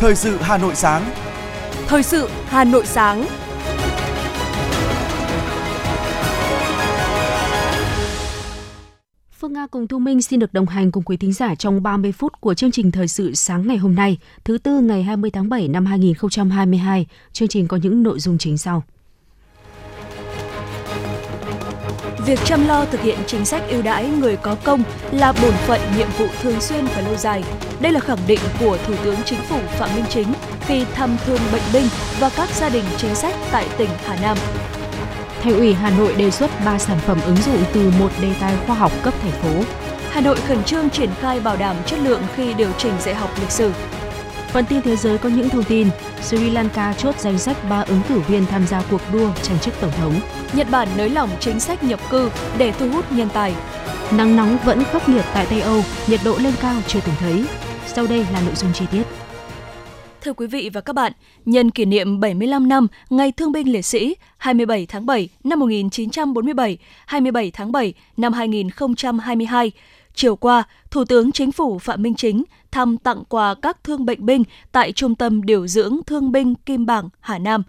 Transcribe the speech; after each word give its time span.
Thời 0.00 0.14
sự 0.14 0.36
Hà 0.40 0.58
Nội 0.58 0.74
sáng. 0.74 1.10
Thời 1.86 2.02
sự 2.02 2.28
Hà 2.46 2.64
Nội 2.64 2.86
sáng. 2.86 3.26
Phương 9.38 9.52
Nga 9.52 9.66
cùng 9.66 9.88
Thu 9.88 9.98
Minh 9.98 10.22
xin 10.22 10.40
được 10.40 10.52
đồng 10.52 10.66
hành 10.66 10.92
cùng 10.92 11.04
quý 11.04 11.16
thính 11.16 11.32
giả 11.32 11.54
trong 11.54 11.82
30 11.82 12.12
phút 12.12 12.40
của 12.40 12.54
chương 12.54 12.70
trình 12.70 12.90
Thời 12.90 13.08
sự 13.08 13.34
sáng 13.34 13.66
ngày 13.66 13.76
hôm 13.76 13.94
nay, 13.94 14.18
thứ 14.44 14.58
tư 14.58 14.80
ngày 14.80 15.02
20 15.02 15.30
tháng 15.30 15.48
7 15.48 15.68
năm 15.68 15.86
2022. 15.86 17.06
Chương 17.32 17.48
trình 17.48 17.68
có 17.68 17.76
những 17.76 18.02
nội 18.02 18.20
dung 18.20 18.38
chính 18.38 18.58
sau. 18.58 18.82
Việc 22.30 22.38
chăm 22.44 22.68
lo 22.68 22.84
thực 22.84 23.00
hiện 23.00 23.18
chính 23.26 23.44
sách 23.44 23.62
ưu 23.68 23.82
đãi 23.82 24.06
người 24.08 24.36
có 24.36 24.56
công 24.64 24.82
là 25.12 25.32
bổn 25.42 25.52
phận 25.52 25.80
nhiệm 25.96 26.08
vụ 26.18 26.26
thường 26.42 26.60
xuyên 26.60 26.84
và 26.84 27.00
lâu 27.00 27.16
dài. 27.16 27.44
Đây 27.80 27.92
là 27.92 28.00
khẳng 28.00 28.18
định 28.26 28.38
của 28.60 28.78
Thủ 28.86 28.94
tướng 29.04 29.16
Chính 29.24 29.38
phủ 29.48 29.56
Phạm 29.78 29.94
Minh 29.94 30.04
Chính 30.08 30.32
khi 30.60 30.84
thăm 30.94 31.16
thương 31.26 31.38
bệnh 31.52 31.62
binh 31.72 31.86
và 32.20 32.30
các 32.36 32.48
gia 32.48 32.68
đình 32.68 32.84
chính 32.96 33.14
sách 33.14 33.34
tại 33.52 33.66
tỉnh 33.76 33.88
Hà 34.04 34.16
Nam. 34.22 34.36
Thành 35.42 35.56
ủy 35.56 35.74
Hà 35.74 35.90
Nội 35.90 36.14
đề 36.14 36.30
xuất 36.30 36.50
3 36.64 36.78
sản 36.78 36.98
phẩm 37.06 37.18
ứng 37.24 37.36
dụng 37.36 37.58
từ 37.72 37.92
một 37.98 38.10
đề 38.22 38.32
tài 38.40 38.56
khoa 38.66 38.76
học 38.76 38.92
cấp 39.02 39.14
thành 39.22 39.42
phố. 39.42 39.64
Hà 40.10 40.20
Nội 40.20 40.36
khẩn 40.48 40.64
trương 40.64 40.90
triển 40.90 41.10
khai 41.20 41.40
bảo 41.40 41.56
đảm 41.56 41.76
chất 41.86 41.98
lượng 41.98 42.22
khi 42.36 42.54
điều 42.54 42.72
chỉnh 42.78 42.94
dạy 43.00 43.14
học 43.14 43.30
lịch 43.40 43.50
sử. 43.50 43.72
Phần 44.52 44.64
tin 44.68 44.82
thế 44.82 44.96
giới 44.96 45.18
có 45.18 45.28
những 45.28 45.48
thông 45.48 45.64
tin, 45.64 45.88
Sri 46.22 46.50
Lanka 46.50 46.92
chốt 46.92 47.14
danh 47.18 47.38
sách 47.38 47.56
3 47.70 47.80
ứng 47.80 48.00
cử 48.08 48.18
viên 48.18 48.46
tham 48.46 48.66
gia 48.66 48.82
cuộc 48.90 49.00
đua 49.12 49.30
tranh 49.42 49.58
chức 49.58 49.74
tổng 49.80 49.90
thống. 49.90 50.20
Nhật 50.52 50.66
Bản 50.70 50.88
nới 50.96 51.10
lỏng 51.10 51.30
chính 51.40 51.60
sách 51.60 51.84
nhập 51.84 52.00
cư 52.10 52.30
để 52.58 52.72
thu 52.72 52.90
hút 52.90 53.04
nhân 53.12 53.28
tài. 53.32 53.54
Nắng 54.16 54.36
nóng 54.36 54.58
vẫn 54.64 54.82
khốc 54.92 55.08
liệt 55.08 55.24
tại 55.34 55.46
Tây 55.50 55.60
Âu, 55.60 55.82
nhiệt 56.06 56.20
độ 56.24 56.38
lên 56.38 56.52
cao 56.60 56.80
chưa 56.86 57.00
từng 57.06 57.14
thấy. 57.18 57.44
Sau 57.86 58.06
đây 58.06 58.26
là 58.32 58.40
nội 58.40 58.54
dung 58.54 58.72
chi 58.72 58.84
tiết. 58.92 59.02
Thưa 60.20 60.32
quý 60.32 60.46
vị 60.46 60.70
và 60.72 60.80
các 60.80 60.92
bạn, 60.92 61.12
nhân 61.44 61.70
kỷ 61.70 61.84
niệm 61.84 62.20
75 62.20 62.68
năm 62.68 62.86
Ngày 63.10 63.32
Thương 63.32 63.52
binh 63.52 63.72
Liệt 63.72 63.82
sĩ 63.82 64.14
27 64.36 64.86
tháng 64.86 65.06
7 65.06 65.28
năm 65.44 65.60
1947, 65.60 66.78
27 67.06 67.50
tháng 67.50 67.72
7 67.72 67.94
năm 68.16 68.32
2022, 68.32 69.72
chiều 70.14 70.36
qua, 70.36 70.62
Thủ 70.90 71.04
tướng 71.04 71.32
Chính 71.32 71.52
phủ 71.52 71.78
Phạm 71.78 72.02
Minh 72.02 72.14
Chính 72.14 72.44
thăm 72.70 72.98
tặng 72.98 73.24
quà 73.28 73.54
các 73.54 73.84
thương 73.84 74.04
bệnh 74.04 74.26
binh 74.26 74.44
tại 74.72 74.92
Trung 74.92 75.14
tâm 75.14 75.42
Điều 75.42 75.66
dưỡng 75.66 76.00
Thương 76.06 76.32
binh 76.32 76.54
Kim 76.54 76.86
Bảng, 76.86 77.08
Hà 77.20 77.38
Nam, 77.38 77.62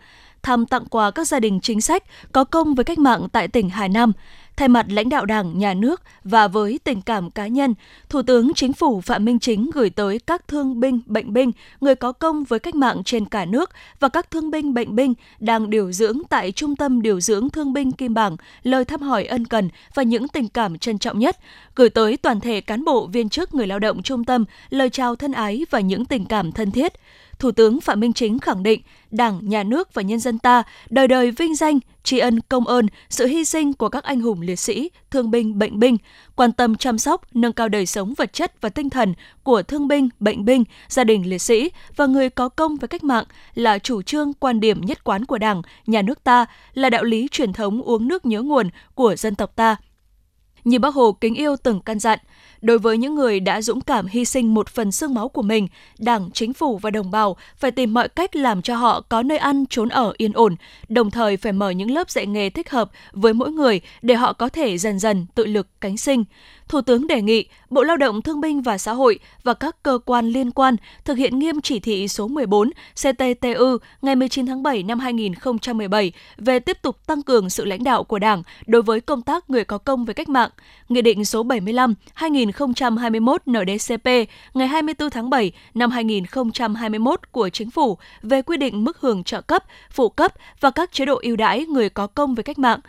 thăm 0.43 0.65
tặng 0.65 0.85
quà 0.85 1.11
các 1.11 1.27
gia 1.27 1.39
đình 1.39 1.59
chính 1.61 1.81
sách 1.81 2.03
có 2.31 2.43
công 2.43 2.75
với 2.75 2.83
cách 2.83 2.99
mạng 2.99 3.27
tại 3.31 3.47
tỉnh 3.47 3.69
Hà 3.69 3.87
Nam, 3.87 4.13
Thay 4.61 4.67
mặt 4.67 4.85
lãnh 4.89 5.09
đạo 5.09 5.25
Đảng, 5.25 5.57
Nhà 5.57 5.73
nước 5.73 6.01
và 6.23 6.47
với 6.47 6.79
tình 6.83 7.01
cảm 7.01 7.31
cá 7.31 7.47
nhân, 7.47 7.73
Thủ 8.09 8.21
tướng 8.21 8.53
Chính 8.53 8.73
phủ 8.73 9.01
Phạm 9.01 9.25
Minh 9.25 9.39
Chính 9.39 9.69
gửi 9.73 9.89
tới 9.89 10.19
các 10.19 10.47
thương 10.47 10.79
binh, 10.79 11.01
bệnh 11.05 11.33
binh, 11.33 11.51
người 11.81 11.95
có 11.95 12.11
công 12.11 12.43
với 12.43 12.59
cách 12.59 12.75
mạng 12.75 13.03
trên 13.03 13.25
cả 13.25 13.45
nước 13.45 13.69
và 13.99 14.09
các 14.09 14.31
thương 14.31 14.51
binh, 14.51 14.73
bệnh 14.73 14.95
binh 14.95 15.13
đang 15.39 15.69
điều 15.69 15.91
dưỡng 15.91 16.21
tại 16.29 16.51
Trung 16.51 16.75
tâm 16.75 17.01
Điều 17.01 17.19
dưỡng 17.19 17.49
Thương 17.49 17.73
binh 17.73 17.91
Kim 17.91 18.13
Bảng 18.13 18.37
lời 18.63 18.85
thăm 18.85 19.01
hỏi 19.01 19.25
ân 19.25 19.45
cần 19.45 19.69
và 19.93 20.03
những 20.03 20.27
tình 20.27 20.47
cảm 20.47 20.77
trân 20.77 20.97
trọng 20.97 21.19
nhất, 21.19 21.37
gửi 21.75 21.89
tới 21.89 22.17
toàn 22.17 22.39
thể 22.39 22.61
cán 22.61 22.83
bộ 22.83 23.07
viên 23.07 23.29
chức 23.29 23.53
người 23.53 23.67
lao 23.67 23.79
động 23.79 24.03
trung 24.03 24.23
tâm 24.23 24.45
lời 24.69 24.89
chào 24.89 25.15
thân 25.15 25.31
ái 25.31 25.65
và 25.69 25.79
những 25.79 26.05
tình 26.05 26.25
cảm 26.25 26.51
thân 26.51 26.71
thiết. 26.71 26.93
Thủ 27.41 27.51
tướng 27.51 27.81
Phạm 27.81 27.99
Minh 27.99 28.13
Chính 28.13 28.39
khẳng 28.39 28.63
định 28.63 28.81
Đảng, 29.11 29.49
Nhà 29.49 29.63
nước 29.63 29.93
và 29.93 30.01
nhân 30.01 30.19
dân 30.19 30.39
ta 30.39 30.63
đời 30.89 31.07
đời 31.07 31.31
vinh 31.31 31.55
danh, 31.55 31.79
tri 32.03 32.19
ân 32.19 32.39
công 32.49 32.67
ơn 32.67 32.87
sự 33.09 33.27
hy 33.27 33.45
sinh 33.45 33.73
của 33.73 33.89
các 33.89 34.03
anh 34.03 34.21
hùng 34.21 34.41
liệt 34.41 34.55
sĩ, 34.55 34.89
thương 35.11 35.31
binh, 35.31 35.59
bệnh 35.59 35.79
binh, 35.79 35.97
quan 36.35 36.51
tâm 36.51 36.75
chăm 36.75 36.97
sóc, 36.97 37.35
nâng 37.35 37.53
cao 37.53 37.69
đời 37.69 37.85
sống 37.85 38.13
vật 38.17 38.33
chất 38.33 38.61
và 38.61 38.69
tinh 38.69 38.89
thần 38.89 39.13
của 39.43 39.63
thương 39.63 39.87
binh, 39.87 40.09
bệnh 40.19 40.45
binh, 40.45 40.63
gia 40.87 41.03
đình 41.03 41.29
liệt 41.29 41.41
sĩ 41.41 41.71
và 41.95 42.05
người 42.05 42.29
có 42.29 42.49
công 42.49 42.75
với 42.75 42.87
cách 42.87 43.03
mạng 43.03 43.25
là 43.53 43.79
chủ 43.79 44.01
trương 44.01 44.33
quan 44.33 44.59
điểm 44.59 44.81
nhất 44.81 45.03
quán 45.03 45.25
của 45.25 45.37
Đảng, 45.37 45.61
Nhà 45.87 46.01
nước 46.01 46.23
ta, 46.23 46.45
là 46.73 46.89
đạo 46.89 47.03
lý 47.03 47.27
truyền 47.31 47.53
thống 47.53 47.81
uống 47.81 48.07
nước 48.07 48.25
nhớ 48.25 48.41
nguồn 48.41 48.69
của 48.95 49.15
dân 49.15 49.35
tộc 49.35 49.55
ta. 49.55 49.75
Như 50.63 50.79
bác 50.79 50.95
Hồ 50.95 51.11
kính 51.11 51.35
yêu 51.35 51.55
từng 51.63 51.79
căn 51.81 51.99
dặn, 51.99 52.19
Đối 52.61 52.79
với 52.79 52.97
những 52.97 53.15
người 53.15 53.39
đã 53.39 53.61
dũng 53.61 53.81
cảm 53.81 54.07
hy 54.07 54.25
sinh 54.25 54.53
một 54.53 54.69
phần 54.69 54.91
xương 54.91 55.13
máu 55.13 55.29
của 55.29 55.41
mình, 55.41 55.67
Đảng, 55.99 56.29
Chính 56.33 56.53
phủ 56.53 56.77
và 56.77 56.89
đồng 56.89 57.11
bào 57.11 57.37
phải 57.57 57.71
tìm 57.71 57.93
mọi 57.93 58.09
cách 58.09 58.35
làm 58.35 58.61
cho 58.61 58.75
họ 58.75 59.01
có 59.01 59.23
nơi 59.23 59.37
ăn, 59.37 59.65
trốn 59.69 59.89
ở 59.89 60.13
yên 60.17 60.33
ổn, 60.33 60.55
đồng 60.89 61.11
thời 61.11 61.37
phải 61.37 61.51
mở 61.51 61.69
những 61.69 61.91
lớp 61.91 62.09
dạy 62.09 62.25
nghề 62.25 62.49
thích 62.49 62.69
hợp 62.69 62.91
với 63.11 63.33
mỗi 63.33 63.51
người 63.51 63.81
để 64.01 64.15
họ 64.15 64.33
có 64.33 64.49
thể 64.49 64.77
dần 64.77 64.99
dần 64.99 65.25
tự 65.35 65.45
lực 65.45 65.67
cánh 65.81 65.97
sinh. 65.97 66.23
Thủ 66.71 66.81
tướng 66.81 67.07
đề 67.07 67.21
nghị 67.21 67.45
Bộ 67.69 67.83
Lao 67.83 67.97
động 67.97 68.21
Thương 68.21 68.41
binh 68.41 68.61
và 68.61 68.77
Xã 68.77 68.93
hội 68.93 69.19
và 69.43 69.53
các 69.53 69.83
cơ 69.83 69.99
quan 70.05 70.29
liên 70.29 70.51
quan 70.51 70.75
thực 71.05 71.17
hiện 71.17 71.39
nghiêm 71.39 71.61
chỉ 71.61 71.79
thị 71.79 72.07
số 72.07 72.27
14 72.27 72.69
CTTU 72.95 73.77
ngày 74.01 74.15
19 74.15 74.45
tháng 74.45 74.63
7 74.63 74.83
năm 74.83 74.99
2017 74.99 76.11
về 76.37 76.59
tiếp 76.59 76.77
tục 76.81 77.07
tăng 77.07 77.23
cường 77.23 77.49
sự 77.49 77.65
lãnh 77.65 77.83
đạo 77.83 78.03
của 78.03 78.19
Đảng 78.19 78.43
đối 78.65 78.81
với 78.81 79.01
công 79.01 79.21
tác 79.21 79.49
người 79.49 79.63
có 79.63 79.77
công 79.77 80.05
với 80.05 80.13
cách 80.13 80.29
mạng, 80.29 80.49
Nghị 80.89 81.01
định 81.01 81.25
số 81.25 81.43
75 81.43 81.93
2021 82.13 83.41
NDCP 83.49 84.05
ngày 84.53 84.67
24 84.67 85.09
tháng 85.09 85.29
7 85.29 85.51
năm 85.73 85.91
2021 85.91 87.31
của 87.31 87.49
Chính 87.49 87.69
phủ 87.69 87.97
về 88.21 88.41
quy 88.41 88.57
định 88.57 88.83
mức 88.83 88.97
hưởng 88.99 89.23
trợ 89.23 89.41
cấp, 89.41 89.63
phụ 89.91 90.09
cấp 90.09 90.33
và 90.59 90.71
các 90.71 90.91
chế 90.91 91.05
độ 91.05 91.19
ưu 91.23 91.35
đãi 91.35 91.65
người 91.65 91.89
có 91.89 92.07
công 92.07 92.35
với 92.35 92.43
cách 92.43 92.59
mạng. 92.59 92.79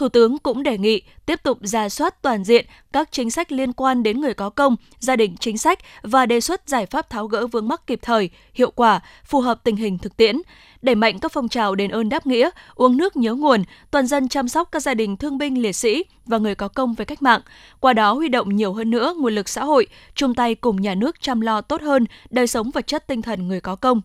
Thủ 0.00 0.08
tướng 0.08 0.38
cũng 0.38 0.62
đề 0.62 0.78
nghị 0.78 1.02
tiếp 1.26 1.40
tục 1.42 1.58
ra 1.62 1.88
soát 1.88 2.22
toàn 2.22 2.44
diện 2.44 2.66
các 2.92 3.12
chính 3.12 3.30
sách 3.30 3.52
liên 3.52 3.72
quan 3.72 4.02
đến 4.02 4.20
người 4.20 4.34
có 4.34 4.50
công, 4.50 4.76
gia 4.98 5.16
đình 5.16 5.36
chính 5.40 5.58
sách 5.58 5.78
và 6.02 6.26
đề 6.26 6.40
xuất 6.40 6.68
giải 6.68 6.86
pháp 6.86 7.10
tháo 7.10 7.26
gỡ 7.26 7.46
vướng 7.46 7.68
mắc 7.68 7.86
kịp 7.86 7.98
thời, 8.02 8.30
hiệu 8.54 8.70
quả, 8.70 9.00
phù 9.24 9.40
hợp 9.40 9.60
tình 9.64 9.76
hình 9.76 9.98
thực 9.98 10.16
tiễn, 10.16 10.36
đẩy 10.82 10.94
mạnh 10.94 11.18
các 11.18 11.32
phong 11.32 11.48
trào 11.48 11.74
đền 11.74 11.90
ơn 11.90 12.08
đáp 12.08 12.26
nghĩa, 12.26 12.50
uống 12.74 12.96
nước 12.96 13.16
nhớ 13.16 13.34
nguồn, 13.34 13.64
toàn 13.90 14.06
dân 14.06 14.28
chăm 14.28 14.48
sóc 14.48 14.68
các 14.72 14.80
gia 14.80 14.94
đình 14.94 15.16
thương 15.16 15.38
binh 15.38 15.62
liệt 15.62 15.72
sĩ 15.72 16.04
và 16.26 16.38
người 16.38 16.54
có 16.54 16.68
công 16.68 16.94
với 16.94 17.06
cách 17.06 17.22
mạng. 17.22 17.40
Qua 17.80 17.92
đó 17.92 18.12
huy 18.12 18.28
động 18.28 18.56
nhiều 18.56 18.72
hơn 18.72 18.90
nữa 18.90 19.14
nguồn 19.18 19.34
lực 19.34 19.48
xã 19.48 19.64
hội, 19.64 19.86
chung 20.14 20.34
tay 20.34 20.54
cùng 20.54 20.80
nhà 20.80 20.94
nước 20.94 21.20
chăm 21.20 21.40
lo 21.40 21.60
tốt 21.60 21.82
hơn 21.82 22.04
đời 22.30 22.46
sống 22.46 22.70
vật 22.70 22.86
chất 22.86 23.06
tinh 23.06 23.22
thần 23.22 23.48
người 23.48 23.60
có 23.60 23.76
công 23.76 24.00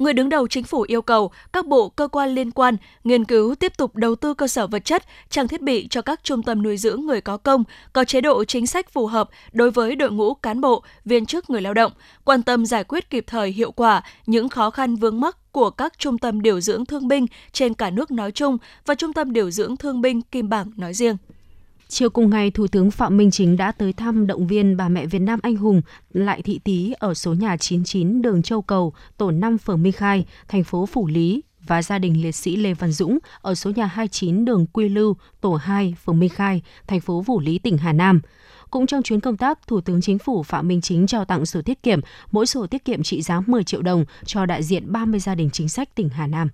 người 0.00 0.12
đứng 0.12 0.28
đầu 0.28 0.48
chính 0.48 0.64
phủ 0.64 0.82
yêu 0.88 1.02
cầu 1.02 1.30
các 1.52 1.66
bộ 1.66 1.88
cơ 1.88 2.08
quan 2.08 2.34
liên 2.34 2.50
quan 2.50 2.76
nghiên 3.04 3.24
cứu 3.24 3.54
tiếp 3.54 3.72
tục 3.76 3.96
đầu 3.96 4.14
tư 4.14 4.34
cơ 4.34 4.48
sở 4.48 4.66
vật 4.66 4.84
chất, 4.84 5.04
trang 5.30 5.48
thiết 5.48 5.62
bị 5.62 5.86
cho 5.90 6.02
các 6.02 6.20
trung 6.24 6.42
tâm 6.42 6.62
nuôi 6.62 6.76
dưỡng 6.76 7.06
người 7.06 7.20
có 7.20 7.36
công, 7.36 7.64
có 7.92 8.04
chế 8.04 8.20
độ 8.20 8.44
chính 8.44 8.66
sách 8.66 8.92
phù 8.92 9.06
hợp 9.06 9.30
đối 9.52 9.70
với 9.70 9.96
đội 9.96 10.10
ngũ 10.10 10.34
cán 10.34 10.60
bộ, 10.60 10.82
viên 11.04 11.26
chức 11.26 11.50
người 11.50 11.60
lao 11.60 11.74
động, 11.74 11.92
quan 12.24 12.42
tâm 12.42 12.66
giải 12.66 12.84
quyết 12.84 13.10
kịp 13.10 13.24
thời 13.26 13.50
hiệu 13.50 13.72
quả 13.72 14.02
những 14.26 14.48
khó 14.48 14.70
khăn 14.70 14.96
vướng 14.96 15.20
mắc 15.20 15.52
của 15.52 15.70
các 15.70 15.98
trung 15.98 16.18
tâm 16.18 16.42
điều 16.42 16.60
dưỡng 16.60 16.86
thương 16.86 17.08
binh 17.08 17.26
trên 17.52 17.74
cả 17.74 17.90
nước 17.90 18.10
nói 18.10 18.32
chung 18.32 18.58
và 18.86 18.94
trung 18.94 19.12
tâm 19.12 19.32
điều 19.32 19.50
dưỡng 19.50 19.76
thương 19.76 20.00
binh 20.00 20.22
Kim 20.22 20.48
Bảng 20.48 20.70
nói 20.76 20.94
riêng. 20.94 21.16
Chiều 21.90 22.10
cùng 22.10 22.30
ngày, 22.30 22.50
Thủ 22.50 22.66
tướng 22.66 22.90
Phạm 22.90 23.16
Minh 23.16 23.30
Chính 23.30 23.56
đã 23.56 23.72
tới 23.72 23.92
thăm 23.92 24.26
động 24.26 24.46
viên 24.46 24.76
bà 24.76 24.88
mẹ 24.88 25.06
Việt 25.06 25.18
Nam 25.18 25.40
anh 25.42 25.56
hùng 25.56 25.82
Lại 26.12 26.42
Thị 26.42 26.60
Tý 26.64 26.92
ở 26.98 27.14
số 27.14 27.34
nhà 27.34 27.56
99 27.56 28.22
đường 28.22 28.42
Châu 28.42 28.62
Cầu, 28.62 28.92
tổ 29.16 29.30
5 29.30 29.58
phường 29.58 29.82
Minh 29.82 29.92
Khai, 29.92 30.26
thành 30.48 30.64
phố 30.64 30.86
Phủ 30.86 31.06
Lý 31.06 31.42
và 31.66 31.82
gia 31.82 31.98
đình 31.98 32.22
liệt 32.22 32.32
sĩ 32.32 32.56
Lê 32.56 32.74
Văn 32.74 32.92
Dũng 32.92 33.18
ở 33.40 33.54
số 33.54 33.70
nhà 33.70 33.86
29 33.86 34.44
đường 34.44 34.66
Quy 34.72 34.88
Lưu, 34.88 35.16
tổ 35.40 35.54
2, 35.54 35.94
phường 36.04 36.18
Minh 36.18 36.28
Khai, 36.28 36.62
thành 36.86 37.00
phố 37.00 37.22
Phủ 37.26 37.40
Lý, 37.40 37.58
tỉnh 37.58 37.78
Hà 37.78 37.92
Nam. 37.92 38.20
Cũng 38.70 38.86
trong 38.86 39.02
chuyến 39.02 39.20
công 39.20 39.36
tác, 39.36 39.66
Thủ 39.66 39.80
tướng 39.80 40.00
Chính 40.00 40.18
phủ 40.18 40.42
Phạm 40.42 40.68
Minh 40.68 40.80
Chính 40.80 41.06
trao 41.06 41.24
tặng 41.24 41.46
sổ 41.46 41.62
tiết 41.62 41.82
kiệm, 41.82 42.00
mỗi 42.32 42.46
sổ 42.46 42.66
tiết 42.66 42.84
kiệm 42.84 43.02
trị 43.02 43.22
giá 43.22 43.40
10 43.46 43.64
triệu 43.64 43.82
đồng 43.82 44.04
cho 44.24 44.46
đại 44.46 44.62
diện 44.62 44.92
30 44.92 45.20
gia 45.20 45.34
đình 45.34 45.50
chính 45.52 45.68
sách 45.68 45.94
tỉnh 45.94 46.08
Hà 46.08 46.26
Nam. 46.26 46.48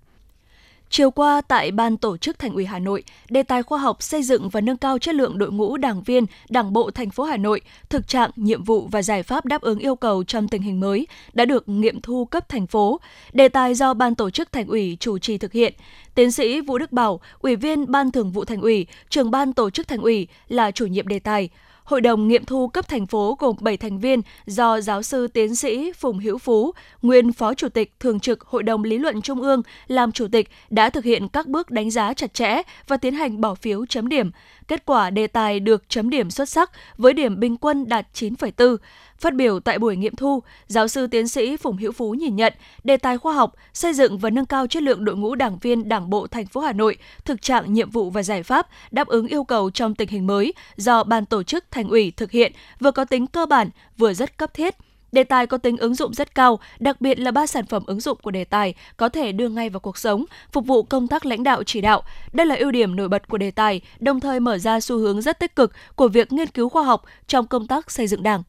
Chiều 0.90 1.10
qua 1.10 1.40
tại 1.40 1.70
Ban 1.70 1.96
tổ 1.96 2.16
chức 2.16 2.38
Thành 2.38 2.54
ủy 2.54 2.64
Hà 2.66 2.78
Nội, 2.78 3.02
đề 3.30 3.42
tài 3.42 3.62
khoa 3.62 3.78
học 3.78 4.02
xây 4.02 4.22
dựng 4.22 4.48
và 4.48 4.60
nâng 4.60 4.76
cao 4.76 4.98
chất 4.98 5.14
lượng 5.14 5.38
đội 5.38 5.52
ngũ 5.52 5.76
đảng 5.76 6.02
viên, 6.02 6.26
Đảng 6.48 6.72
bộ 6.72 6.90
thành 6.90 7.10
phố 7.10 7.24
Hà 7.24 7.36
Nội, 7.36 7.60
thực 7.88 8.08
trạng, 8.08 8.30
nhiệm 8.36 8.64
vụ 8.64 8.88
và 8.92 9.02
giải 9.02 9.22
pháp 9.22 9.44
đáp 9.44 9.62
ứng 9.62 9.78
yêu 9.78 9.96
cầu 9.96 10.24
trong 10.24 10.48
tình 10.48 10.62
hình 10.62 10.80
mới 10.80 11.06
đã 11.32 11.44
được 11.44 11.68
nghiệm 11.68 12.00
thu 12.00 12.24
cấp 12.24 12.48
thành 12.48 12.66
phố. 12.66 13.00
Đề 13.32 13.48
tài 13.48 13.74
do 13.74 13.94
Ban 13.94 14.14
tổ 14.14 14.30
chức 14.30 14.52
Thành 14.52 14.66
ủy 14.66 14.96
chủ 15.00 15.18
trì 15.18 15.38
thực 15.38 15.52
hiện. 15.52 15.74
Tiến 16.14 16.32
sĩ 16.32 16.60
Vũ 16.60 16.78
Đức 16.78 16.92
Bảo, 16.92 17.20
Ủy 17.40 17.56
viên 17.56 17.90
Ban 17.90 18.10
Thường 18.10 18.32
vụ 18.32 18.44
Thành 18.44 18.60
ủy, 18.60 18.86
trưởng 19.10 19.30
Ban 19.30 19.52
tổ 19.52 19.70
chức 19.70 19.88
Thành 19.88 20.00
ủy 20.00 20.28
là 20.48 20.70
chủ 20.70 20.86
nhiệm 20.86 21.08
đề 21.08 21.18
tài. 21.18 21.48
Hội 21.86 22.00
đồng 22.00 22.28
nghiệm 22.28 22.44
thu 22.44 22.68
cấp 22.68 22.88
thành 22.88 23.06
phố 23.06 23.36
gồm 23.38 23.56
7 23.60 23.76
thành 23.76 23.98
viên 23.98 24.20
do 24.46 24.80
giáo 24.80 25.02
sư 25.02 25.28
tiến 25.28 25.54
sĩ 25.54 25.92
Phùng 25.92 26.18
Hữu 26.18 26.38
Phú, 26.38 26.72
nguyên 27.02 27.32
Phó 27.32 27.54
Chủ 27.54 27.68
tịch 27.68 27.92
Thường 28.00 28.20
trực 28.20 28.42
Hội 28.42 28.62
đồng 28.62 28.84
Lý 28.84 28.98
luận 28.98 29.22
Trung 29.22 29.42
ương 29.42 29.62
làm 29.86 30.12
chủ 30.12 30.26
tịch 30.32 30.48
đã 30.70 30.90
thực 30.90 31.04
hiện 31.04 31.28
các 31.28 31.46
bước 31.46 31.70
đánh 31.70 31.90
giá 31.90 32.14
chặt 32.14 32.34
chẽ 32.34 32.62
và 32.88 32.96
tiến 32.96 33.14
hành 33.14 33.40
bỏ 33.40 33.54
phiếu 33.54 33.86
chấm 33.86 34.08
điểm. 34.08 34.30
Kết 34.68 34.86
quả 34.86 35.10
đề 35.10 35.26
tài 35.26 35.60
được 35.60 35.84
chấm 35.88 36.10
điểm 36.10 36.30
xuất 36.30 36.48
sắc 36.48 36.70
với 36.98 37.12
điểm 37.12 37.40
bình 37.40 37.56
quân 37.56 37.88
đạt 37.88 38.06
9,4. 38.14 38.76
Phát 39.18 39.34
biểu 39.34 39.60
tại 39.60 39.78
buổi 39.78 39.96
nghiệm 39.96 40.16
thu, 40.16 40.42
giáo 40.66 40.88
sư 40.88 41.06
tiến 41.06 41.28
sĩ 41.28 41.56
Phùng 41.56 41.76
Hữu 41.76 41.92
Phú 41.92 42.14
nhìn 42.14 42.36
nhận 42.36 42.52
đề 42.84 42.96
tài 42.96 43.18
khoa 43.18 43.34
học, 43.34 43.54
xây 43.72 43.92
dựng 43.92 44.18
và 44.18 44.30
nâng 44.30 44.46
cao 44.46 44.66
chất 44.66 44.82
lượng 44.82 45.04
đội 45.04 45.16
ngũ 45.16 45.34
đảng 45.34 45.58
viên 45.58 45.88
Đảng 45.88 46.10
bộ 46.10 46.26
thành 46.26 46.46
phố 46.46 46.60
Hà 46.60 46.72
Nội, 46.72 46.96
thực 47.24 47.42
trạng 47.42 47.72
nhiệm 47.72 47.90
vụ 47.90 48.10
và 48.10 48.22
giải 48.22 48.42
pháp 48.42 48.68
đáp 48.90 49.08
ứng 49.08 49.26
yêu 49.26 49.44
cầu 49.44 49.70
trong 49.70 49.94
tình 49.94 50.08
hình 50.08 50.26
mới 50.26 50.52
do 50.76 51.04
ban 51.04 51.26
tổ 51.26 51.42
chức 51.42 51.64
thành 51.70 51.88
ủy 51.88 52.12
thực 52.16 52.30
hiện 52.30 52.52
vừa 52.80 52.90
có 52.90 53.04
tính 53.04 53.26
cơ 53.26 53.46
bản 53.46 53.70
vừa 53.98 54.14
rất 54.14 54.38
cấp 54.38 54.54
thiết 54.54 54.74
Đề 55.12 55.24
tài 55.24 55.46
có 55.46 55.58
tính 55.58 55.76
ứng 55.76 55.94
dụng 55.94 56.14
rất 56.14 56.34
cao, 56.34 56.58
đặc 56.78 57.00
biệt 57.00 57.18
là 57.18 57.30
ba 57.30 57.46
sản 57.46 57.66
phẩm 57.66 57.82
ứng 57.86 58.00
dụng 58.00 58.18
của 58.22 58.30
đề 58.30 58.44
tài 58.44 58.74
có 58.96 59.08
thể 59.08 59.32
đưa 59.32 59.48
ngay 59.48 59.70
vào 59.70 59.80
cuộc 59.80 59.98
sống, 59.98 60.24
phục 60.52 60.66
vụ 60.66 60.82
công 60.82 61.08
tác 61.08 61.26
lãnh 61.26 61.42
đạo 61.42 61.62
chỉ 61.62 61.80
đạo. 61.80 62.02
Đây 62.32 62.46
là 62.46 62.54
ưu 62.54 62.70
điểm 62.70 62.96
nổi 62.96 63.08
bật 63.08 63.28
của 63.28 63.38
đề 63.38 63.50
tài, 63.50 63.80
đồng 63.98 64.20
thời 64.20 64.40
mở 64.40 64.58
ra 64.58 64.80
xu 64.80 64.98
hướng 64.98 65.22
rất 65.22 65.40
tích 65.40 65.56
cực 65.56 65.72
của 65.96 66.08
việc 66.08 66.32
nghiên 66.32 66.48
cứu 66.48 66.68
khoa 66.68 66.84
học 66.84 67.02
trong 67.26 67.46
công 67.46 67.66
tác 67.66 67.90
xây 67.90 68.06
dựng 68.06 68.22
Đảng. 68.22 68.42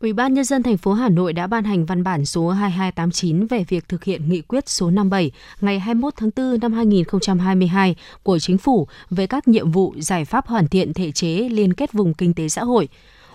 Ủy 0.00 0.12
ban 0.12 0.34
nhân 0.34 0.44
dân 0.44 0.62
thành 0.62 0.76
phố 0.76 0.92
Hà 0.92 1.08
Nội 1.08 1.32
đã 1.32 1.46
ban 1.46 1.64
hành 1.64 1.86
văn 1.86 2.04
bản 2.04 2.26
số 2.26 2.50
2289 2.50 3.46
về 3.46 3.64
việc 3.68 3.88
thực 3.88 4.04
hiện 4.04 4.28
nghị 4.28 4.40
quyết 4.40 4.68
số 4.68 4.90
57 4.90 5.30
ngày 5.60 5.78
21 5.78 6.14
tháng 6.16 6.30
4 6.36 6.60
năm 6.60 6.72
2022 6.72 7.96
của 8.22 8.38
chính 8.38 8.58
phủ 8.58 8.88
về 9.10 9.26
các 9.26 9.48
nhiệm 9.48 9.70
vụ 9.70 9.94
giải 9.98 10.24
pháp 10.24 10.46
hoàn 10.46 10.68
thiện 10.68 10.94
thể 10.94 11.12
chế 11.12 11.28
liên 11.28 11.72
kết 11.72 11.92
vùng 11.92 12.14
kinh 12.14 12.34
tế 12.34 12.48
xã 12.48 12.64
hội. 12.64 12.88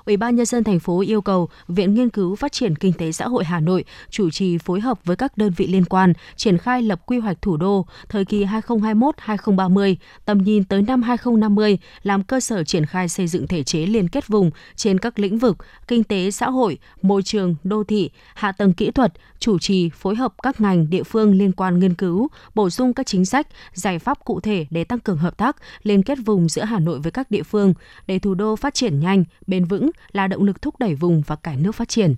Ủy 0.10 0.18
ban 0.18 0.36
nhân 0.36 0.46
dân 0.46 0.64
thành 0.64 0.80
phố 0.80 1.02
yêu 1.02 1.22
cầu 1.22 1.50
Viện 1.68 1.94
Nghiên 1.94 2.10
cứu 2.10 2.36
Phát 2.36 2.52
triển 2.52 2.76
Kinh 2.76 2.94
tế 2.94 3.12
Xã 3.12 3.28
hội 3.28 3.44
Hà 3.44 3.60
Nội 3.60 3.86
chủ 4.10 4.30
trì 4.30 4.58
phối 4.58 4.80
hợp 4.80 5.00
với 5.06 5.16
các 5.16 5.38
đơn 5.38 5.54
vị 5.58 5.68
liên 5.68 5.86
quan 5.86 6.14
triển 6.36 6.58
khai 6.58 6.82
lập 6.82 7.02
quy 7.06 7.20
hoạch 7.20 7.42
thủ 7.42 7.58
đô 7.58 7.86
thời 8.10 8.26
kỳ 8.26 8.46
2021-2030, 8.46 9.96
tầm 10.26 10.38
nhìn 10.38 10.64
tới 10.64 10.82
năm 10.82 11.02
2050 11.02 11.78
làm 12.04 12.24
cơ 12.24 12.40
sở 12.40 12.64
triển 12.64 12.86
khai 12.86 13.10
xây 13.10 13.28
dựng 13.28 13.48
thể 13.48 13.64
chế 13.64 13.80
liên 13.80 14.10
kết 14.10 14.28
vùng 14.28 14.52
trên 14.76 15.00
các 15.00 15.20
lĩnh 15.20 15.38
vực 15.38 15.58
kinh 15.88 16.04
tế 16.04 16.32
xã 16.32 16.50
hội, 16.50 16.78
môi 17.02 17.24
trường, 17.24 17.56
đô 17.64 17.84
thị, 17.84 18.10
hạ 18.36 18.52
tầng 18.52 18.74
kỹ 18.74 18.92
thuật, 18.92 19.14
chủ 19.40 19.60
trì 19.60 19.90
phối 19.90 20.16
hợp 20.16 20.34
các 20.44 20.62
ngành 20.62 20.90
địa 20.90 21.04
phương 21.04 21.36
liên 21.36 21.52
quan 21.52 21.80
nghiên 21.80 21.94
cứu, 21.96 22.28
bổ 22.56 22.70
sung 22.70 22.94
các 22.94 23.06
chính 23.06 23.26
sách, 23.26 23.48
giải 23.74 24.00
pháp 24.00 24.26
cụ 24.26 24.40
thể 24.40 24.66
để 24.70 24.84
tăng 24.84 25.00
cường 25.00 25.18
hợp 25.18 25.38
tác, 25.38 25.56
liên 25.84 26.04
kết 26.04 26.18
vùng 26.26 26.50
giữa 26.50 26.64
Hà 26.64 26.80
Nội 26.80 27.00
với 27.00 27.12
các 27.12 27.32
địa 27.32 27.44
phương 27.44 27.74
để 28.08 28.20
thủ 28.20 28.34
đô 28.34 28.56
phát 28.56 28.74
triển 28.74 29.00
nhanh, 29.00 29.24
bền 29.48 29.66
vững, 29.66 29.90
là 30.12 30.28
động 30.28 30.44
lực 30.44 30.62
thúc 30.62 30.80
đẩy 30.80 30.96
vùng 30.96 31.22
và 31.28 31.36
cả 31.36 31.56
nước 31.60 31.72
phát 31.72 31.90
triển. 31.90 32.16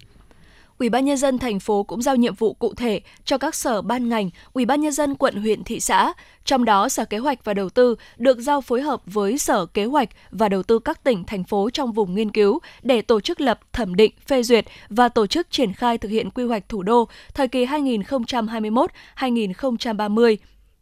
Ủy 0.82 0.90
ban 0.90 1.06
nhân 1.06 1.18
dân 1.18 1.40
thành 1.40 1.60
phố 1.60 1.84
cũng 1.84 2.02
giao 2.02 2.16
nhiệm 2.16 2.36
vụ 2.36 2.54
cụ 2.54 2.74
thể 2.74 3.02
cho 3.26 3.38
các 3.38 3.56
sở 3.56 3.82
ban 3.82 4.10
ngành, 4.10 4.30
Ủy 4.54 4.66
ban 4.66 4.82
nhân 4.82 4.92
dân 4.92 5.16
quận 5.16 5.36
huyện 5.36 5.64
thị 5.64 5.80
xã, 5.80 6.14
trong 6.46 6.66
đó 6.66 6.90
Sở 6.90 7.06
Kế 7.06 7.18
hoạch 7.18 7.46
và 7.46 7.54
Đầu 7.54 7.70
tư 7.70 7.96
được 8.18 8.40
giao 8.40 8.62
phối 8.62 8.82
hợp 8.82 9.02
với 9.06 9.38
Sở 9.38 9.66
Kế 9.66 9.86
hoạch 9.86 10.10
và 10.32 10.50
Đầu 10.50 10.64
tư 10.64 10.80
các 10.80 11.04
tỉnh 11.04 11.24
thành 11.24 11.44
phố 11.44 11.70
trong 11.70 11.92
vùng 11.92 12.16
nghiên 12.16 12.32
cứu 12.32 12.60
để 12.82 13.02
tổ 13.02 13.20
chức 13.20 13.42
lập, 13.42 13.60
thẩm 13.74 13.96
định, 13.96 14.12
phê 14.28 14.44
duyệt 14.44 14.66
và 14.90 15.10
tổ 15.10 15.28
chức 15.28 15.52
triển 15.52 15.74
khai 15.74 15.98
thực 15.98 16.10
hiện 16.10 16.30
quy 16.30 16.44
hoạch 16.44 16.70
thủ 16.70 16.84
đô 16.84 17.08
thời 17.34 17.48
kỳ 17.48 17.66
2021-2030 17.66 20.36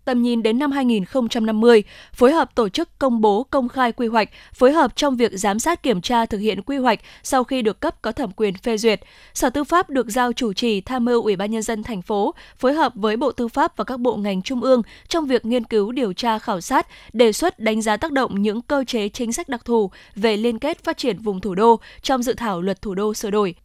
tầm 0.05 0.21
nhìn 0.21 0.43
đến 0.43 0.59
năm 0.59 0.71
2050, 0.71 1.83
phối 2.13 2.31
hợp 2.31 2.55
tổ 2.55 2.69
chức 2.69 2.99
công 2.99 3.21
bố 3.21 3.43
công 3.43 3.69
khai 3.69 3.91
quy 3.91 4.07
hoạch, 4.07 4.29
phối 4.53 4.71
hợp 4.71 4.95
trong 4.95 5.15
việc 5.15 5.31
giám 5.33 5.59
sát 5.59 5.83
kiểm 5.83 6.01
tra 6.01 6.25
thực 6.25 6.37
hiện 6.37 6.61
quy 6.61 6.77
hoạch 6.77 6.99
sau 7.23 7.43
khi 7.43 7.61
được 7.61 7.79
cấp 7.79 8.01
có 8.01 8.11
thẩm 8.11 8.31
quyền 8.31 8.53
phê 8.57 8.77
duyệt. 8.77 9.01
Sở 9.33 9.49
Tư 9.49 9.63
pháp 9.63 9.89
được 9.89 10.09
giao 10.09 10.33
chủ 10.33 10.53
trì 10.53 10.81
tham 10.81 11.05
mưu 11.05 11.23
Ủy 11.23 11.35
ban 11.35 11.51
nhân 11.51 11.61
dân 11.61 11.83
thành 11.83 12.01
phố 12.01 12.33
phối 12.57 12.73
hợp 12.73 12.93
với 12.95 13.17
Bộ 13.17 13.31
Tư 13.31 13.47
pháp 13.47 13.77
và 13.77 13.83
các 13.83 13.99
bộ 13.99 14.15
ngành 14.15 14.41
trung 14.41 14.61
ương 14.61 14.81
trong 15.07 15.25
việc 15.25 15.45
nghiên 15.45 15.63
cứu 15.63 15.91
điều 15.91 16.13
tra 16.13 16.39
khảo 16.39 16.61
sát, 16.61 16.87
đề 17.13 17.31
xuất 17.31 17.59
đánh 17.59 17.81
giá 17.81 17.97
tác 17.97 18.11
động 18.11 18.41
những 18.41 18.61
cơ 18.61 18.83
chế 18.87 19.09
chính 19.09 19.33
sách 19.33 19.49
đặc 19.49 19.65
thù 19.65 19.91
về 20.15 20.37
liên 20.37 20.59
kết 20.59 20.83
phát 20.83 20.97
triển 20.97 21.17
vùng 21.17 21.41
thủ 21.41 21.55
đô 21.55 21.79
trong 22.01 22.23
dự 22.23 22.33
thảo 22.33 22.61
luật 22.61 22.81
thủ 22.81 22.95
đô 22.95 23.13
sửa 23.13 23.31
đổi 23.31 23.55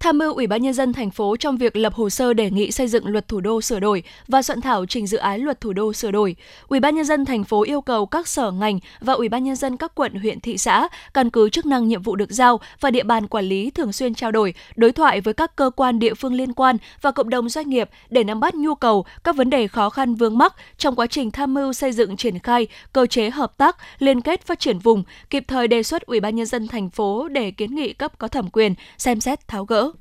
tham 0.00 0.18
mưu 0.18 0.34
Ủy 0.34 0.46
ban 0.46 0.62
nhân 0.62 0.74
dân 0.74 0.92
thành 0.92 1.10
phố 1.10 1.36
trong 1.36 1.56
việc 1.56 1.76
lập 1.76 1.94
hồ 1.94 2.10
sơ 2.10 2.32
đề 2.34 2.50
nghị 2.50 2.70
xây 2.70 2.88
dựng 2.88 3.06
luật 3.06 3.28
thủ 3.28 3.40
đô 3.40 3.60
sửa 3.60 3.80
đổi 3.80 4.02
và 4.28 4.42
soạn 4.42 4.60
thảo 4.60 4.86
trình 4.86 5.06
dự 5.06 5.18
án 5.18 5.40
luật 5.40 5.60
thủ 5.60 5.72
đô 5.72 5.92
sửa 5.92 6.10
đổi. 6.10 6.36
Ủy 6.68 6.80
ban 6.80 6.94
nhân 6.94 7.04
dân 7.04 7.24
thành 7.24 7.44
phố 7.44 7.62
yêu 7.62 7.80
cầu 7.80 8.06
các 8.06 8.28
sở 8.28 8.50
ngành 8.50 8.78
và 9.00 9.12
Ủy 9.12 9.28
ban 9.28 9.44
nhân 9.44 9.56
dân 9.56 9.76
các 9.76 9.94
quận, 9.94 10.14
huyện, 10.14 10.40
thị 10.40 10.58
xã 10.58 10.88
căn 11.14 11.30
cứ 11.30 11.50
chức 11.50 11.66
năng 11.66 11.88
nhiệm 11.88 12.02
vụ 12.02 12.16
được 12.16 12.30
giao 12.30 12.60
và 12.80 12.90
địa 12.90 13.02
bàn 13.02 13.26
quản 13.26 13.44
lý 13.44 13.70
thường 13.70 13.92
xuyên 13.92 14.14
trao 14.14 14.32
đổi, 14.32 14.54
đối 14.76 14.92
thoại 14.92 15.20
với 15.20 15.34
các 15.34 15.56
cơ 15.56 15.70
quan 15.76 15.98
địa 15.98 16.14
phương 16.14 16.34
liên 16.34 16.52
quan 16.52 16.76
và 17.00 17.10
cộng 17.10 17.30
đồng 17.30 17.48
doanh 17.48 17.70
nghiệp 17.70 17.90
để 18.10 18.24
nắm 18.24 18.40
bắt 18.40 18.54
nhu 18.54 18.74
cầu, 18.74 19.04
các 19.24 19.36
vấn 19.36 19.50
đề 19.50 19.68
khó 19.68 19.90
khăn 19.90 20.14
vướng 20.14 20.38
mắc 20.38 20.54
trong 20.78 20.96
quá 20.96 21.06
trình 21.06 21.30
tham 21.30 21.54
mưu 21.54 21.72
xây 21.72 21.92
dựng 21.92 22.16
triển 22.16 22.38
khai 22.38 22.66
cơ 22.92 23.06
chế 23.06 23.30
hợp 23.30 23.58
tác 23.58 23.76
liên 23.98 24.20
kết 24.20 24.46
phát 24.46 24.60
triển 24.60 24.78
vùng, 24.78 25.04
kịp 25.30 25.44
thời 25.48 25.68
đề 25.68 25.82
xuất 25.82 26.02
Ủy 26.02 26.20
ban 26.20 26.36
nhân 26.36 26.46
dân 26.46 26.68
thành 26.68 26.90
phố 26.90 27.28
để 27.28 27.50
kiến 27.50 27.74
nghị 27.74 27.92
cấp 27.92 28.18
có 28.18 28.28
thẩm 28.28 28.50
quyền 28.52 28.74
xem 28.98 29.20
xét 29.20 29.48
tháo 29.48 29.64
gỡ. 29.64 29.92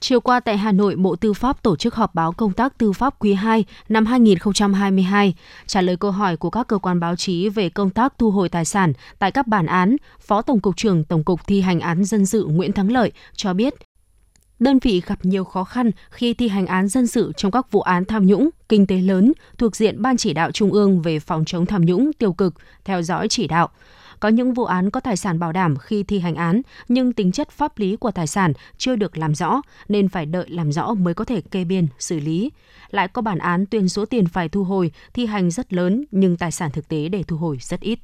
Chiều 0.00 0.20
qua 0.20 0.40
tại 0.40 0.56
Hà 0.56 0.72
Nội, 0.72 0.96
Bộ 0.96 1.16
Tư 1.16 1.32
pháp 1.32 1.62
tổ 1.62 1.76
chức 1.76 1.94
họp 1.94 2.14
báo 2.14 2.32
công 2.32 2.52
tác 2.52 2.78
tư 2.78 2.92
pháp 2.92 3.14
quý 3.18 3.34
2 3.34 3.64
năm 3.88 4.06
2022. 4.06 5.34
Trả 5.66 5.80
lời 5.80 5.96
câu 5.96 6.10
hỏi 6.10 6.36
của 6.36 6.50
các 6.50 6.68
cơ 6.68 6.78
quan 6.78 7.00
báo 7.00 7.16
chí 7.16 7.48
về 7.48 7.68
công 7.68 7.90
tác 7.90 8.14
thu 8.18 8.30
hồi 8.30 8.48
tài 8.48 8.64
sản 8.64 8.92
tại 9.18 9.30
các 9.30 9.46
bản 9.46 9.66
án, 9.66 9.96
Phó 10.20 10.42
Tổng 10.42 10.60
cục 10.60 10.76
trưởng 10.76 11.04
Tổng 11.04 11.24
cục 11.24 11.46
thi 11.46 11.60
hành 11.60 11.80
án 11.80 12.04
dân 12.04 12.26
sự 12.26 12.44
Nguyễn 12.44 12.72
Thắng 12.72 12.92
Lợi 12.92 13.12
cho 13.34 13.54
biết, 13.54 13.74
đơn 14.58 14.78
vị 14.82 15.02
gặp 15.06 15.18
nhiều 15.22 15.44
khó 15.44 15.64
khăn 15.64 15.90
khi 16.10 16.34
thi 16.34 16.48
hành 16.48 16.66
án 16.66 16.88
dân 16.88 17.06
sự 17.06 17.32
trong 17.36 17.52
các 17.52 17.72
vụ 17.72 17.80
án 17.80 18.04
tham 18.04 18.26
nhũng, 18.26 18.50
kinh 18.68 18.86
tế 18.86 18.98
lớn 18.98 19.32
thuộc 19.58 19.76
diện 19.76 20.02
Ban 20.02 20.16
chỉ 20.16 20.32
đạo 20.32 20.52
Trung 20.52 20.72
ương 20.72 21.02
về 21.02 21.20
phòng 21.20 21.44
chống 21.44 21.66
tham 21.66 21.84
nhũng 21.84 22.12
tiêu 22.12 22.32
cực, 22.32 22.54
theo 22.84 23.02
dõi 23.02 23.28
chỉ 23.28 23.46
đạo. 23.46 23.68
Có 24.20 24.28
những 24.28 24.54
vụ 24.54 24.64
án 24.64 24.90
có 24.90 25.00
tài 25.00 25.16
sản 25.16 25.38
bảo 25.38 25.52
đảm 25.52 25.76
khi 25.76 26.02
thi 26.02 26.18
hành 26.18 26.34
án, 26.34 26.62
nhưng 26.88 27.12
tính 27.12 27.32
chất 27.32 27.50
pháp 27.50 27.78
lý 27.78 27.96
của 27.96 28.10
tài 28.10 28.26
sản 28.26 28.52
chưa 28.78 28.96
được 28.96 29.18
làm 29.18 29.34
rõ, 29.34 29.60
nên 29.88 30.08
phải 30.08 30.26
đợi 30.26 30.46
làm 30.48 30.72
rõ 30.72 30.94
mới 30.94 31.14
có 31.14 31.24
thể 31.24 31.40
kê 31.40 31.64
biên, 31.64 31.86
xử 31.98 32.20
lý. 32.20 32.50
Lại 32.90 33.08
có 33.08 33.22
bản 33.22 33.38
án 33.38 33.66
tuyên 33.66 33.88
số 33.88 34.04
tiền 34.04 34.26
phải 34.26 34.48
thu 34.48 34.64
hồi, 34.64 34.90
thi 35.14 35.26
hành 35.26 35.50
rất 35.50 35.72
lớn, 35.72 36.04
nhưng 36.10 36.36
tài 36.36 36.50
sản 36.50 36.70
thực 36.70 36.88
tế 36.88 37.08
để 37.08 37.22
thu 37.22 37.36
hồi 37.36 37.58
rất 37.60 37.80
ít. 37.80 37.98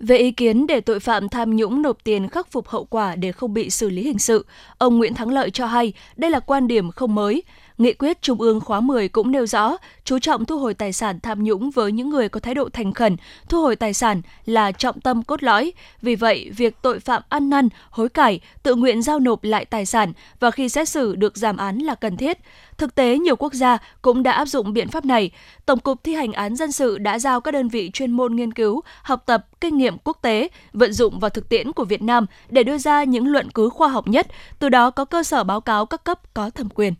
Về 0.00 0.16
ý 0.16 0.32
kiến 0.32 0.66
để 0.66 0.80
tội 0.80 1.00
phạm 1.00 1.28
tham 1.28 1.56
nhũng 1.56 1.82
nộp 1.82 2.04
tiền 2.04 2.28
khắc 2.28 2.52
phục 2.52 2.68
hậu 2.68 2.84
quả 2.84 3.16
để 3.16 3.32
không 3.32 3.54
bị 3.54 3.70
xử 3.70 3.90
lý 3.90 4.02
hình 4.02 4.18
sự, 4.18 4.46
ông 4.78 4.98
Nguyễn 4.98 5.14
Thắng 5.14 5.28
Lợi 5.28 5.50
cho 5.50 5.66
hay 5.66 5.92
đây 6.16 6.30
là 6.30 6.40
quan 6.40 6.68
điểm 6.68 6.90
không 6.90 7.14
mới. 7.14 7.42
Nghị 7.80 7.92
quyết 7.92 8.22
Trung 8.22 8.40
ương 8.40 8.60
khóa 8.60 8.80
10 8.80 9.08
cũng 9.08 9.30
nêu 9.30 9.46
rõ, 9.46 9.76
chú 10.04 10.18
trọng 10.18 10.44
thu 10.44 10.58
hồi 10.58 10.74
tài 10.74 10.92
sản 10.92 11.20
tham 11.20 11.44
nhũng 11.44 11.70
với 11.70 11.92
những 11.92 12.10
người 12.10 12.28
có 12.28 12.40
thái 12.40 12.54
độ 12.54 12.68
thành 12.72 12.92
khẩn, 12.92 13.16
thu 13.48 13.62
hồi 13.62 13.76
tài 13.76 13.94
sản 13.94 14.22
là 14.46 14.72
trọng 14.72 15.00
tâm 15.00 15.22
cốt 15.22 15.42
lõi. 15.42 15.72
Vì 16.02 16.14
vậy, 16.14 16.50
việc 16.56 16.76
tội 16.82 17.00
phạm 17.00 17.22
ăn 17.28 17.50
năn, 17.50 17.68
hối 17.90 18.08
cải, 18.08 18.40
tự 18.62 18.74
nguyện 18.74 19.02
giao 19.02 19.18
nộp 19.18 19.44
lại 19.44 19.64
tài 19.64 19.86
sản 19.86 20.12
và 20.40 20.50
khi 20.50 20.68
xét 20.68 20.88
xử 20.88 21.16
được 21.16 21.36
giảm 21.36 21.56
án 21.56 21.78
là 21.78 21.94
cần 21.94 22.16
thiết. 22.16 22.38
Thực 22.78 22.94
tế, 22.94 23.18
nhiều 23.18 23.36
quốc 23.36 23.54
gia 23.54 23.78
cũng 24.02 24.22
đã 24.22 24.32
áp 24.32 24.46
dụng 24.46 24.72
biện 24.72 24.88
pháp 24.88 25.04
này. 25.04 25.30
Tổng 25.66 25.78
cục 25.78 26.04
thi 26.04 26.14
hành 26.14 26.32
án 26.32 26.56
dân 26.56 26.72
sự 26.72 26.98
đã 26.98 27.18
giao 27.18 27.40
các 27.40 27.50
đơn 27.50 27.68
vị 27.68 27.90
chuyên 27.92 28.10
môn 28.10 28.36
nghiên 28.36 28.52
cứu, 28.52 28.80
học 29.02 29.22
tập 29.26 29.46
kinh 29.60 29.78
nghiệm 29.78 29.98
quốc 30.04 30.18
tế, 30.22 30.48
vận 30.72 30.92
dụng 30.92 31.18
vào 31.18 31.30
thực 31.30 31.48
tiễn 31.48 31.72
của 31.72 31.84
Việt 31.84 32.02
Nam 32.02 32.26
để 32.48 32.62
đưa 32.62 32.78
ra 32.78 33.04
những 33.04 33.26
luận 33.26 33.50
cứ 33.50 33.68
khoa 33.68 33.88
học 33.88 34.08
nhất, 34.08 34.26
từ 34.58 34.68
đó 34.68 34.90
có 34.90 35.04
cơ 35.04 35.22
sở 35.22 35.44
báo 35.44 35.60
cáo 35.60 35.86
các 35.86 36.04
cấp 36.04 36.34
có 36.34 36.50
thẩm 36.50 36.68
quyền. 36.74 36.94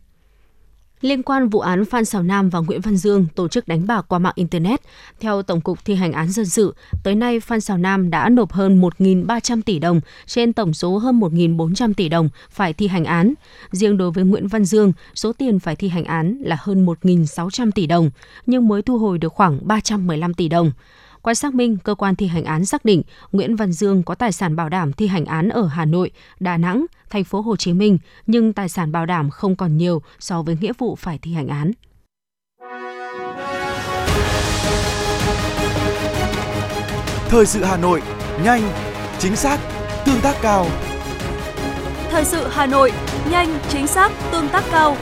Liên 1.01 1.23
quan 1.23 1.49
vụ 1.49 1.59
án 1.59 1.85
Phan 1.85 2.05
Xào 2.05 2.23
Nam 2.23 2.49
và 2.49 2.59
Nguyễn 2.59 2.81
Văn 2.81 2.97
Dương 2.97 3.25
tổ 3.35 3.47
chức 3.47 3.67
đánh 3.67 3.87
bạc 3.87 4.05
qua 4.07 4.19
mạng 4.19 4.33
Internet, 4.35 4.81
theo 5.19 5.41
Tổng 5.41 5.61
cục 5.61 5.85
Thi 5.85 5.95
hành 5.95 6.11
án 6.11 6.29
dân 6.29 6.45
sự, 6.45 6.75
tới 7.03 7.15
nay 7.15 7.39
Phan 7.39 7.61
Xào 7.61 7.77
Nam 7.77 8.09
đã 8.09 8.29
nộp 8.29 8.51
hơn 8.51 8.81
1.300 8.81 9.61
tỷ 9.61 9.79
đồng 9.79 10.01
trên 10.25 10.53
tổng 10.53 10.73
số 10.73 10.97
hơn 10.97 11.19
1.400 11.19 11.93
tỷ 11.93 12.09
đồng 12.09 12.29
phải 12.51 12.73
thi 12.73 12.87
hành 12.87 13.05
án. 13.05 13.33
Riêng 13.71 13.97
đối 13.97 14.11
với 14.11 14.23
Nguyễn 14.23 14.47
Văn 14.47 14.65
Dương, 14.65 14.93
số 15.15 15.33
tiền 15.33 15.59
phải 15.59 15.75
thi 15.75 15.87
hành 15.87 16.03
án 16.05 16.37
là 16.41 16.57
hơn 16.59 16.85
1.600 16.85 17.71
tỷ 17.71 17.85
đồng, 17.87 18.11
nhưng 18.45 18.67
mới 18.67 18.81
thu 18.81 18.97
hồi 18.97 19.17
được 19.17 19.33
khoảng 19.33 19.59
315 19.67 20.33
tỷ 20.33 20.47
đồng. 20.47 20.71
Qua 21.21 21.33
xác 21.33 21.53
minh, 21.53 21.77
cơ 21.83 21.95
quan 21.95 22.15
thi 22.15 22.27
hành 22.27 22.43
án 22.43 22.65
xác 22.65 22.85
định 22.85 23.01
Nguyễn 23.31 23.55
Văn 23.55 23.71
Dương 23.71 24.03
có 24.03 24.15
tài 24.15 24.31
sản 24.31 24.55
bảo 24.55 24.69
đảm 24.69 24.93
thi 24.93 25.07
hành 25.07 25.25
án 25.25 25.49
ở 25.49 25.67
Hà 25.67 25.85
Nội, 25.85 26.11
Đà 26.39 26.57
Nẵng, 26.57 26.85
thành 27.09 27.23
phố 27.23 27.41
Hồ 27.41 27.55
Chí 27.55 27.73
Minh, 27.73 27.97
nhưng 28.27 28.53
tài 28.53 28.69
sản 28.69 28.91
bảo 28.91 29.05
đảm 29.05 29.29
không 29.29 29.55
còn 29.55 29.77
nhiều 29.77 30.01
so 30.19 30.41
với 30.41 30.57
nghĩa 30.61 30.73
vụ 30.77 30.95
phải 30.95 31.19
thi 31.21 31.33
hành 31.33 31.47
án. 31.47 31.71
Thời 37.29 37.45
sự 37.45 37.63
Hà 37.63 37.77
Nội, 37.77 38.01
nhanh, 38.43 38.61
chính 39.19 39.35
xác, 39.35 39.59
tương 40.05 40.21
tác 40.21 40.35
cao. 40.41 40.67
Thời 42.09 42.25
sự 42.25 42.47
Hà 42.51 42.65
Nội, 42.65 42.91
nhanh, 43.31 43.59
chính 43.69 43.87
xác, 43.87 44.11
tương 44.31 44.49
tác 44.49 44.63
cao. 44.71 44.97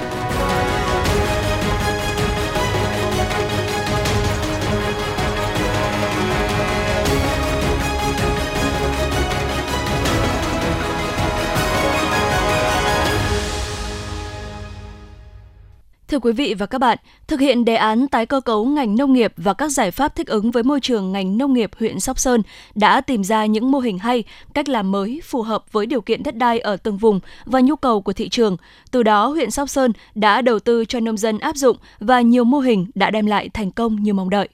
Thưa 16.10 16.20
quý 16.20 16.32
vị 16.32 16.54
và 16.54 16.66
các 16.66 16.78
bạn, 16.78 16.98
thực 17.28 17.40
hiện 17.40 17.66
đề 17.66 17.76
án 17.76 18.08
tái 18.08 18.26
cơ 18.26 18.42
cấu 18.42 18.66
ngành 18.66 18.96
nông 18.96 19.14
nghiệp 19.14 19.34
và 19.38 19.54
các 19.54 19.72
giải 19.72 19.92
pháp 19.92 20.16
thích 20.16 20.28
ứng 20.28 20.52
với 20.52 20.64
môi 20.64 20.80
trường 20.80 21.12
ngành 21.12 21.38
nông 21.38 21.54
nghiệp 21.54 21.72
huyện 21.80 22.00
Sóc 22.00 22.20
Sơn 22.20 22.42
đã 22.76 23.02
tìm 23.02 23.24
ra 23.24 23.46
những 23.46 23.72
mô 23.72 23.80
hình 23.80 24.00
hay, 24.00 24.24
cách 24.54 24.70
làm 24.70 24.92
mới 24.92 25.22
phù 25.24 25.42
hợp 25.42 25.72
với 25.72 25.86
điều 25.86 26.02
kiện 26.02 26.24
đất 26.24 26.36
đai 26.36 26.60
ở 26.60 26.78
từng 26.78 26.98
vùng 26.98 27.20
và 27.46 27.60
nhu 27.60 27.76
cầu 27.76 28.02
của 28.02 28.14
thị 28.14 28.30
trường. 28.30 28.58
Từ 28.92 29.04
đó, 29.04 29.28
huyện 29.28 29.52
Sóc 29.52 29.70
Sơn 29.70 29.94
đã 30.16 30.42
đầu 30.42 30.60
tư 30.60 30.86
cho 30.86 31.00
nông 31.00 31.18
dân 31.18 31.40
áp 31.40 31.56
dụng 31.56 31.78
và 32.00 32.22
nhiều 32.22 32.44
mô 32.44 32.60
hình 32.60 32.88
đã 32.96 33.12
đem 33.12 33.26
lại 33.26 33.50
thành 33.50 33.72
công 33.72 33.96
như 33.96 34.14
mong 34.14 34.30
đợi. 34.30 34.50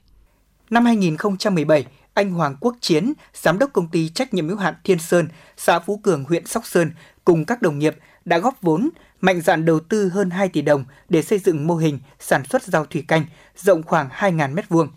Năm 0.70 0.84
2017, 0.84 1.84
anh 2.14 2.30
Hoàng 2.30 2.56
Quốc 2.60 2.76
Chiến, 2.80 3.12
giám 3.34 3.58
đốc 3.58 3.72
công 3.72 3.88
ty 3.88 4.08
trách 4.08 4.34
nhiệm 4.34 4.48
hữu 4.48 4.56
hạn 4.56 4.74
Thiên 4.84 4.98
Sơn, 4.98 5.28
xã 5.56 5.78
Phú 5.78 6.00
Cường, 6.02 6.24
huyện 6.24 6.46
Sóc 6.46 6.66
Sơn 6.66 6.90
cùng 7.24 7.44
các 7.44 7.62
đồng 7.62 7.78
nghiệp 7.78 7.96
đã 8.26 8.38
góp 8.38 8.62
vốn 8.62 8.90
mạnh 9.20 9.40
dạn 9.40 9.64
đầu 9.64 9.80
tư 9.80 10.08
hơn 10.08 10.30
2 10.30 10.48
tỷ 10.48 10.62
đồng 10.62 10.84
để 11.08 11.22
xây 11.22 11.38
dựng 11.38 11.66
mô 11.66 11.76
hình 11.76 12.00
sản 12.20 12.44
xuất 12.44 12.62
rau 12.62 12.84
thủy 12.84 13.04
canh 13.08 13.24
rộng 13.56 13.82
khoảng 13.82 14.08
2.000 14.08 14.54
m2. 14.54 14.88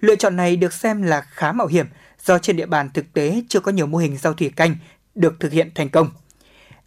Lựa 0.00 0.16
chọn 0.16 0.36
này 0.36 0.56
được 0.56 0.72
xem 0.72 1.02
là 1.02 1.20
khá 1.20 1.52
mạo 1.52 1.66
hiểm 1.66 1.86
do 2.24 2.38
trên 2.38 2.56
địa 2.56 2.66
bàn 2.66 2.90
thực 2.94 3.12
tế 3.12 3.42
chưa 3.48 3.60
có 3.60 3.72
nhiều 3.72 3.86
mô 3.86 3.98
hình 3.98 4.16
rau 4.16 4.34
thủy 4.34 4.52
canh 4.56 4.76
được 5.14 5.40
thực 5.40 5.52
hiện 5.52 5.70
thành 5.74 5.88
công. 5.88 6.10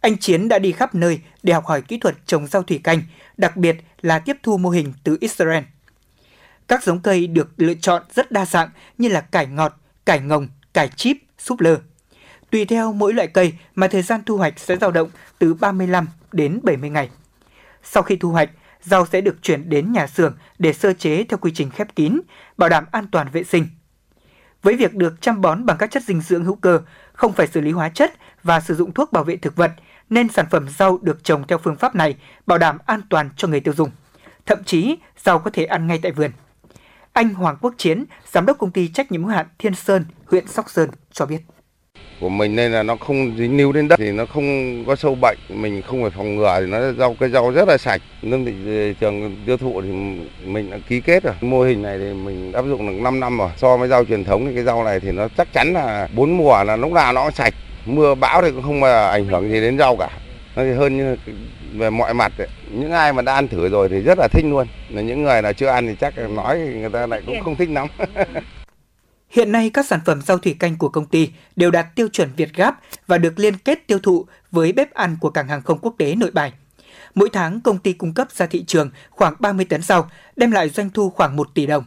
Anh 0.00 0.18
Chiến 0.18 0.48
đã 0.48 0.58
đi 0.58 0.72
khắp 0.72 0.94
nơi 0.94 1.20
để 1.42 1.52
học 1.52 1.66
hỏi 1.66 1.82
kỹ 1.82 1.98
thuật 1.98 2.16
trồng 2.26 2.46
rau 2.46 2.62
thủy 2.62 2.80
canh, 2.84 3.02
đặc 3.36 3.56
biệt 3.56 3.76
là 4.02 4.18
tiếp 4.18 4.36
thu 4.42 4.58
mô 4.58 4.70
hình 4.70 4.92
từ 5.04 5.16
Israel. 5.20 5.64
Các 6.68 6.84
giống 6.84 7.00
cây 7.00 7.26
được 7.26 7.50
lựa 7.56 7.74
chọn 7.74 8.02
rất 8.14 8.32
đa 8.32 8.46
dạng 8.46 8.70
như 8.98 9.08
là 9.08 9.20
cải 9.20 9.46
ngọt, 9.46 9.80
cải 10.06 10.20
ngồng, 10.20 10.48
cải 10.74 10.88
chip, 10.88 11.16
súp 11.38 11.60
lơ. 11.60 11.78
Tùy 12.50 12.64
theo 12.64 12.92
mỗi 12.92 13.14
loại 13.14 13.28
cây 13.28 13.52
mà 13.74 13.88
thời 13.88 14.02
gian 14.02 14.20
thu 14.26 14.36
hoạch 14.36 14.58
sẽ 14.58 14.76
dao 14.76 14.90
động 14.90 15.10
từ 15.38 15.54
35 15.54 16.08
đến 16.32 16.60
70 16.62 16.90
ngày. 16.90 17.10
Sau 17.82 18.02
khi 18.02 18.16
thu 18.16 18.30
hoạch, 18.30 18.50
rau 18.82 19.06
sẽ 19.06 19.20
được 19.20 19.42
chuyển 19.42 19.68
đến 19.68 19.92
nhà 19.92 20.06
xưởng 20.06 20.36
để 20.58 20.72
sơ 20.72 20.92
chế 20.92 21.24
theo 21.24 21.38
quy 21.38 21.50
trình 21.54 21.70
khép 21.70 21.96
kín, 21.96 22.20
bảo 22.56 22.68
đảm 22.68 22.84
an 22.92 23.06
toàn 23.12 23.28
vệ 23.32 23.44
sinh. 23.44 23.66
Với 24.62 24.76
việc 24.76 24.94
được 24.94 25.20
chăm 25.20 25.40
bón 25.40 25.66
bằng 25.66 25.76
các 25.78 25.90
chất 25.90 26.02
dinh 26.02 26.20
dưỡng 26.20 26.44
hữu 26.44 26.54
cơ, 26.56 26.80
không 27.12 27.32
phải 27.32 27.46
xử 27.46 27.60
lý 27.60 27.70
hóa 27.70 27.88
chất 27.88 28.12
và 28.42 28.60
sử 28.60 28.74
dụng 28.74 28.92
thuốc 28.92 29.12
bảo 29.12 29.24
vệ 29.24 29.36
thực 29.36 29.56
vật, 29.56 29.72
nên 30.10 30.28
sản 30.28 30.46
phẩm 30.50 30.68
rau 30.68 30.98
được 31.02 31.24
trồng 31.24 31.46
theo 31.46 31.58
phương 31.58 31.76
pháp 31.76 31.94
này 31.94 32.16
bảo 32.46 32.58
đảm 32.58 32.78
an 32.86 33.00
toàn 33.10 33.30
cho 33.36 33.48
người 33.48 33.60
tiêu 33.60 33.74
dùng. 33.74 33.90
Thậm 34.46 34.64
chí, 34.64 34.96
rau 35.24 35.38
có 35.38 35.50
thể 35.50 35.64
ăn 35.64 35.86
ngay 35.86 35.98
tại 36.02 36.12
vườn. 36.12 36.30
Anh 37.12 37.34
Hoàng 37.34 37.56
Quốc 37.60 37.74
Chiến, 37.78 38.04
giám 38.32 38.46
đốc 38.46 38.58
công 38.58 38.70
ty 38.70 38.88
trách 38.88 39.12
nhiệm 39.12 39.22
hữu 39.22 39.32
hạn 39.32 39.46
Thiên 39.58 39.74
Sơn, 39.74 40.04
huyện 40.26 40.48
Sóc 40.48 40.70
Sơn 40.70 40.90
cho 41.12 41.26
biết 41.26 41.40
của 42.20 42.28
mình 42.28 42.56
nên 42.56 42.72
là 42.72 42.82
nó 42.82 42.96
không 42.96 43.36
dính 43.38 43.56
níu 43.56 43.72
đến 43.72 43.88
đất 43.88 43.98
thì 43.98 44.12
nó 44.12 44.26
không 44.26 44.84
có 44.86 44.96
sâu 44.96 45.14
bệnh 45.14 45.38
mình 45.48 45.82
không 45.82 46.02
phải 46.02 46.10
phòng 46.10 46.36
ngừa 46.36 46.56
thì 46.60 46.66
nó 46.66 46.92
rau 46.92 47.16
cây 47.20 47.30
rau 47.30 47.50
rất 47.50 47.68
là 47.68 47.78
sạch. 47.78 48.02
Lương 48.22 48.44
thị 48.44 48.52
trường 49.00 49.36
tiêu 49.46 49.56
thụ 49.56 49.82
thì 49.82 49.88
mình 50.44 50.70
đã 50.70 50.78
ký 50.88 51.00
kết 51.00 51.22
rồi. 51.22 51.34
Mô 51.40 51.62
hình 51.62 51.82
này 51.82 51.98
thì 51.98 52.12
mình 52.12 52.52
áp 52.52 52.64
dụng 52.64 52.88
được 52.88 53.02
5 53.02 53.20
năm 53.20 53.38
rồi. 53.38 53.50
So 53.56 53.76
với 53.76 53.88
rau 53.88 54.04
truyền 54.04 54.24
thống 54.24 54.46
thì 54.46 54.54
cái 54.54 54.64
rau 54.64 54.84
này 54.84 55.00
thì 55.00 55.12
nó 55.12 55.28
chắc 55.36 55.52
chắn 55.52 55.72
là 55.72 56.08
bốn 56.14 56.36
mùa 56.36 56.64
là 56.64 56.76
lúc 56.76 56.92
nào 56.92 57.12
nó 57.12 57.24
cũng 57.24 57.32
sạch. 57.32 57.54
Mưa 57.86 58.14
bão 58.14 58.42
thì 58.42 58.50
cũng 58.50 58.62
không 58.62 58.80
mà 58.80 59.06
ảnh 59.06 59.24
hưởng 59.24 59.50
gì 59.50 59.60
đến 59.60 59.78
rau 59.78 59.96
cả. 59.96 60.08
Nó 60.56 60.62
thì 60.62 60.72
hơn 60.72 60.96
như 60.96 61.16
về 61.72 61.90
mọi 61.90 62.14
mặt 62.14 62.32
ấy. 62.38 62.48
những 62.70 62.92
ai 62.92 63.12
mà 63.12 63.22
đã 63.22 63.34
ăn 63.34 63.48
thử 63.48 63.68
rồi 63.68 63.88
thì 63.88 64.00
rất 64.00 64.18
là 64.18 64.28
thích 64.32 64.44
luôn. 64.44 64.66
Là 64.88 65.02
những 65.02 65.22
người 65.22 65.42
là 65.42 65.52
chưa 65.52 65.68
ăn 65.68 65.86
thì 65.86 65.94
chắc 66.00 66.14
nói 66.30 66.58
người 66.58 66.90
ta 66.90 67.06
lại 67.06 67.22
cũng 67.26 67.40
không 67.40 67.56
thích 67.56 67.68
lắm 67.70 67.88
Hiện 69.34 69.52
nay 69.52 69.70
các 69.70 69.86
sản 69.86 70.00
phẩm 70.04 70.22
rau 70.22 70.38
thủy 70.38 70.56
canh 70.58 70.76
của 70.76 70.88
công 70.88 71.06
ty 71.06 71.30
đều 71.56 71.70
đạt 71.70 71.86
tiêu 71.94 72.08
chuẩn 72.08 72.28
Việt 72.36 72.54
gáp 72.54 72.80
và 73.06 73.18
được 73.18 73.38
liên 73.38 73.56
kết 73.56 73.86
tiêu 73.86 73.98
thụ 73.98 74.26
với 74.50 74.72
bếp 74.72 74.94
ăn 74.94 75.16
của 75.20 75.30
cảng 75.30 75.48
hàng 75.48 75.62
không 75.62 75.78
quốc 75.78 75.94
tế 75.98 76.14
Nội 76.14 76.30
Bài. 76.30 76.52
Mỗi 77.14 77.28
tháng 77.32 77.60
công 77.60 77.78
ty 77.78 77.92
cung 77.92 78.14
cấp 78.14 78.28
ra 78.32 78.46
thị 78.46 78.64
trường 78.64 78.90
khoảng 79.10 79.34
30 79.38 79.64
tấn 79.64 79.82
rau, 79.82 80.10
đem 80.36 80.50
lại 80.50 80.68
doanh 80.68 80.90
thu 80.90 81.10
khoảng 81.10 81.36
1 81.36 81.54
tỷ 81.54 81.66
đồng. 81.66 81.84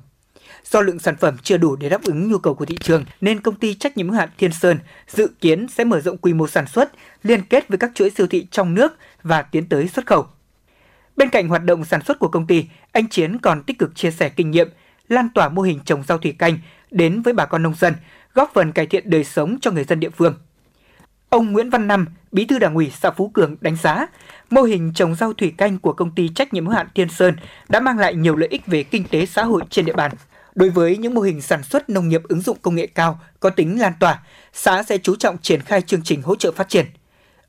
Do 0.63 0.82
lượng 0.82 1.00
sản 1.00 1.16
phẩm 1.16 1.38
chưa 1.44 1.58
đủ 1.58 1.75
để 1.75 1.89
đáp 1.89 2.04
ứng 2.04 2.32
nhu 2.32 2.38
cầu 2.38 2.54
của 2.54 2.66
thị 2.66 2.77
trường 2.80 3.06
nên 3.22 3.42
công 3.42 3.56
ty 3.56 3.74
trách 3.74 3.98
nhiệm 3.98 4.10
hữu 4.10 4.18
hạn 4.18 4.30
Thiên 4.38 4.51
Sơn 4.54 4.80
dự 5.08 5.27
kiến 5.42 5.68
sẽ 5.68 5.84
mở 5.84 6.01
rộng 6.01 6.18
quy 6.18 6.34
mô 6.34 6.48
sản 6.48 6.68
xuất, 6.68 6.92
liên 7.24 7.42
kết 7.42 7.68
với 7.68 7.77
các 7.77 7.92
chuỗi 7.96 8.10
siêu 8.10 8.27
thị 8.27 8.48
trong 8.51 8.74
nước 8.74 8.94
và 9.24 9.42
tiến 9.42 9.70
tới 9.70 9.88
xuất 9.88 10.06
khẩu. 10.06 10.27
Bên 11.16 11.30
cạnh 11.30 11.48
hoạt 11.48 11.63
động 11.63 11.86
sản 11.86 12.01
xuất 12.06 12.20
của 12.20 12.27
công 12.27 12.48
ty, 12.48 12.66
anh 12.92 13.10
Chiến 13.10 13.39
còn 13.39 13.63
tích 13.63 13.80
cực 13.80 13.96
chia 13.96 14.12
sẻ 14.12 14.30
kinh 14.30 14.51
nghiệm, 14.51 14.70
lan 15.10 15.30
tỏa 15.36 15.50
mô 15.50 15.62
hình 15.62 15.80
trồng 15.86 16.04
rau 16.04 16.18
thủy 16.18 16.36
canh 16.39 16.58
đến 16.91 17.22
với 17.22 17.34
bà 17.34 17.46
con 17.46 17.63
nông 17.63 17.75
dân, 17.75 17.94
góp 18.34 18.51
phần 18.53 18.72
cải 18.72 18.88
thiện 18.88 19.10
đời 19.10 19.24
sống 19.24 19.58
cho 19.62 19.72
người 19.72 19.84
dân 19.84 20.00
địa 20.00 20.10
phương. 20.10 20.36
Ông 21.29 21.51
Nguyễn 21.51 21.70
Văn 21.70 21.88
Năm, 21.88 22.06
Bí 22.32 22.46
thư 22.46 22.60
Đảng 22.60 22.75
ủy 22.75 22.91
xã 23.00 23.12
Phú 23.12 23.32
Cường 23.34 23.56
đánh 23.62 23.75
giá, 23.75 24.08
mô 24.50 24.62
hình 24.62 24.91
trồng 24.96 25.15
rau 25.15 25.34
thủy 25.34 25.53
canh 25.58 25.79
của 25.79 25.94
công 25.94 26.12
ty 26.12 26.29
trách 26.29 26.53
nhiệm 26.53 26.65
hữu 26.65 26.75
hạn 26.75 26.88
Thiên 26.96 27.10
Sơn 27.10 27.36
đã 27.70 27.79
mang 27.79 28.00
lại 28.00 28.15
nhiều 28.15 28.36
lợi 28.36 28.50
ích 28.50 28.67
về 28.67 28.84
kinh 28.84 29.03
tế 29.03 29.25
xã 29.25 29.44
hội 29.44 29.62
trên 29.70 29.86
địa 29.86 29.94
bàn. 29.94 30.12
Đối 30.56 30.70
với 30.70 30.98
những 30.98 31.13
mô 31.13 31.22
hình 31.22 31.41
sản 31.41 31.63
xuất 31.63 31.89
nông 31.89 32.10
nghiệp 32.10 32.22
ứng 32.24 32.41
dụng 32.41 32.58
công 32.62 32.75
nghệ 32.75 32.88
cao 32.88 33.20
có 33.39 33.50
tính 33.50 33.82
lan 33.82 33.94
tỏa, 34.00 34.20
xã 34.53 34.84
sẽ 34.84 34.98
chú 34.98 35.15
trọng 35.15 35.38
triển 35.38 35.62
khai 35.62 35.82
chương 35.82 36.03
trình 36.03 36.22
hỗ 36.22 36.36
trợ 36.36 36.51
phát 36.51 36.70
triển. 36.70 36.86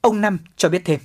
Ông 0.01 0.21
Năm 0.21 0.39
cho 0.57 0.69
biết 0.69 0.83
thêm. 0.85 1.01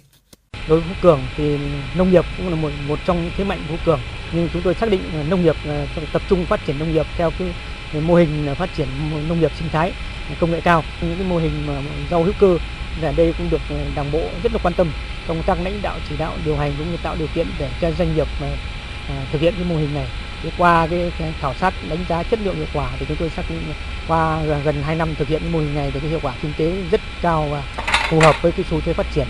Đối 0.70 0.80
với 0.80 0.90
Phú 0.90 0.96
Cường 1.02 1.22
thì 1.36 1.60
nông 1.98 2.12
nghiệp 2.12 2.26
cũng 2.38 2.50
là 2.50 2.56
một 2.56 2.70
một 2.88 3.00
trong 3.06 3.24
những 3.24 3.32
thế 3.38 3.44
mạnh 3.44 3.60
của 3.68 3.76
Phú 3.78 3.84
Cường, 3.86 4.00
nhưng 4.34 4.50
chúng 4.54 4.62
tôi 4.62 4.74
xác 4.74 4.90
định 4.90 5.02
nông 5.30 5.42
nghiệp 5.42 5.56
à, 5.66 5.86
tập 6.14 6.22
trung 6.30 6.46
phát 6.46 6.60
triển 6.66 6.80
nông 6.80 6.92
nghiệp 6.92 7.06
theo 7.18 7.32
cái 7.40 7.56
mô 8.02 8.16
hình 8.16 8.56
phát 8.56 8.70
triển 8.78 8.88
nông 9.30 9.40
nghiệp 9.40 9.52
sinh 9.60 9.70
thái 9.70 9.92
công 10.40 10.52
nghệ 10.52 10.62
cao. 10.62 10.84
Những 11.02 11.16
cái 11.18 11.28
mô 11.30 11.38
hình 11.38 11.52
mà 11.68 11.74
rau 12.12 12.24
hữu 12.24 12.34
cơ 12.40 12.58
là 13.02 13.12
đây 13.18 13.34
cũng 13.38 13.50
được 13.50 13.62
ờ, 13.70 13.76
đảng 13.96 14.12
bộ 14.12 14.22
rất 14.44 14.52
là 14.52 14.60
quan 14.64 14.74
tâm 14.74 14.88
công 15.28 15.44
tác 15.44 15.58
lãnh 15.64 15.82
đạo 15.82 16.00
chỉ 16.10 16.16
đạo 16.18 16.38
điều 16.46 16.58
hành 16.58 16.72
cũng 16.78 16.92
như 16.92 16.98
tạo 17.04 17.16
điều 17.20 17.28
kiện 17.36 17.48
để 17.60 17.70
cho 17.82 17.92
doanh 17.92 18.16
nghiệp 18.16 18.28
mà 18.42 18.48
ờ, 19.10 19.16
thực 19.32 19.42
hiện 19.42 19.54
cái 19.56 19.64
mô 19.70 19.76
hình 19.76 19.94
này. 19.94 20.08
Thì 20.44 20.50
qua 20.58 20.88
cái, 20.88 21.12
cái 21.20 21.34
khảo 21.42 21.54
sát 21.54 21.74
đánh 21.90 22.00
giá 22.10 22.24
chất 22.24 22.40
lượng 22.44 22.56
hiệu 22.56 22.68
quả 22.74 22.90
thì 23.00 23.06
chúng 23.08 23.18
tôi 23.18 23.30
xác 23.30 23.44
định 23.50 23.74
qua 24.08 24.40
gần 24.66 24.84
2 24.84 24.96
năm 24.96 25.16
thực 25.16 25.28
hiện 25.28 25.40
cái 25.40 25.50
mô 25.50 25.60
hình 25.60 25.76
này 25.76 25.92
thì 25.94 26.00
cái 26.00 26.10
hiệu 26.10 26.20
quả 26.22 26.34
kinh 26.42 26.54
tế 26.58 26.66
rất 26.92 27.02
cao 27.22 27.48
và 27.52 27.64
phù 28.10 28.20
hợp 28.20 28.42
với 28.42 28.52
cái 28.52 28.66
xu 28.70 28.82
thế 28.82 28.94
phát 28.94 29.06
triển 29.14 29.28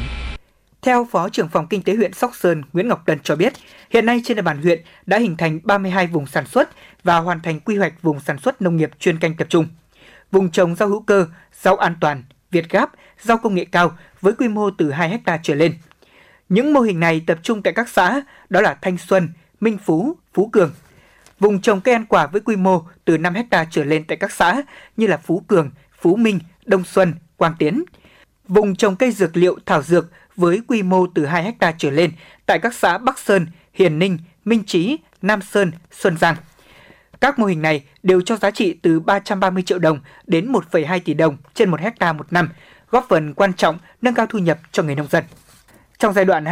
theo 0.84 1.08
Phó 1.12 1.30
trưởng 1.30 1.50
phòng 1.50 1.68
Kinh 1.68 1.82
tế 1.82 1.96
huyện 1.96 2.14
Sóc 2.14 2.32
Sơn 2.36 2.64
Nguyễn 2.74 2.88
Ngọc 2.88 3.04
Tân 3.06 3.20
cho 3.20 3.36
biết, 3.36 3.54
hiện 3.90 4.06
nay 4.06 4.22
trên 4.26 4.36
địa 4.36 4.42
bàn 4.42 4.62
huyện 4.62 4.82
đã 5.06 5.18
hình 5.18 5.38
thành 5.38 5.60
32 5.64 6.08
vùng 6.08 6.28
sản 6.28 6.46
xuất 6.46 6.70
và 7.04 7.18
hoàn 7.18 7.42
thành 7.42 7.60
quy 7.60 7.78
hoạch 7.78 8.02
vùng 8.02 8.20
sản 8.20 8.38
xuất 8.38 8.62
nông 8.62 8.78
nghiệp 8.78 8.92
chuyên 9.00 9.20
canh 9.20 9.36
tập 9.36 9.48
trung. 9.50 9.68
Vùng 10.32 10.52
trồng 10.52 10.76
rau 10.76 10.90
hữu 10.90 11.02
cơ, 11.02 11.28
rau 11.62 11.76
an 11.76 11.96
toàn, 12.02 12.24
Việt 12.52 12.70
Gáp, 12.70 12.92
rau 13.22 13.38
công 13.38 13.56
nghệ 13.56 13.66
cao 13.72 13.98
với 14.22 14.34
quy 14.34 14.48
mô 14.48 14.70
từ 14.72 14.92
2 14.92 15.10
hecta 15.10 15.40
trở 15.44 15.56
lên. 15.56 15.74
Những 16.50 16.74
mô 16.74 16.80
hình 16.80 17.00
này 17.00 17.24
tập 17.28 17.40
trung 17.44 17.64
tại 17.64 17.74
các 17.74 17.90
xã 17.90 18.22
đó 18.50 18.62
là 18.62 18.78
Thanh 18.82 18.98
Xuân, 18.98 19.30
Minh 19.60 19.78
Phú, 19.86 20.18
Phú 20.34 20.50
Cường. 20.54 20.72
Vùng 21.40 21.62
trồng 21.62 21.82
cây 21.82 21.94
ăn 21.94 22.06
quả 22.06 22.28
với 22.28 22.42
quy 22.42 22.56
mô 22.56 22.84
từ 23.06 23.18
5 23.18 23.34
hecta 23.34 23.66
trở 23.72 23.84
lên 23.84 24.04
tại 24.08 24.18
các 24.18 24.32
xã 24.32 24.62
như 24.98 25.08
là 25.08 25.18
Phú 25.18 25.44
Cường, 25.48 25.72
Phú 26.02 26.16
Minh, 26.16 26.40
Đông 26.66 26.84
Xuân, 26.84 27.14
Quang 27.38 27.56
Tiến. 27.60 27.84
Vùng 28.48 28.76
trồng 28.76 28.96
cây 28.96 29.12
dược 29.12 29.38
liệu 29.38 29.58
thảo 29.66 29.82
dược 29.82 30.06
với 30.36 30.62
quy 30.68 30.84
mô 30.84 31.08
từ 31.08 31.26
2 31.26 31.44
hecta 31.44 31.74
trở 31.78 31.90
lên 31.90 32.12
tại 32.46 32.60
các 32.60 32.74
xã 32.74 32.98
Bắc 32.98 33.20
Sơn, 33.20 33.48
Hiền 33.74 34.00
Ninh, 34.00 34.18
Minh 34.46 34.64
Trí, 34.64 34.98
Nam 35.22 35.42
Sơn, 35.42 35.72
Xuân 35.92 36.18
Giang. 36.18 36.36
Các 37.22 37.40
mô 37.40 37.46
hình 37.46 37.62
này 37.62 37.84
đều 38.04 38.22
cho 38.22 38.38
giá 38.38 38.52
trị 38.52 38.74
từ 38.82 39.00
330 39.00 39.64
triệu 39.64 39.80
đồng 39.80 40.00
đến 40.28 40.52
1,2 40.52 41.00
tỷ 41.06 41.14
đồng 41.14 41.38
trên 41.54 41.70
1 41.70 41.80
hecta 41.80 42.14
một 42.14 42.34
năm, 42.34 42.50
góp 42.90 43.06
phần 43.10 43.34
quan 43.34 43.54
trọng 43.54 43.78
nâng 44.02 44.14
cao 44.14 44.26
thu 44.30 44.40
nhập 44.40 44.60
cho 44.72 44.84
người 44.84 44.96
nông 44.96 45.08
dân. 45.08 45.24
Trong 46.00 46.14
giai 46.14 46.26
đoạn 46.26 46.44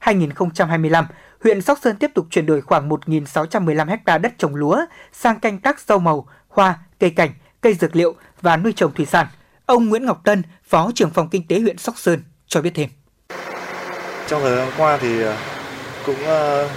2021-2025, 0.00 1.04
huyện 1.42 1.60
Sóc 1.60 1.78
Sơn 1.82 1.96
tiếp 1.96 2.10
tục 2.14 2.26
chuyển 2.30 2.46
đổi 2.46 2.60
khoảng 2.60 2.88
1.615 2.88 3.88
hecta 3.88 4.18
đất 4.18 4.32
trồng 4.38 4.54
lúa 4.54 4.80
sang 5.12 5.40
canh 5.40 5.58
tác 5.58 5.80
rau 5.80 5.98
màu, 5.98 6.28
hoa, 6.48 6.78
cây 6.98 7.10
cảnh, 7.10 7.30
cây 7.60 7.74
dược 7.74 7.96
liệu 7.96 8.14
và 8.40 8.56
nuôi 8.56 8.72
trồng 8.72 8.94
thủy 8.94 9.06
sản. 9.06 9.26
Ông 9.66 9.88
Nguyễn 9.88 10.06
Ngọc 10.06 10.20
Tân, 10.24 10.42
Phó 10.68 10.90
trưởng 10.94 11.10
phòng 11.10 11.28
kinh 11.28 11.46
tế 11.46 11.60
huyện 11.60 11.78
Sóc 11.78 11.98
Sơn 11.98 12.22
cho 12.48 12.60
biết 12.60 12.70
thêm. 12.74 12.88
Trong 14.28 14.42
thời 14.42 14.56
gian 14.56 14.70
qua 14.78 14.98
thì 15.00 15.22
ờ, 15.22 15.36
cũng 16.06 16.26
ờ, 16.26 16.68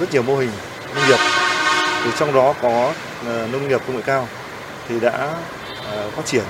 rất 0.00 0.12
nhiều 0.12 0.22
mô 0.22 0.36
hình 0.36 0.50
nông 0.94 1.08
nghiệp, 1.08 1.18
thì 2.04 2.10
trong 2.18 2.34
đó 2.34 2.54
có 2.62 2.92
ờ, 3.26 3.48
nông 3.52 3.68
nghiệp 3.68 3.80
công 3.86 3.96
nghệ 3.96 4.02
cao 4.06 4.28
thì 4.88 5.00
đã 5.00 5.34
phát 6.16 6.26
triển. 6.26 6.44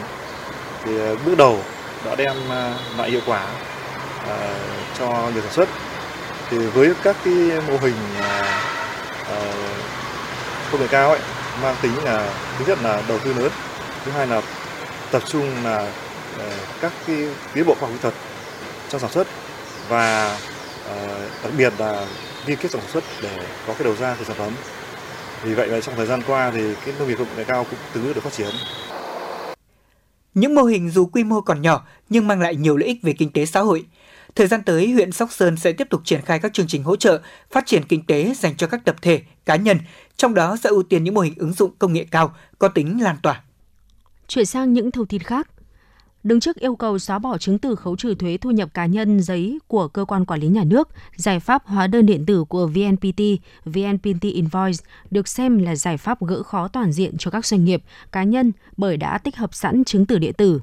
Thì 0.84 0.92
bước 1.26 1.34
đầu 1.38 1.58
đã 2.04 2.14
đem 2.14 2.36
lại 2.98 3.10
hiệu 3.10 3.20
quả 3.26 3.46
cho 4.98 5.30
việc 5.34 5.40
sản 5.42 5.52
xuất. 5.52 5.68
Thì 6.50 6.58
với 6.58 6.92
các 7.02 7.16
cái 7.24 7.34
mô 7.68 7.78
hình 7.78 7.94
công 10.72 10.80
nghệ 10.80 10.86
cao 10.90 11.10
ấy 11.10 11.20
mang 11.62 11.76
tính 11.82 12.04
là 12.04 12.28
thứ 12.58 12.64
nhất 12.66 12.78
là 12.82 13.02
đầu 13.08 13.18
tư 13.18 13.32
lớn 13.32 13.50
thứ 14.04 14.10
hai 14.12 14.26
là 14.26 14.42
tập 15.10 15.22
trung 15.26 15.64
là 15.64 15.86
các 16.80 16.92
cái 17.06 17.16
tiến 17.54 17.66
bộ 17.66 17.74
khoa 17.74 17.88
học 17.88 17.90
kỹ 17.92 17.98
thuật 18.02 18.14
trong 18.92 19.00
sản 19.00 19.10
xuất 19.10 19.26
và 19.88 20.38
uh, 20.92 21.44
đặc 21.44 21.52
biệt 21.58 21.72
là 21.78 22.06
liên 22.46 22.58
kết 22.62 22.70
sản 22.70 22.82
xuất 22.92 23.04
để 23.22 23.46
có 23.66 23.74
cái 23.74 23.84
đầu 23.84 23.96
ra 23.96 24.16
của 24.18 24.24
sản 24.24 24.36
phẩm. 24.36 24.52
Vì 25.44 25.54
vậy 25.54 25.68
là 25.68 25.80
trong 25.80 25.96
thời 25.96 26.06
gian 26.06 26.22
qua 26.26 26.50
thì 26.50 26.74
cái 26.84 26.94
nông 26.98 27.08
nghiệp 27.08 27.16
công 27.18 27.36
nghệ 27.36 27.44
cao 27.44 27.66
cũng 27.70 27.78
từng 27.94 28.04
bước 28.04 28.12
được 28.14 28.24
phát 28.24 28.32
triển. 28.32 28.50
Những 30.34 30.54
mô 30.54 30.62
hình 30.62 30.90
dù 30.90 31.06
quy 31.06 31.24
mô 31.24 31.40
còn 31.40 31.62
nhỏ 31.62 31.86
nhưng 32.08 32.26
mang 32.26 32.40
lại 32.40 32.56
nhiều 32.56 32.76
lợi 32.76 32.88
ích 32.88 33.02
về 33.02 33.12
kinh 33.12 33.32
tế 33.32 33.46
xã 33.46 33.60
hội. 33.60 33.84
Thời 34.34 34.46
gian 34.46 34.62
tới, 34.62 34.90
huyện 34.90 35.12
Sóc 35.12 35.32
Sơn 35.32 35.56
sẽ 35.56 35.72
tiếp 35.72 35.86
tục 35.90 36.00
triển 36.04 36.20
khai 36.22 36.38
các 36.38 36.52
chương 36.52 36.66
trình 36.66 36.82
hỗ 36.82 36.96
trợ 36.96 37.20
phát 37.50 37.66
triển 37.66 37.82
kinh 37.88 38.06
tế 38.06 38.34
dành 38.36 38.56
cho 38.56 38.66
các 38.66 38.84
tập 38.84 38.96
thể, 39.02 39.22
cá 39.46 39.56
nhân, 39.56 39.78
trong 40.16 40.34
đó 40.34 40.56
sẽ 40.64 40.70
ưu 40.70 40.82
tiên 40.82 41.04
những 41.04 41.14
mô 41.14 41.20
hình 41.20 41.34
ứng 41.36 41.52
dụng 41.52 41.70
công 41.78 41.92
nghệ 41.92 42.06
cao 42.10 42.34
có 42.58 42.68
tính 42.68 43.02
lan 43.02 43.16
tỏa. 43.22 43.42
Chuyển 44.28 44.46
sang 44.46 44.72
những 44.72 44.90
thông 44.90 45.06
tin 45.06 45.22
khác, 45.22 45.48
Đứng 46.24 46.40
trước 46.40 46.56
yêu 46.56 46.76
cầu 46.76 46.98
xóa 46.98 47.18
bỏ 47.18 47.38
chứng 47.38 47.58
từ 47.58 47.74
khấu 47.74 47.96
trừ 47.96 48.14
thuế 48.14 48.36
thu 48.36 48.50
nhập 48.50 48.74
cá 48.74 48.86
nhân 48.86 49.20
giấy 49.20 49.58
của 49.66 49.88
cơ 49.88 50.04
quan 50.04 50.24
quản 50.24 50.40
lý 50.40 50.48
nhà 50.48 50.64
nước, 50.64 50.88
giải 51.16 51.40
pháp 51.40 51.66
hóa 51.66 51.86
đơn 51.86 52.06
điện 52.06 52.26
tử 52.26 52.44
của 52.44 52.66
VNPT, 52.66 53.22
VNPT 53.64 54.22
Invoice 54.22 54.84
được 55.10 55.28
xem 55.28 55.58
là 55.58 55.76
giải 55.76 55.96
pháp 55.96 56.26
gỡ 56.26 56.42
khó 56.42 56.68
toàn 56.68 56.92
diện 56.92 57.14
cho 57.18 57.30
các 57.30 57.46
doanh 57.46 57.64
nghiệp, 57.64 57.82
cá 58.12 58.22
nhân 58.22 58.52
bởi 58.76 58.96
đã 58.96 59.18
tích 59.18 59.36
hợp 59.36 59.54
sẵn 59.54 59.84
chứng 59.84 60.06
từ 60.06 60.18
điện 60.18 60.32
tử. 60.32 60.60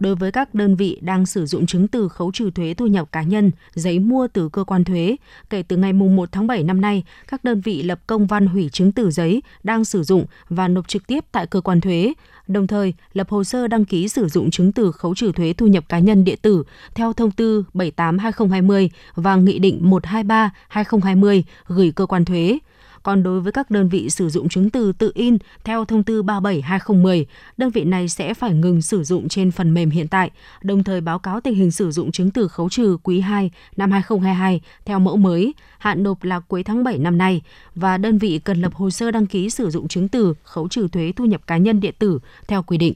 Đối 0.00 0.14
với 0.14 0.32
các 0.32 0.54
đơn 0.54 0.76
vị 0.76 0.98
đang 1.00 1.26
sử 1.26 1.46
dụng 1.46 1.66
chứng 1.66 1.88
từ 1.88 2.08
khấu 2.08 2.32
trừ 2.32 2.50
thuế 2.50 2.74
thu 2.74 2.86
nhập 2.86 3.12
cá 3.12 3.22
nhân, 3.22 3.50
giấy 3.74 3.98
mua 3.98 4.28
từ 4.28 4.48
cơ 4.48 4.64
quan 4.64 4.84
thuế, 4.84 5.16
kể 5.50 5.62
từ 5.62 5.76
ngày 5.76 5.92
1 5.92 6.32
tháng 6.32 6.46
7 6.46 6.62
năm 6.62 6.80
nay, 6.80 7.04
các 7.28 7.44
đơn 7.44 7.60
vị 7.60 7.82
lập 7.82 8.00
công 8.06 8.26
văn 8.26 8.46
hủy 8.46 8.68
chứng 8.68 8.92
từ 8.92 9.10
giấy 9.10 9.42
đang 9.62 9.84
sử 9.84 10.02
dụng 10.02 10.24
và 10.48 10.68
nộp 10.68 10.88
trực 10.88 11.06
tiếp 11.06 11.24
tại 11.32 11.46
cơ 11.46 11.60
quan 11.60 11.80
thuế, 11.80 12.12
đồng 12.52 12.66
thời, 12.66 12.94
lập 13.12 13.28
hồ 13.30 13.44
sơ 13.44 13.68
đăng 13.68 13.84
ký 13.84 14.08
sử 14.08 14.28
dụng 14.28 14.50
chứng 14.50 14.72
từ 14.72 14.92
khấu 14.92 15.14
trừ 15.14 15.32
thuế 15.32 15.52
thu 15.52 15.66
nhập 15.66 15.84
cá 15.88 15.98
nhân 15.98 16.24
điện 16.24 16.38
tử 16.42 16.62
theo 16.94 17.12
thông 17.12 17.30
tư 17.30 17.64
78/2020 17.74 18.88
và 19.14 19.36
nghị 19.36 19.58
định 19.58 19.90
123/2020 19.90 21.42
gửi 21.66 21.92
cơ 21.96 22.06
quan 22.06 22.24
thuế. 22.24 22.58
Còn 23.02 23.22
đối 23.22 23.40
với 23.40 23.52
các 23.52 23.70
đơn 23.70 23.88
vị 23.88 24.10
sử 24.10 24.28
dụng 24.28 24.48
chứng 24.48 24.70
từ 24.70 24.92
tự 24.92 25.12
in 25.14 25.38
theo 25.64 25.84
thông 25.84 26.02
tư 26.02 26.22
37/2010, 26.22 27.24
đơn 27.56 27.70
vị 27.70 27.84
này 27.84 28.08
sẽ 28.08 28.34
phải 28.34 28.54
ngừng 28.54 28.82
sử 28.82 29.04
dụng 29.04 29.28
trên 29.28 29.50
phần 29.50 29.74
mềm 29.74 29.90
hiện 29.90 30.08
tại, 30.08 30.30
đồng 30.62 30.84
thời 30.84 31.00
báo 31.00 31.18
cáo 31.18 31.40
tình 31.40 31.54
hình 31.54 31.70
sử 31.70 31.90
dụng 31.90 32.12
chứng 32.12 32.30
từ 32.30 32.48
khấu 32.48 32.68
trừ 32.68 32.96
quý 33.02 33.20
2 33.20 33.50
năm 33.76 33.90
2022 33.90 34.60
theo 34.84 34.98
mẫu 34.98 35.16
mới, 35.16 35.54
hạn 35.78 36.02
nộp 36.02 36.24
là 36.24 36.40
cuối 36.40 36.62
tháng 36.62 36.84
7 36.84 36.98
năm 36.98 37.18
nay 37.18 37.42
và 37.74 37.98
đơn 37.98 38.18
vị 38.18 38.40
cần 38.44 38.60
lập 38.60 38.74
hồ 38.74 38.90
sơ 38.90 39.10
đăng 39.10 39.26
ký 39.26 39.50
sử 39.50 39.70
dụng 39.70 39.88
chứng 39.88 40.08
từ 40.08 40.34
khấu 40.44 40.68
trừ 40.68 40.88
thuế 40.88 41.12
thu 41.16 41.24
nhập 41.24 41.46
cá 41.46 41.56
nhân 41.56 41.80
điện 41.80 41.94
tử 41.98 42.18
theo 42.48 42.62
quy 42.62 42.78
định. 42.78 42.94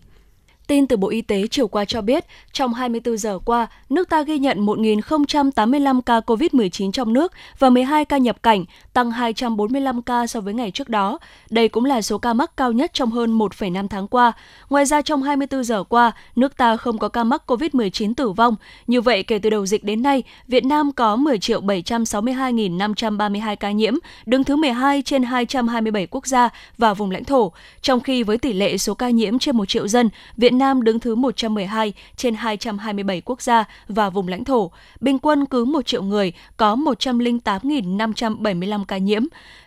Tin 0.67 0.87
từ 0.87 0.97
Bộ 0.97 1.09
Y 1.09 1.23
tế 1.23 1.47
chiều 1.47 1.69
qua 1.69 1.85
cho 1.85 2.01
biết, 2.01 2.25
trong 2.53 2.75
24 2.75 3.17
giờ 3.17 3.39
qua, 3.45 3.67
nước 3.91 4.09
ta 4.09 4.23
ghi 4.23 4.39
nhận 4.39 4.67
1.085 4.67 6.01
ca 6.01 6.21
COVID-19 6.21 6.93
trong 6.93 7.13
nước 7.13 7.33
và 7.59 7.71
12 7.71 8.05
ca 8.05 8.19
nhập 8.19 8.43
cảnh, 8.43 8.65
tăng 8.93 9.11
245 9.11 10.03
ca 10.03 10.27
so 10.27 10.41
với 10.41 10.55
ngày 10.55 10.71
trước 10.71 10.89
đó. 10.89 11.19
Đây 11.51 11.69
cũng 11.69 11.85
là 11.85 12.03
số 12.03 12.19
ca 12.19 12.33
mắc 12.33 12.57
cao 12.57 12.73
nhất 12.73 12.91
trong 12.95 13.11
hơn 13.11 13.39
1,5 13.39 13.89
tháng 13.89 14.09
qua. 14.09 14.33
Ngoài 14.71 14.85
ra, 14.85 15.03
trong 15.03 15.23
24 15.23 15.65
giờ 15.65 15.85
qua, 15.85 16.13
nước 16.37 16.57
ta 16.57 16.77
không 16.77 16.99
có 16.99 17.09
ca 17.09 17.25
mắc 17.25 17.43
COVID-19 17.47 18.15
tử 18.15 18.31
vong. 18.31 18.55
Như 18.87 19.01
vậy, 19.01 19.23
kể 19.23 19.39
từ 19.39 19.51
đầu 19.51 19.67
dịch 19.67 19.85
đến 19.85 20.03
nay, 20.03 20.23
Việt 20.49 20.65
Nam 20.65 20.93
có 20.93 21.17
10 21.17 21.39
762.532 21.39 23.57
ca 23.57 23.71
nhiễm, 23.71 23.95
đứng 24.27 24.45
thứ 24.45 24.57
12 24.57 25.03
trên 25.03 25.23
227 25.23 26.07
quốc 26.07 26.27
gia 26.27 26.49
và 26.79 26.95
vùng 26.95 27.11
lãnh 27.11 27.25
thổ. 27.25 27.53
Trong 27.83 28.01
khi 28.01 28.23
với 28.23 28.39
tỷ 28.39 28.53
lệ 28.53 28.79
số 28.79 28.95
ca 28.95 29.11
nhiễm 29.11 29.39
trên 29.39 29.57
1 29.57 29.69
triệu 29.69 29.89
dân, 29.89 30.09
Việt 30.37 30.53
Nam 30.59 30.85
đứng 30.85 31.01
thứ 31.01 31.15
112 31.15 31.93
trên 32.17 32.35
227 32.35 33.23
quốc 33.25 33.43
gia 33.43 33.65
và 33.89 34.11
vùng 34.11 34.29
lãnh 34.29 34.45
thổ. 34.45 34.71
Bình 35.01 35.19
quân 35.19 35.47
cứ 35.47 35.65
1 35.65 35.87
triệu 35.87 36.03
người 36.03 36.33
có 36.57 36.77
108.575 36.77 38.85
ca 38.85 38.99
nhiễm. 38.99 39.23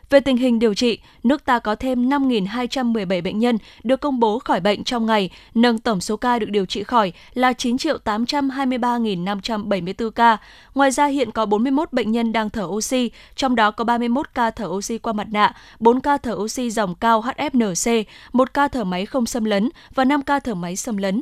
Về 0.10 0.20
tình 0.20 0.38
hình 0.38 0.60
điều 0.60 0.74
trị, 0.74 1.00
nước 1.24 1.46
ta 1.46 1.60
có 1.60 1.76
thêm 1.76 2.10
5.217 2.10 3.24
bệnh 3.24 3.40
nhân 3.40 3.58
được 3.84 4.02
công 4.02 4.20
bố 4.20 4.40
khỏi 4.40 4.60
bệnh 4.60 4.84
trong 4.84 5.06
ngày, 5.06 5.30
nâng 5.56 5.80
tổng 5.80 6.02
số 6.02 6.18
ca 6.18 6.40
được 6.40 6.50
điều 6.50 6.66
trị 6.66 6.84
khỏi 6.84 7.14
là 7.34 7.54
9 7.54 7.76
823.574 7.76 10.10
ca. 10.10 10.38
Ngoài 10.76 10.92
ra 10.92 11.06
hiện 11.06 11.32
có 11.32 11.46
41 11.46 11.94
bệnh 11.94 12.12
nhân 12.12 12.32
đang 12.32 12.50
thở 12.50 12.64
oxy, 12.64 13.12
trong 13.36 13.56
đó 13.56 13.72
có 13.72 13.84
31 13.84 14.34
ca 14.34 14.52
thở 14.52 14.66
oxy 14.66 14.98
qua 14.98 15.14
mặt 15.14 15.28
nạ, 15.32 15.56
4 15.80 16.02
ca 16.02 16.18
thở 16.18 16.34
oxy 16.34 16.70
dòng 16.70 16.96
cao 16.96 17.22
HFNC, 17.22 18.04
1 18.34 18.54
ca 18.54 18.68
thở 18.68 18.84
máy 18.84 19.06
không 19.06 19.26
xâm 19.26 19.46
lấn 19.46 19.70
và 19.96 20.06
5 20.06 20.22
ca 20.22 20.40
thở 20.40 20.56
máy 20.56 20.76
xâm 20.76 20.98
lấn. 20.98 21.22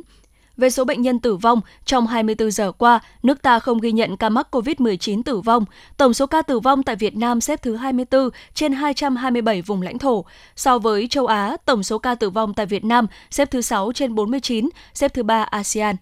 Về 0.58 0.70
số 0.70 0.84
bệnh 0.84 1.02
nhân 1.02 1.18
tử 1.18 1.36
vong, 1.36 1.60
trong 1.84 2.06
24 2.06 2.50
giờ 2.50 2.72
qua, 2.72 3.00
nước 3.22 3.42
ta 3.42 3.58
không 3.58 3.78
ghi 3.78 3.92
nhận 3.92 4.16
ca 4.16 4.28
mắc 4.28 4.48
COVID-19 4.50 5.22
tử 5.22 5.40
vong. 5.40 5.64
Tổng 5.96 6.14
số 6.14 6.26
ca 6.26 6.42
tử 6.42 6.60
vong 6.60 6.82
tại 6.82 6.96
Việt 6.96 7.16
Nam 7.16 7.40
xếp 7.40 7.62
thứ 7.62 7.76
24 7.76 8.30
trên 8.54 8.72
227 8.72 9.62
vùng 9.62 9.82
lãnh 9.82 9.98
thổ. 9.98 10.24
So 10.56 10.78
với 10.78 11.08
châu 11.10 11.26
Á, 11.26 11.56
tổng 11.64 11.82
số 11.82 11.98
ca 11.98 12.14
tử 12.14 12.30
vong 12.30 12.54
tại 12.54 12.66
Việt 12.66 12.84
Nam 12.84 13.06
xếp 13.30 13.50
thứ 13.50 13.60
6 13.60 13.92
trên 13.92 14.14
49, 14.14 14.68
xếp 14.94 15.14
thứ 15.14 15.22
3 15.22 15.42
ASEAN. 15.42 15.96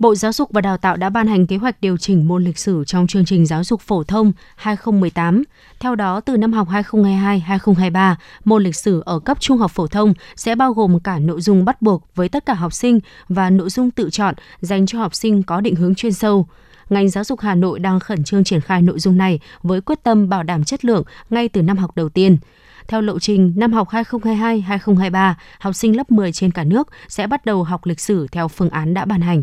Bộ 0.00 0.14
Giáo 0.14 0.32
dục 0.32 0.48
và 0.52 0.60
Đào 0.60 0.76
tạo 0.76 0.96
đã 0.96 1.10
ban 1.10 1.26
hành 1.26 1.46
kế 1.46 1.56
hoạch 1.56 1.80
điều 1.80 1.96
chỉnh 1.96 2.28
môn 2.28 2.44
lịch 2.44 2.58
sử 2.58 2.84
trong 2.86 3.06
chương 3.06 3.24
trình 3.24 3.46
giáo 3.46 3.64
dục 3.64 3.80
phổ 3.80 4.04
thông 4.04 4.32
2018. 4.56 5.42
Theo 5.80 5.94
đó, 5.94 6.20
từ 6.20 6.36
năm 6.36 6.52
học 6.52 6.68
2022-2023, 6.68 8.14
môn 8.44 8.62
lịch 8.62 8.76
sử 8.76 9.02
ở 9.06 9.18
cấp 9.18 9.40
trung 9.40 9.58
học 9.58 9.70
phổ 9.70 9.86
thông 9.86 10.14
sẽ 10.36 10.54
bao 10.54 10.72
gồm 10.72 11.00
cả 11.00 11.18
nội 11.18 11.40
dung 11.40 11.64
bắt 11.64 11.82
buộc 11.82 12.04
với 12.14 12.28
tất 12.28 12.46
cả 12.46 12.54
học 12.54 12.72
sinh 12.72 13.00
và 13.28 13.50
nội 13.50 13.70
dung 13.70 13.90
tự 13.90 14.10
chọn 14.10 14.34
dành 14.60 14.86
cho 14.86 14.98
học 14.98 15.14
sinh 15.14 15.42
có 15.42 15.60
định 15.60 15.74
hướng 15.74 15.94
chuyên 15.94 16.12
sâu 16.12 16.48
ngành 16.90 17.08
giáo 17.08 17.24
dục 17.24 17.40
Hà 17.40 17.54
Nội 17.54 17.78
đang 17.78 18.00
khẩn 18.00 18.24
trương 18.24 18.44
triển 18.44 18.60
khai 18.60 18.82
nội 18.82 18.98
dung 18.98 19.16
này 19.16 19.40
với 19.62 19.80
quyết 19.80 20.02
tâm 20.02 20.28
bảo 20.28 20.42
đảm 20.42 20.64
chất 20.64 20.84
lượng 20.84 21.02
ngay 21.30 21.48
từ 21.48 21.62
năm 21.62 21.76
học 21.76 21.96
đầu 21.96 22.08
tiên. 22.08 22.36
Theo 22.88 23.00
lộ 23.00 23.18
trình, 23.18 23.52
năm 23.56 23.72
học 23.72 23.88
2022-2023, 23.88 25.34
học 25.58 25.74
sinh 25.74 25.96
lớp 25.96 26.10
10 26.10 26.32
trên 26.32 26.50
cả 26.50 26.64
nước 26.64 26.88
sẽ 27.08 27.26
bắt 27.26 27.44
đầu 27.44 27.64
học 27.64 27.86
lịch 27.86 28.00
sử 28.00 28.26
theo 28.32 28.48
phương 28.48 28.70
án 28.70 28.94
đã 28.94 29.04
ban 29.04 29.20
hành. 29.20 29.42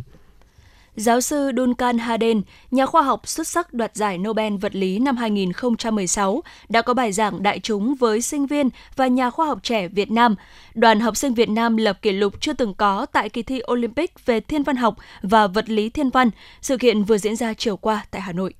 Giáo 0.97 1.21
sư 1.21 1.51
Duncan 1.57 1.97
Hayden, 1.97 2.41
nhà 2.71 2.85
khoa 2.85 3.01
học 3.01 3.27
xuất 3.27 3.47
sắc 3.47 3.73
đoạt 3.73 3.95
giải 3.95 4.17
Nobel 4.17 4.55
vật 4.57 4.75
lý 4.75 4.99
năm 4.99 5.17
2016, 5.17 6.41
đã 6.69 6.81
có 6.81 6.93
bài 6.93 7.11
giảng 7.11 7.43
đại 7.43 7.59
chúng 7.59 7.95
với 7.95 8.21
sinh 8.21 8.47
viên 8.47 8.69
và 8.95 9.07
nhà 9.07 9.29
khoa 9.29 9.47
học 9.47 9.59
trẻ 9.63 9.87
Việt 9.87 10.11
Nam. 10.11 10.35
Đoàn 10.73 10.99
học 10.99 11.17
sinh 11.17 11.33
Việt 11.33 11.49
Nam 11.49 11.77
lập 11.77 12.01
kỷ 12.01 12.11
lục 12.11 12.33
chưa 12.41 12.53
từng 12.53 12.73
có 12.73 13.05
tại 13.05 13.29
kỳ 13.29 13.43
thi 13.43 13.61
Olympic 13.71 14.25
về 14.25 14.39
thiên 14.39 14.63
văn 14.63 14.75
học 14.75 14.95
và 15.21 15.47
vật 15.47 15.69
lý 15.69 15.89
thiên 15.89 16.09
văn. 16.09 16.29
Sự 16.61 16.77
kiện 16.77 17.03
vừa 17.03 17.17
diễn 17.17 17.35
ra 17.35 17.53
chiều 17.53 17.77
qua 17.77 18.05
tại 18.11 18.21
Hà 18.21 18.31
Nội. 18.31 18.53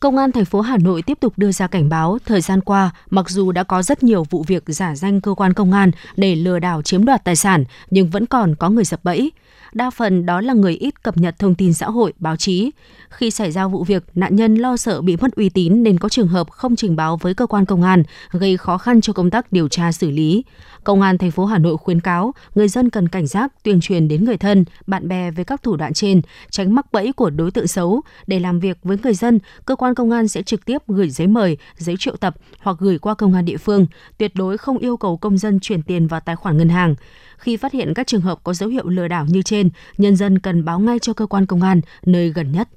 Công 0.00 0.16
an 0.16 0.32
thành 0.32 0.44
phố 0.44 0.60
Hà 0.60 0.76
Nội 0.76 1.02
tiếp 1.02 1.18
tục 1.20 1.32
đưa 1.36 1.52
ra 1.52 1.66
cảnh 1.66 1.88
báo, 1.88 2.18
thời 2.24 2.40
gian 2.40 2.60
qua, 2.60 2.90
mặc 3.10 3.30
dù 3.30 3.52
đã 3.52 3.62
có 3.62 3.82
rất 3.82 4.02
nhiều 4.02 4.24
vụ 4.30 4.44
việc 4.46 4.62
giả 4.66 4.96
danh 4.96 5.20
cơ 5.20 5.34
quan 5.34 5.52
công 5.52 5.72
an 5.72 5.90
để 6.16 6.34
lừa 6.34 6.58
đảo 6.58 6.82
chiếm 6.82 7.04
đoạt 7.04 7.24
tài 7.24 7.36
sản, 7.36 7.64
nhưng 7.90 8.10
vẫn 8.10 8.26
còn 8.26 8.54
có 8.54 8.70
người 8.70 8.84
sập 8.84 9.04
bẫy 9.04 9.32
đa 9.74 9.90
phần 9.90 10.26
đó 10.26 10.40
là 10.40 10.54
người 10.54 10.74
ít 10.74 11.02
cập 11.02 11.16
nhật 11.16 11.38
thông 11.38 11.54
tin 11.54 11.74
xã 11.74 11.86
hội, 11.86 12.12
báo 12.18 12.36
chí. 12.36 12.70
Khi 13.10 13.30
xảy 13.30 13.52
ra 13.52 13.66
vụ 13.66 13.84
việc, 13.84 14.04
nạn 14.14 14.36
nhân 14.36 14.54
lo 14.54 14.76
sợ 14.76 15.00
bị 15.00 15.16
mất 15.16 15.36
uy 15.36 15.48
tín 15.48 15.82
nên 15.82 15.98
có 15.98 16.08
trường 16.08 16.28
hợp 16.28 16.50
không 16.50 16.76
trình 16.76 16.96
báo 16.96 17.16
với 17.16 17.34
cơ 17.34 17.46
quan 17.46 17.64
công 17.64 17.82
an, 17.82 18.02
gây 18.30 18.56
khó 18.56 18.78
khăn 18.78 19.00
cho 19.00 19.12
công 19.12 19.30
tác 19.30 19.52
điều 19.52 19.68
tra 19.68 19.92
xử 19.92 20.10
lý. 20.10 20.44
Công 20.84 21.00
an 21.00 21.18
thành 21.18 21.30
phố 21.30 21.44
Hà 21.44 21.58
Nội 21.58 21.76
khuyến 21.76 22.00
cáo 22.00 22.34
người 22.54 22.68
dân 22.68 22.90
cần 22.90 23.08
cảnh 23.08 23.26
giác 23.26 23.52
tuyên 23.62 23.80
truyền 23.80 24.08
đến 24.08 24.24
người 24.24 24.36
thân, 24.36 24.64
bạn 24.86 25.08
bè 25.08 25.30
về 25.30 25.44
các 25.44 25.62
thủ 25.62 25.76
đoạn 25.76 25.92
trên, 25.92 26.22
tránh 26.50 26.74
mắc 26.74 26.86
bẫy 26.92 27.12
của 27.12 27.30
đối 27.30 27.50
tượng 27.50 27.66
xấu. 27.66 28.00
Để 28.26 28.40
làm 28.40 28.60
việc 28.60 28.78
với 28.82 28.96
người 29.02 29.14
dân, 29.14 29.38
cơ 29.66 29.76
quan 29.76 29.94
công 29.94 30.10
an 30.10 30.28
sẽ 30.28 30.42
trực 30.42 30.64
tiếp 30.64 30.78
gửi 30.88 31.10
giấy 31.10 31.26
mời, 31.26 31.56
giấy 31.76 31.96
triệu 31.98 32.16
tập 32.16 32.34
hoặc 32.60 32.76
gửi 32.80 32.98
qua 32.98 33.14
công 33.14 33.34
an 33.34 33.44
địa 33.44 33.56
phương, 33.56 33.86
tuyệt 34.18 34.32
đối 34.34 34.58
không 34.58 34.78
yêu 34.78 34.96
cầu 34.96 35.16
công 35.16 35.38
dân 35.38 35.60
chuyển 35.60 35.82
tiền 35.82 36.06
vào 36.06 36.20
tài 36.20 36.36
khoản 36.36 36.56
ngân 36.56 36.68
hàng. 36.68 36.94
Khi 37.44 37.56
phát 37.56 37.72
hiện 37.72 37.94
các 37.94 38.06
trường 38.06 38.20
hợp 38.20 38.38
có 38.44 38.54
dấu 38.54 38.68
hiệu 38.68 38.88
lừa 38.88 39.08
đảo 39.08 39.26
như 39.28 39.42
trên, 39.42 39.70
nhân 39.98 40.16
dân 40.16 40.38
cần 40.38 40.64
báo 40.64 40.78
ngay 40.80 40.98
cho 40.98 41.12
cơ 41.12 41.26
quan 41.26 41.46
công 41.46 41.62
an 41.62 41.80
nơi 42.06 42.28
gần 42.28 42.52
nhất. 42.52 42.68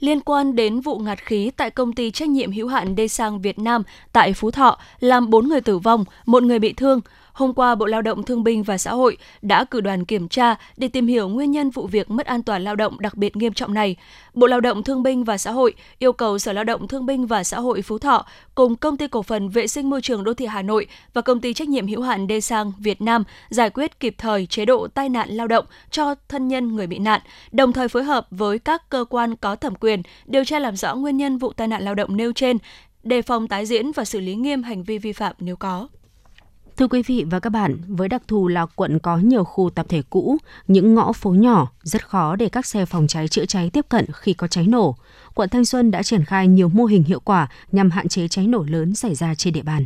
Liên 0.00 0.20
quan 0.20 0.56
đến 0.56 0.80
vụ 0.80 0.98
ngạt 0.98 1.18
khí 1.18 1.50
tại 1.56 1.70
công 1.70 1.92
ty 1.92 2.10
trách 2.10 2.28
nhiệm 2.28 2.52
hữu 2.52 2.68
hạn 2.68 2.96
Đê 2.96 3.08
Sang 3.08 3.40
Việt 3.40 3.58
Nam 3.58 3.82
tại 4.12 4.32
Phú 4.32 4.50
Thọ, 4.50 4.78
làm 5.00 5.30
4 5.30 5.48
người 5.48 5.60
tử 5.60 5.78
vong, 5.78 6.04
một 6.26 6.42
người 6.42 6.58
bị 6.58 6.72
thương, 6.72 7.00
hôm 7.32 7.54
qua 7.54 7.74
Bộ 7.74 7.86
Lao 7.86 8.02
động 8.02 8.22
Thương 8.22 8.44
binh 8.44 8.62
và 8.62 8.78
Xã 8.78 8.92
hội 8.92 9.16
đã 9.42 9.64
cử 9.64 9.80
đoàn 9.80 10.04
kiểm 10.04 10.28
tra 10.28 10.54
để 10.76 10.88
tìm 10.88 11.06
hiểu 11.06 11.28
nguyên 11.28 11.50
nhân 11.50 11.70
vụ 11.70 11.86
việc 11.86 12.10
mất 12.10 12.26
an 12.26 12.42
toàn 12.42 12.64
lao 12.64 12.76
động 12.76 13.00
đặc 13.00 13.14
biệt 13.14 13.36
nghiêm 13.36 13.52
trọng 13.52 13.74
này. 13.74 13.96
Bộ 14.34 14.46
Lao 14.46 14.60
động 14.60 14.82
Thương 14.82 15.02
binh 15.02 15.24
và 15.24 15.38
Xã 15.38 15.50
hội 15.50 15.74
yêu 15.98 16.12
cầu 16.12 16.38
Sở 16.38 16.52
Lao 16.52 16.64
động 16.64 16.88
Thương 16.88 17.06
binh 17.06 17.26
và 17.26 17.44
Xã 17.44 17.60
hội 17.60 17.82
Phú 17.82 17.98
Thọ 17.98 18.26
cùng 18.54 18.76
Công 18.76 18.96
ty 18.96 19.08
Cổ 19.08 19.22
phần 19.22 19.48
Vệ 19.48 19.66
sinh 19.66 19.90
Môi 19.90 20.02
trường 20.02 20.24
Đô 20.24 20.34
thị 20.34 20.46
Hà 20.46 20.62
Nội 20.62 20.86
và 21.14 21.20
Công 21.20 21.40
ty 21.40 21.54
Trách 21.54 21.68
nhiệm 21.68 21.86
hữu 21.86 22.02
hạn 22.02 22.26
Đê 22.26 22.40
Sang 22.40 22.72
Việt 22.78 23.02
Nam 23.02 23.24
giải 23.50 23.70
quyết 23.70 24.00
kịp 24.00 24.14
thời 24.18 24.46
chế 24.46 24.64
độ 24.64 24.88
tai 24.88 25.08
nạn 25.08 25.28
lao 25.30 25.48
động 25.48 25.64
cho 25.90 26.14
thân 26.28 26.48
nhân 26.48 26.76
người 26.76 26.86
bị 26.86 26.98
nạn, 26.98 27.20
đồng 27.52 27.72
thời 27.72 27.88
phối 27.88 28.04
hợp 28.04 28.26
với 28.30 28.58
các 28.58 28.88
cơ 28.90 29.04
quan 29.10 29.36
có 29.36 29.56
thẩm 29.56 29.74
quyền 29.74 30.02
điều 30.26 30.44
tra 30.44 30.58
làm 30.58 30.76
rõ 30.76 30.94
nguyên 30.94 31.16
nhân 31.16 31.38
vụ 31.38 31.52
tai 31.52 31.68
nạn 31.68 31.82
lao 31.82 31.94
động 31.94 32.16
nêu 32.16 32.32
trên, 32.32 32.58
đề 33.02 33.22
phòng 33.22 33.48
tái 33.48 33.66
diễn 33.66 33.92
và 33.92 34.04
xử 34.04 34.20
lý 34.20 34.34
nghiêm 34.34 34.62
hành 34.62 34.82
vi 34.82 34.98
vi 34.98 35.12
phạm 35.12 35.34
nếu 35.38 35.56
có. 35.56 35.88
Thưa 36.76 36.88
quý 36.88 37.02
vị 37.06 37.24
và 37.30 37.40
các 37.40 37.50
bạn, 37.50 37.76
với 37.86 38.08
đặc 38.08 38.22
thù 38.28 38.48
là 38.48 38.66
quận 38.66 38.98
có 38.98 39.16
nhiều 39.16 39.44
khu 39.44 39.70
tập 39.70 39.86
thể 39.88 40.02
cũ, 40.10 40.36
những 40.68 40.94
ngõ 40.94 41.12
phố 41.12 41.30
nhỏ 41.30 41.72
rất 41.82 42.08
khó 42.08 42.36
để 42.36 42.48
các 42.48 42.66
xe 42.66 42.86
phòng 42.86 43.06
cháy 43.06 43.28
chữa 43.28 43.46
cháy 43.46 43.70
tiếp 43.72 43.86
cận 43.88 44.06
khi 44.12 44.32
có 44.32 44.46
cháy 44.46 44.66
nổ. 44.66 44.96
Quận 45.34 45.48
Thanh 45.48 45.64
Xuân 45.64 45.90
đã 45.90 46.02
triển 46.02 46.24
khai 46.24 46.48
nhiều 46.48 46.68
mô 46.68 46.84
hình 46.84 47.02
hiệu 47.02 47.20
quả 47.20 47.48
nhằm 47.72 47.90
hạn 47.90 48.08
chế 48.08 48.28
cháy 48.28 48.46
nổ 48.46 48.64
lớn 48.68 48.94
xảy 48.94 49.14
ra 49.14 49.34
trên 49.34 49.52
địa 49.52 49.62
bàn. 49.62 49.84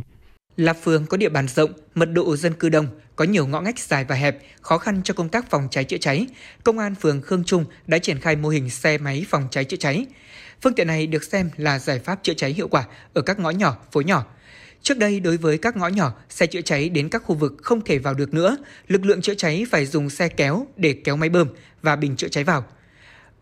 Là 0.57 0.73
phường 0.73 1.05
có 1.05 1.17
địa 1.17 1.29
bàn 1.29 1.47
rộng, 1.47 1.71
mật 1.95 2.05
độ 2.05 2.35
dân 2.35 2.53
cư 2.53 2.69
đông, 2.69 2.87
có 3.15 3.25
nhiều 3.25 3.47
ngõ 3.47 3.61
ngách 3.61 3.79
dài 3.79 4.05
và 4.05 4.15
hẹp, 4.15 4.37
khó 4.61 4.77
khăn 4.77 5.01
cho 5.03 5.13
công 5.13 5.29
tác 5.29 5.49
phòng 5.49 5.67
cháy 5.71 5.83
chữa 5.83 5.97
cháy. 5.97 6.27
Công 6.63 6.79
an 6.79 6.95
phường 6.95 7.21
Khương 7.21 7.43
Trung 7.43 7.65
đã 7.87 7.97
triển 7.97 8.19
khai 8.19 8.35
mô 8.35 8.49
hình 8.49 8.69
xe 8.69 8.97
máy 8.97 9.25
phòng 9.29 9.47
cháy 9.51 9.63
chữa 9.63 9.77
cháy. 9.77 10.05
Phương 10.61 10.73
tiện 10.73 10.87
này 10.87 11.07
được 11.07 11.23
xem 11.23 11.49
là 11.57 11.79
giải 11.79 11.99
pháp 11.99 12.19
chữa 12.23 12.33
cháy 12.33 12.53
hiệu 12.53 12.67
quả 12.67 12.83
ở 13.13 13.21
các 13.21 13.39
ngõ 13.39 13.49
nhỏ, 13.49 13.75
phố 13.91 14.01
nhỏ, 14.01 14.25
Trước 14.81 14.97
đây, 14.97 15.19
đối 15.19 15.37
với 15.37 15.57
các 15.57 15.77
ngõ 15.77 15.87
nhỏ, 15.87 16.13
xe 16.29 16.47
chữa 16.47 16.61
cháy 16.61 16.89
đến 16.89 17.09
các 17.09 17.23
khu 17.25 17.35
vực 17.35 17.55
không 17.61 17.81
thể 17.81 17.99
vào 17.99 18.13
được 18.13 18.33
nữa, 18.33 18.57
lực 18.87 19.05
lượng 19.05 19.21
chữa 19.21 19.33
cháy 19.33 19.65
phải 19.71 19.85
dùng 19.85 20.09
xe 20.09 20.27
kéo 20.27 20.67
để 20.77 20.93
kéo 21.03 21.17
máy 21.17 21.29
bơm 21.29 21.47
và 21.81 21.95
bình 21.95 22.15
chữa 22.15 22.27
cháy 22.27 22.43
vào. 22.43 22.65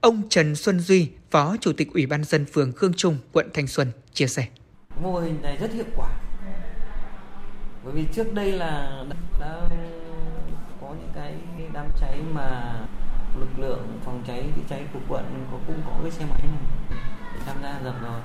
Ông 0.01 0.29
Trần 0.29 0.55
Xuân 0.55 0.79
Duy, 0.79 1.09
Phó 1.31 1.55
Chủ 1.61 1.73
tịch 1.73 1.93
Ủy 1.93 2.05
ban 2.05 2.23
dân 2.23 2.45
phường 2.45 2.71
Khương 2.71 2.93
Trung, 2.93 3.17
quận 3.31 3.49
Thanh 3.53 3.67
Xuân 3.67 3.91
chia 4.13 4.27
sẻ. 4.27 4.47
Mô 5.01 5.19
hình 5.19 5.41
này 5.41 5.57
rất 5.61 5.73
hiệu 5.73 5.85
quả. 5.95 6.09
Bởi 7.83 7.93
vì 7.93 8.05
trước 8.13 8.33
đây 8.33 8.51
là 8.51 9.03
đã 9.39 9.61
có 10.81 10.95
những 10.99 11.11
cái 11.15 11.33
đám 11.73 11.87
cháy 12.01 12.19
mà 12.33 12.79
lực 13.39 13.59
lượng 13.59 13.99
phòng 14.05 14.23
cháy 14.27 14.43
chữa 14.55 14.61
cháy 14.69 14.83
của 14.93 14.99
quận 15.07 15.45
có 15.51 15.57
cũng 15.67 15.81
có 15.85 15.99
cái 16.01 16.11
xe 16.11 16.25
máy 16.29 16.41
này 16.41 16.99
tham 17.45 17.57
gia 17.63 17.79
dập 17.83 17.95
rồi 18.01 18.19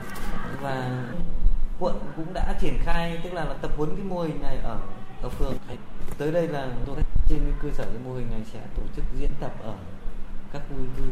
và 0.62 1.04
quận 1.80 2.00
cũng 2.16 2.32
đã 2.32 2.54
triển 2.60 2.78
khai 2.84 3.20
tức 3.24 3.32
là, 3.32 3.44
là 3.44 3.54
tập 3.54 3.70
huấn 3.76 3.96
cái 3.96 4.04
mô 4.04 4.22
hình 4.22 4.42
này 4.42 4.56
ở 4.56 4.78
ở 5.22 5.28
phường. 5.28 5.54
Tới 6.18 6.32
đây 6.32 6.48
là 6.48 6.68
tôi 6.86 6.96
trên 7.28 7.40
cơ 7.62 7.68
sở 7.70 7.84
cái 7.84 7.98
mô 8.04 8.14
hình 8.14 8.30
này 8.30 8.40
sẽ 8.52 8.60
tổ 8.76 8.82
chức 8.96 9.04
diễn 9.18 9.30
tập 9.40 9.52
ở 9.62 9.74
các 10.52 10.62
khu 10.68 10.76
cư. 10.96 11.02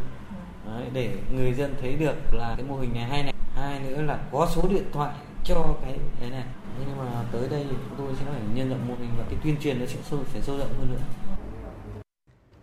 Đấy, 0.65 0.85
để 0.93 1.17
người 1.31 1.53
dân 1.53 1.75
thấy 1.81 1.95
được 1.95 2.33
là 2.33 2.53
cái 2.57 2.65
mô 2.65 2.77
hình 2.77 2.93
này 2.93 3.03
hay 3.03 3.23
này. 3.23 3.33
Hai 3.55 3.79
nữa 3.79 4.01
là 4.01 4.19
có 4.31 4.47
số 4.55 4.67
điện 4.69 4.85
thoại 4.93 5.13
cho 5.43 5.75
cái 5.81 5.99
cái 6.19 6.29
này. 6.29 6.43
Nhưng 6.79 6.97
mà 6.97 7.23
tới 7.31 7.49
đây 7.49 7.65
chúng 7.69 7.97
tôi 7.97 8.15
sẽ 8.19 8.25
phải 8.31 8.41
nhân 8.53 8.69
rộng 8.69 8.87
mô 8.87 8.95
hình 8.95 9.09
và 9.17 9.23
cái 9.29 9.39
tuyên 9.43 9.55
truyền 9.61 9.79
nó 9.79 9.85
sẽ 9.85 9.97
sâu 10.03 10.19
phải 10.27 10.41
sâu 10.41 10.57
rộng 10.57 10.73
hơn 10.79 10.87
nữa 10.91 11.01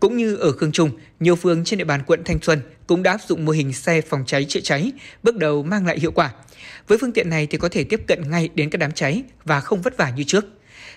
cũng 0.00 0.16
như 0.16 0.36
ở 0.36 0.52
Khương 0.52 0.72
Trung, 0.72 0.90
nhiều 1.20 1.36
phường 1.36 1.64
trên 1.64 1.78
địa 1.78 1.84
bàn 1.84 2.02
quận 2.06 2.24
Thanh 2.24 2.38
Xuân 2.42 2.60
cũng 2.86 3.02
đã 3.02 3.10
áp 3.10 3.20
dụng 3.28 3.44
mô 3.44 3.52
hình 3.52 3.72
xe 3.72 4.00
phòng 4.00 4.24
cháy 4.26 4.44
chữa 4.48 4.60
cháy, 4.60 4.92
bước 5.22 5.36
đầu 5.36 5.62
mang 5.62 5.86
lại 5.86 5.98
hiệu 5.98 6.10
quả. 6.10 6.30
Với 6.88 6.98
phương 6.98 7.12
tiện 7.12 7.30
này 7.30 7.46
thì 7.46 7.58
có 7.58 7.68
thể 7.68 7.84
tiếp 7.84 8.00
cận 8.06 8.30
ngay 8.30 8.48
đến 8.54 8.70
các 8.70 8.78
đám 8.78 8.92
cháy 8.92 9.22
và 9.44 9.60
không 9.60 9.82
vất 9.82 9.96
vả 9.96 10.10
như 10.10 10.24
trước. 10.24 10.44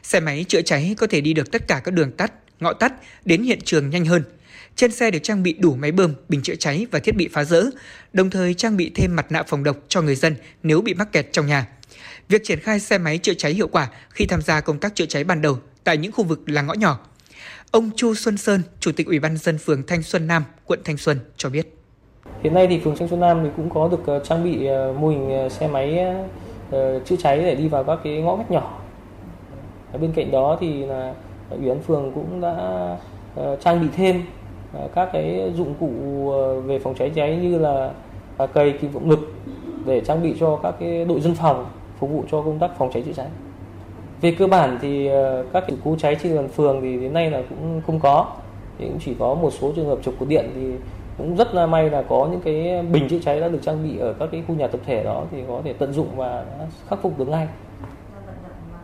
Xe 0.03 0.19
máy 0.19 0.45
chữa 0.47 0.61
cháy 0.61 0.95
có 0.97 1.07
thể 1.07 1.21
đi 1.21 1.33
được 1.33 1.51
tất 1.51 1.67
cả 1.67 1.81
các 1.83 1.91
đường 1.91 2.11
tắt, 2.11 2.33
ngõ 2.59 2.73
tắt 2.73 2.93
đến 3.25 3.43
hiện 3.43 3.59
trường 3.63 3.89
nhanh 3.89 4.05
hơn. 4.05 4.23
Trên 4.75 4.91
xe 4.91 5.11
được 5.11 5.19
trang 5.23 5.43
bị 5.43 5.53
đủ 5.53 5.75
máy 5.75 5.91
bơm, 5.91 6.13
bình 6.29 6.41
chữa 6.41 6.55
cháy 6.55 6.87
và 6.91 6.99
thiết 6.99 7.15
bị 7.15 7.29
phá 7.33 7.43
rỡ, 7.43 7.63
đồng 8.13 8.29
thời 8.29 8.53
trang 8.53 8.77
bị 8.77 8.91
thêm 8.95 9.15
mặt 9.15 9.31
nạ 9.31 9.43
phòng 9.47 9.63
độc 9.63 9.77
cho 9.87 10.01
người 10.01 10.15
dân 10.15 10.35
nếu 10.63 10.81
bị 10.81 10.93
mắc 10.93 11.11
kẹt 11.11 11.27
trong 11.31 11.47
nhà. 11.47 11.67
Việc 12.29 12.41
triển 12.43 12.59
khai 12.59 12.79
xe 12.79 12.97
máy 12.97 13.17
chữa 13.17 13.33
cháy 13.33 13.53
hiệu 13.53 13.67
quả 13.67 13.89
khi 14.09 14.25
tham 14.25 14.41
gia 14.41 14.61
công 14.61 14.79
tác 14.79 14.95
chữa 14.95 15.05
cháy 15.05 15.23
ban 15.23 15.41
đầu 15.41 15.59
tại 15.83 15.97
những 15.97 16.11
khu 16.11 16.23
vực 16.23 16.49
là 16.49 16.61
ngõ 16.61 16.73
nhỏ. 16.73 17.08
Ông 17.71 17.89
Chu 17.95 18.13
Xuân 18.13 18.37
Sơn, 18.37 18.61
Chủ 18.79 18.91
tịch 18.95 19.07
Ủy 19.07 19.19
ban 19.19 19.37
dân 19.37 19.57
phường 19.57 19.83
Thanh 19.87 20.03
Xuân 20.03 20.27
Nam, 20.27 20.43
quận 20.65 20.79
Thanh 20.85 20.97
Xuân 20.97 21.19
cho 21.37 21.49
biết. 21.49 21.77
Hiện 22.43 22.53
nay 22.53 22.67
thì 22.67 22.79
phường 22.79 22.95
Thanh 22.95 23.07
Xuân 23.07 23.19
Nam 23.19 23.39
thì 23.43 23.49
cũng 23.57 23.69
có 23.69 23.87
được 23.87 24.05
ờ, 24.05 24.19
trang 24.19 24.43
bị 24.43 24.65
ờ, 24.65 24.93
mô 24.99 25.07
hình 25.07 25.29
ờ, 25.29 25.49
xe 25.49 25.67
máy 25.67 26.05
chữa 27.05 27.15
cháy 27.15 27.37
để 27.37 27.55
đi 27.55 27.67
vào 27.67 27.83
các 27.83 27.99
cái 28.03 28.21
ngõ 28.21 28.35
ngách 28.35 28.51
nhỏ. 28.51 28.81
Bên 30.01 30.11
cạnh 30.11 30.31
đó 30.31 30.57
thì 30.59 30.85
là 30.85 31.13
ủy 31.49 31.69
ban 31.69 31.81
phường 31.81 32.11
cũng 32.15 32.41
đã 32.41 32.97
trang 33.61 33.81
bị 33.81 33.87
thêm 33.95 34.23
các 34.95 35.09
cái 35.13 35.53
dụng 35.57 35.73
cụ 35.79 35.91
về 36.65 36.79
phòng 36.79 36.95
cháy 36.95 37.11
cháy 37.15 37.37
như 37.37 37.57
là 37.57 37.91
à, 38.37 38.45
cây 38.45 38.71
kim 38.81 38.93
cộng 38.93 39.09
lực 39.09 39.19
để 39.85 40.01
trang 40.01 40.23
bị 40.23 40.35
cho 40.39 40.59
các 40.63 40.75
cái 40.79 41.05
đội 41.05 41.21
dân 41.21 41.35
phòng 41.35 41.69
phục 41.99 42.09
vụ 42.09 42.23
cho 42.31 42.41
công 42.41 42.59
tác 42.59 42.71
phòng 42.77 42.91
cháy 42.93 43.03
chữa 43.05 43.13
cháy. 43.13 43.27
Về 44.21 44.31
cơ 44.31 44.47
bản 44.47 44.77
thì 44.81 45.07
ờ, 45.07 45.45
các 45.53 45.63
sự 45.67 45.77
cố 45.85 45.95
cháy 45.99 46.15
trên 46.23 46.35
bàn 46.35 46.47
phường 46.47 46.81
thì 46.81 46.97
đến 46.97 47.13
nay 47.13 47.31
là 47.31 47.41
cũng 47.49 47.81
không 47.85 47.99
có. 47.99 48.25
Thì 48.77 48.85
cũng 48.85 48.99
chỉ 49.05 49.15
có 49.19 49.33
một 49.33 49.53
số 49.53 49.71
trường 49.75 49.87
hợp 49.87 49.99
trục 50.03 50.19
cột 50.19 50.27
điện 50.27 50.45
thì 50.55 50.71
cũng 51.17 51.35
rất 51.35 51.53
là 51.53 51.65
may 51.65 51.89
là 51.89 52.01
có 52.01 52.27
những 52.31 52.41
cái 52.41 52.83
bình 52.83 53.07
chữa 53.09 53.19
cháy 53.19 53.39
đã 53.39 53.47
được 53.47 53.59
trang 53.61 53.83
bị 53.83 53.97
ở 53.97 54.13
các 54.19 54.29
cái 54.31 54.43
khu 54.47 54.55
nhà 54.55 54.67
tập 54.67 54.79
thể 54.85 55.03
đó 55.03 55.23
thì 55.31 55.37
có 55.47 55.61
thể 55.63 55.73
tận 55.73 55.93
dụng 55.93 56.07
và 56.15 56.45
khắc 56.89 57.01
phục 57.01 57.19
được 57.19 57.27
ngay. 57.27 57.47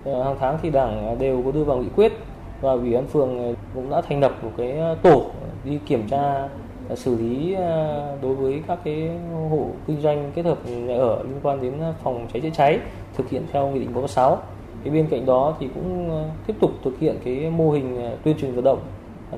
Ờ, 0.04 0.24
hàng 0.24 0.36
tháng 0.40 0.58
thì 0.62 0.70
đảng 0.70 1.18
đều 1.20 1.42
có 1.46 1.52
đưa 1.52 1.64
vào 1.64 1.78
nghị 1.78 1.90
quyết 1.96 2.14
và 2.62 2.72
ủy 2.72 2.94
ban 2.94 3.08
phường 3.08 3.40
ờ, 3.40 3.54
cũng 3.76 3.90
đã 3.90 4.02
thành 4.02 4.20
lập 4.20 4.32
một 4.44 4.52
cái 4.58 4.78
tổ 5.02 5.26
đi 5.64 5.80
kiểm 5.86 6.08
tra 6.10 6.48
xử 6.96 7.18
lý 7.18 7.56
đối 8.22 8.36
với 8.36 8.62
các 8.68 8.80
cái 8.84 9.10
hộ 9.50 9.68
kinh 9.88 10.02
doanh 10.02 10.32
kết 10.36 10.46
hợp 10.46 10.58
nhà 10.66 10.96
ở 10.98 11.24
liên 11.24 11.40
quan 11.44 11.62
đến 11.62 11.74
phòng 12.04 12.28
cháy 12.34 12.42
chữa 12.42 12.50
cháy 12.54 12.80
thực 13.18 13.30
hiện 13.30 13.44
theo 13.52 13.68
nghị 13.68 13.80
định 13.80 13.94
46 13.94 14.38
thì 14.86 14.92
bên 14.92 15.08
cạnh 15.12 15.26
đó 15.26 15.58
thì 15.60 15.70
cũng 15.74 16.10
ờ, 16.10 16.30
tiếp 16.48 16.54
tục 16.62 16.72
thực 16.84 17.00
hiện 17.00 17.18
cái 17.26 17.50
mô 17.50 17.72
hình 17.72 18.04
ờ, 18.04 18.18
tuyên 18.24 18.38
truyền 18.38 18.56
vận 18.56 18.64
động. 18.64 18.80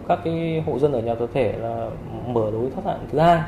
Các 0.07 0.19
cái 0.23 0.63
hộ 0.65 0.79
dân 0.79 0.93
ở 0.93 1.01
nhà 1.01 1.15
tập 1.15 1.29
thể 1.33 1.53
là 1.57 1.89
mở 2.27 2.51
lối 2.51 2.69
thoát 2.75 2.85
nạn 2.85 3.07
thứ 3.11 3.19
hai 3.19 3.41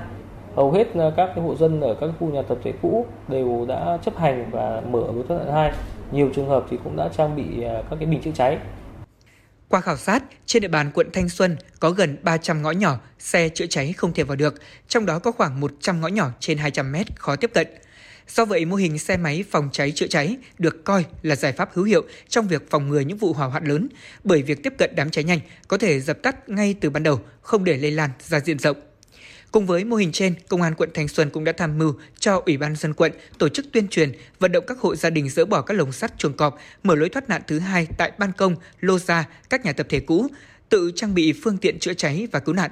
hầu 0.56 0.72
hết 0.72 0.88
các 0.96 1.32
cái 1.36 1.44
hộ 1.44 1.56
dân 1.56 1.82
ở 1.82 1.96
các 2.02 2.10
khu 2.20 2.28
nhà 2.28 2.42
tập 2.42 2.58
thể 2.64 2.74
cũ 2.82 3.06
đều 3.28 3.66
đã 3.68 3.98
chấp 4.06 4.18
hành 4.18 4.50
và 4.52 4.82
mở 4.92 5.00
lối 5.00 5.24
thoát 5.28 5.38
nạn 5.38 5.54
hai. 5.54 5.72
Nhiều 6.12 6.30
trường 6.36 6.50
hợp 6.50 6.66
thì 6.70 6.78
cũng 6.84 6.96
đã 6.96 7.10
trang 7.18 7.36
bị 7.36 7.64
ờ, 7.64 7.84
các 7.90 7.96
cái 8.00 8.06
bình 8.06 8.22
chữa 8.22 8.32
cháy. 8.36 8.58
Qua 9.70 9.82
khảo 9.82 9.98
sát, 9.98 10.24
trên 10.46 10.62
địa 10.62 10.68
bàn 10.68 10.92
quận 10.94 11.10
Thanh 11.14 11.30
Xuân 11.30 11.58
có 11.80 11.90
gần 11.90 12.18
300 12.24 12.62
ngõ 12.62 12.72
nhỏ 12.72 13.00
xe 13.20 13.50
chữa 13.50 13.66
cháy 13.66 13.94
không 13.94 14.14
thể 14.14 14.24
vào 14.24 14.36
được, 14.36 14.56
trong 14.88 15.06
đó 15.06 15.20
có 15.20 15.32
khoảng 15.32 15.60
100 15.60 16.02
ngõ 16.02 16.08
nhỏ 16.08 16.30
trên 16.40 16.58
200 16.58 16.92
mét 16.92 17.08
khó 17.20 17.36
tiếp 17.36 17.52
cận. 17.54 17.68
Do 18.36 18.46
vậy, 18.46 18.66
mô 18.66 18.76
hình 18.76 19.00
xe 19.00 19.18
máy 19.18 19.44
phòng 19.52 19.70
cháy 19.72 19.92
chữa 19.92 20.08
cháy 20.08 20.38
được 20.58 20.86
coi 20.86 21.06
là 21.22 21.36
giải 21.36 21.52
pháp 21.52 21.70
hữu 21.74 21.86
hiệu 21.86 22.04
trong 22.28 22.48
việc 22.48 22.70
phòng 22.70 22.90
ngừa 22.90 23.00
những 23.00 23.18
vụ 23.18 23.34
hỏa 23.34 23.48
hoạn 23.48 23.66
lớn, 23.66 23.90
bởi 24.24 24.42
việc 24.42 24.64
tiếp 24.64 24.74
cận 24.78 24.96
đám 24.96 25.10
cháy 25.10 25.24
nhanh 25.24 25.40
có 25.68 25.78
thể 25.78 26.00
dập 26.00 26.22
tắt 26.24 26.50
ngay 26.50 26.76
từ 26.82 26.90
ban 26.90 27.04
đầu, 27.04 27.22
không 27.42 27.64
để 27.64 27.78
lây 27.78 27.92
lan 27.92 28.10
ra 28.28 28.40
diện 28.40 28.60
rộng. 28.60 28.78
Cùng 29.52 29.66
với 29.66 29.86
mô 29.86 29.96
hình 29.96 30.12
trên, 30.12 30.36
Công 30.48 30.62
an 30.62 30.76
quận 30.76 30.90
Thanh 30.94 31.08
Xuân 31.08 31.30
cũng 31.30 31.44
đã 31.44 31.52
tham 31.52 31.78
mưu 31.78 31.94
cho 32.20 32.42
Ủy 32.46 32.58
ban 32.58 32.76
dân 32.76 32.94
quận 32.94 33.12
tổ 33.38 33.50
chức 33.50 33.66
tuyên 33.72 33.88
truyền, 33.88 34.12
vận 34.40 34.52
động 34.52 34.64
các 34.68 34.80
hộ 34.80 34.96
gia 34.96 35.10
đình 35.10 35.30
dỡ 35.30 35.46
bỏ 35.46 35.62
các 35.62 35.74
lồng 35.74 35.92
sắt 35.92 36.18
chuồng 36.18 36.34
cọp, 36.34 36.58
mở 36.84 36.96
lối 36.96 37.10
thoát 37.10 37.30
nạn 37.30 37.42
thứ 37.48 37.60
hai 37.60 37.88
tại 37.98 38.12
ban 38.18 38.32
công, 38.32 38.56
lô 38.80 39.00
gia 39.00 39.28
các 39.50 39.66
nhà 39.66 39.74
tập 39.74 39.88
thể 39.90 40.00
cũ, 40.00 40.28
tự 40.70 40.92
trang 40.96 41.14
bị 41.14 41.34
phương 41.44 41.58
tiện 41.58 41.80
chữa 41.80 41.94
cháy 41.94 42.28
và 42.32 42.40
cứu 42.40 42.56
nạn. 42.56 42.72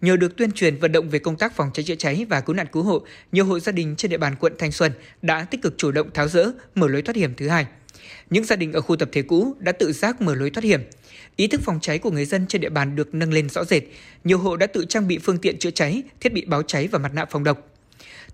Nhờ 0.00 0.16
được 0.16 0.36
tuyên 0.36 0.52
truyền 0.52 0.76
vận 0.76 0.92
động 0.92 1.08
về 1.08 1.18
công 1.18 1.36
tác 1.36 1.56
phòng 1.56 1.70
cháy 1.74 1.84
chữa 1.84 1.94
cháy 1.94 2.26
và 2.28 2.40
cứu 2.40 2.56
nạn 2.56 2.66
cứu 2.72 2.82
hộ, 2.82 3.02
nhiều 3.32 3.44
hộ 3.44 3.58
gia 3.58 3.72
đình 3.72 3.96
trên 3.96 4.10
địa 4.10 4.18
bàn 4.18 4.34
quận 4.40 4.52
Thanh 4.58 4.72
Xuân 4.72 4.92
đã 5.22 5.44
tích 5.44 5.62
cực 5.62 5.74
chủ 5.78 5.90
động 5.92 6.10
tháo 6.14 6.28
rỡ, 6.28 6.50
mở 6.74 6.88
lối 6.88 7.02
thoát 7.02 7.16
hiểm 7.16 7.34
thứ 7.36 7.48
hai. 7.48 7.66
Những 8.30 8.44
gia 8.44 8.56
đình 8.56 8.72
ở 8.72 8.80
khu 8.80 8.96
tập 8.96 9.08
thể 9.12 9.22
cũ 9.22 9.54
đã 9.58 9.72
tự 9.72 9.92
giác 9.92 10.22
mở 10.22 10.34
lối 10.34 10.50
thoát 10.50 10.64
hiểm. 10.64 10.80
Ý 11.36 11.46
thức 11.46 11.60
phòng 11.64 11.78
cháy 11.80 11.98
của 11.98 12.10
người 12.10 12.24
dân 12.24 12.46
trên 12.46 12.60
địa 12.60 12.68
bàn 12.68 12.96
được 12.96 13.14
nâng 13.14 13.32
lên 13.32 13.48
rõ 13.48 13.64
rệt. 13.64 13.82
Nhiều 14.24 14.38
hộ 14.38 14.56
đã 14.56 14.66
tự 14.66 14.84
trang 14.88 15.08
bị 15.08 15.18
phương 15.18 15.38
tiện 15.38 15.58
chữa 15.58 15.70
cháy, 15.70 16.02
thiết 16.20 16.32
bị 16.32 16.44
báo 16.44 16.62
cháy 16.62 16.88
và 16.92 16.98
mặt 16.98 17.14
nạ 17.14 17.24
phòng 17.24 17.44
độc. 17.44 17.68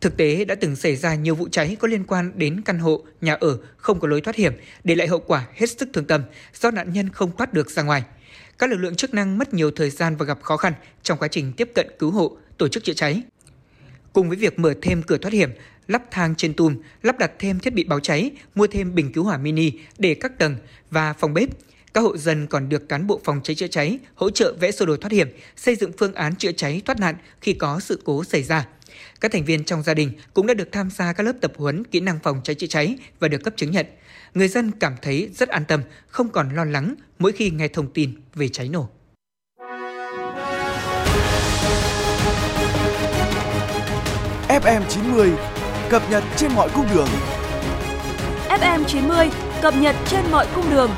Thực 0.00 0.16
tế 0.16 0.44
đã 0.44 0.54
từng 0.54 0.76
xảy 0.76 0.96
ra 0.96 1.14
nhiều 1.14 1.34
vụ 1.34 1.48
cháy 1.48 1.76
có 1.80 1.88
liên 1.88 2.04
quan 2.04 2.32
đến 2.36 2.60
căn 2.64 2.78
hộ, 2.78 3.04
nhà 3.20 3.34
ở 3.34 3.58
không 3.76 4.00
có 4.00 4.08
lối 4.08 4.20
thoát 4.20 4.36
hiểm, 4.36 4.52
để 4.84 4.94
lại 4.94 5.08
hậu 5.08 5.20
quả 5.20 5.46
hết 5.54 5.70
sức 5.70 5.88
thương 5.92 6.04
tâm 6.04 6.22
do 6.54 6.70
nạn 6.70 6.92
nhân 6.92 7.08
không 7.08 7.36
thoát 7.36 7.52
được 7.52 7.70
ra 7.70 7.82
ngoài 7.82 8.02
các 8.58 8.70
lực 8.70 8.76
lượng 8.76 8.94
chức 8.94 9.14
năng 9.14 9.38
mất 9.38 9.54
nhiều 9.54 9.70
thời 9.70 9.90
gian 9.90 10.16
và 10.16 10.24
gặp 10.24 10.42
khó 10.42 10.56
khăn 10.56 10.72
trong 11.02 11.18
quá 11.18 11.28
trình 11.28 11.52
tiếp 11.52 11.70
cận 11.74 11.86
cứu 11.98 12.10
hộ, 12.10 12.36
tổ 12.58 12.68
chức 12.68 12.84
chữa 12.84 12.92
cháy. 12.92 13.22
Cùng 14.12 14.28
với 14.28 14.36
việc 14.36 14.58
mở 14.58 14.74
thêm 14.82 15.02
cửa 15.02 15.18
thoát 15.18 15.32
hiểm, 15.32 15.50
lắp 15.88 16.02
thang 16.10 16.34
trên 16.34 16.54
tùm, 16.54 16.76
lắp 17.02 17.18
đặt 17.18 17.32
thêm 17.38 17.60
thiết 17.60 17.74
bị 17.74 17.84
báo 17.84 18.00
cháy, 18.00 18.30
mua 18.54 18.66
thêm 18.66 18.94
bình 18.94 19.12
cứu 19.12 19.24
hỏa 19.24 19.38
mini 19.38 19.72
để 19.98 20.14
các 20.14 20.38
tầng 20.38 20.56
và 20.90 21.12
phòng 21.12 21.34
bếp, 21.34 21.48
các 21.94 22.00
hộ 22.00 22.16
dân 22.16 22.46
còn 22.46 22.68
được 22.68 22.88
cán 22.88 23.06
bộ 23.06 23.20
phòng 23.24 23.40
cháy 23.44 23.54
chữa 23.54 23.66
cháy 23.66 23.98
hỗ 24.14 24.30
trợ 24.30 24.54
vẽ 24.60 24.70
sơ 24.70 24.86
đồ 24.86 24.96
thoát 24.96 25.12
hiểm, 25.12 25.28
xây 25.56 25.76
dựng 25.76 25.92
phương 25.98 26.14
án 26.14 26.36
chữa 26.36 26.52
cháy 26.52 26.82
thoát 26.84 27.00
nạn 27.00 27.14
khi 27.40 27.52
có 27.52 27.80
sự 27.80 28.02
cố 28.04 28.24
xảy 28.24 28.42
ra. 28.42 28.66
Các 29.20 29.32
thành 29.32 29.44
viên 29.44 29.64
trong 29.64 29.82
gia 29.82 29.94
đình 29.94 30.12
cũng 30.34 30.46
đã 30.46 30.54
được 30.54 30.68
tham 30.72 30.90
gia 30.90 31.12
các 31.12 31.22
lớp 31.22 31.32
tập 31.40 31.52
huấn 31.56 31.84
kỹ 31.84 32.00
năng 32.00 32.18
phòng 32.22 32.40
cháy 32.44 32.54
chữa 32.54 32.66
cháy 32.66 32.96
và 33.20 33.28
được 33.28 33.44
cấp 33.44 33.54
chứng 33.56 33.70
nhận 33.70 33.86
người 34.34 34.48
dân 34.48 34.70
cảm 34.80 34.94
thấy 35.02 35.30
rất 35.34 35.48
an 35.48 35.64
tâm, 35.68 35.80
không 36.08 36.28
còn 36.28 36.54
lo 36.54 36.64
lắng 36.64 36.94
mỗi 37.18 37.32
khi 37.32 37.50
nghe 37.50 37.68
thông 37.68 37.92
tin 37.92 38.14
về 38.34 38.48
cháy 38.48 38.68
nổ. 38.68 38.88
FM90 44.48 45.36
cập 45.90 46.02
nhật 46.10 46.24
trên 46.36 46.52
mọi 46.54 46.68
cung 46.74 46.86
đường. 46.94 47.08
FM90 48.48 49.30
cập 49.62 49.74
nhật 49.76 49.96
trên 50.06 50.24
mọi 50.30 50.46
cung 50.54 50.70
đường. 50.70 50.90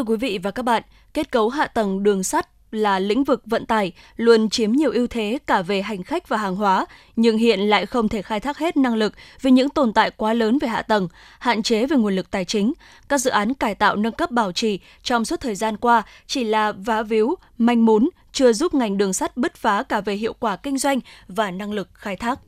Thưa 0.00 0.04
quý 0.04 0.16
vị 0.16 0.38
và 0.42 0.50
các 0.50 0.62
bạn, 0.62 0.82
kết 1.14 1.30
cấu 1.30 1.48
hạ 1.48 1.66
tầng 1.66 2.02
đường 2.02 2.24
sắt 2.24 2.48
là 2.70 2.98
lĩnh 2.98 3.24
vực 3.24 3.42
vận 3.46 3.66
tải 3.66 3.92
luôn 4.16 4.50
chiếm 4.50 4.72
nhiều 4.72 4.90
ưu 4.90 5.06
thế 5.06 5.38
cả 5.46 5.62
về 5.62 5.82
hành 5.82 6.02
khách 6.02 6.28
và 6.28 6.36
hàng 6.36 6.56
hóa, 6.56 6.86
nhưng 7.16 7.38
hiện 7.38 7.60
lại 7.60 7.86
không 7.86 8.08
thể 8.08 8.22
khai 8.22 8.40
thác 8.40 8.58
hết 8.58 8.76
năng 8.76 8.94
lực 8.94 9.12
vì 9.42 9.50
những 9.50 9.68
tồn 9.68 9.92
tại 9.92 10.10
quá 10.10 10.32
lớn 10.32 10.58
về 10.58 10.68
hạ 10.68 10.82
tầng, 10.82 11.08
hạn 11.38 11.62
chế 11.62 11.86
về 11.86 11.96
nguồn 11.96 12.16
lực 12.16 12.30
tài 12.30 12.44
chính. 12.44 12.72
Các 13.08 13.18
dự 13.18 13.30
án 13.30 13.54
cải 13.54 13.74
tạo 13.74 13.96
nâng 13.96 14.12
cấp 14.12 14.30
bảo 14.30 14.52
trì 14.52 14.80
trong 15.02 15.24
suốt 15.24 15.40
thời 15.40 15.54
gian 15.54 15.76
qua 15.76 16.02
chỉ 16.26 16.44
là 16.44 16.72
vá 16.72 17.02
víu, 17.02 17.34
manh 17.58 17.86
mún, 17.86 18.08
chưa 18.32 18.52
giúp 18.52 18.74
ngành 18.74 18.98
đường 18.98 19.12
sắt 19.12 19.36
bứt 19.36 19.54
phá 19.54 19.82
cả 19.82 20.00
về 20.00 20.14
hiệu 20.14 20.32
quả 20.32 20.56
kinh 20.56 20.78
doanh 20.78 21.00
và 21.28 21.50
năng 21.50 21.72
lực 21.72 21.88
khai 21.94 22.16
thác. 22.16 22.38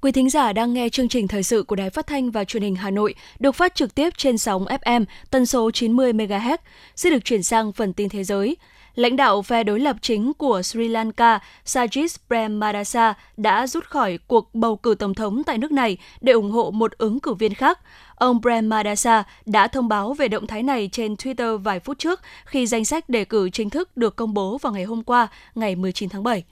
Quý 0.00 0.12
thính 0.12 0.30
giả 0.30 0.52
đang 0.52 0.72
nghe 0.72 0.88
chương 0.88 1.08
trình 1.08 1.28
thời 1.28 1.42
sự 1.42 1.62
của 1.62 1.76
Đài 1.76 1.90
Phát 1.90 2.06
thanh 2.06 2.30
và 2.30 2.44
Truyền 2.44 2.62
hình 2.62 2.76
Hà 2.76 2.90
Nội 2.90 3.14
được 3.38 3.52
phát 3.52 3.74
trực 3.74 3.94
tiếp 3.94 4.12
trên 4.16 4.38
sóng 4.38 4.64
FM 4.64 5.04
tần 5.30 5.46
số 5.46 5.70
90 5.70 6.12
MHz. 6.12 6.56
sẽ 6.96 7.10
được 7.10 7.24
chuyển 7.24 7.42
sang 7.42 7.72
phần 7.72 7.92
tin 7.92 8.08
thế 8.08 8.24
giới. 8.24 8.56
lãnh 8.94 9.16
đạo 9.16 9.42
phe 9.42 9.64
đối 9.64 9.80
lập 9.80 9.96
chính 10.00 10.32
của 10.34 10.62
Sri 10.62 10.88
Lanka 10.88 11.38
Sajid 11.64 12.16
Premadasa 12.28 13.14
đã 13.36 13.66
rút 13.66 13.84
khỏi 13.84 14.18
cuộc 14.26 14.54
bầu 14.54 14.76
cử 14.76 14.94
tổng 14.98 15.14
thống 15.14 15.42
tại 15.44 15.58
nước 15.58 15.72
này 15.72 15.96
để 16.20 16.32
ủng 16.32 16.50
hộ 16.50 16.70
một 16.70 16.92
ứng 16.98 17.20
cử 17.20 17.34
viên 17.34 17.54
khác. 17.54 17.80
Ông 18.14 18.42
Premadasa 18.42 19.24
đã 19.46 19.68
thông 19.68 19.88
báo 19.88 20.14
về 20.14 20.28
động 20.28 20.46
thái 20.46 20.62
này 20.62 20.88
trên 20.92 21.14
Twitter 21.14 21.58
vài 21.58 21.80
phút 21.80 21.98
trước 21.98 22.20
khi 22.44 22.66
danh 22.66 22.84
sách 22.84 23.08
đề 23.08 23.24
cử 23.24 23.50
chính 23.50 23.70
thức 23.70 23.96
được 23.96 24.16
công 24.16 24.34
bố 24.34 24.58
vào 24.58 24.72
ngày 24.72 24.84
hôm 24.84 25.02
qua, 25.02 25.28
ngày 25.54 25.76
19 25.76 26.08
tháng 26.08 26.22
7 26.22 26.44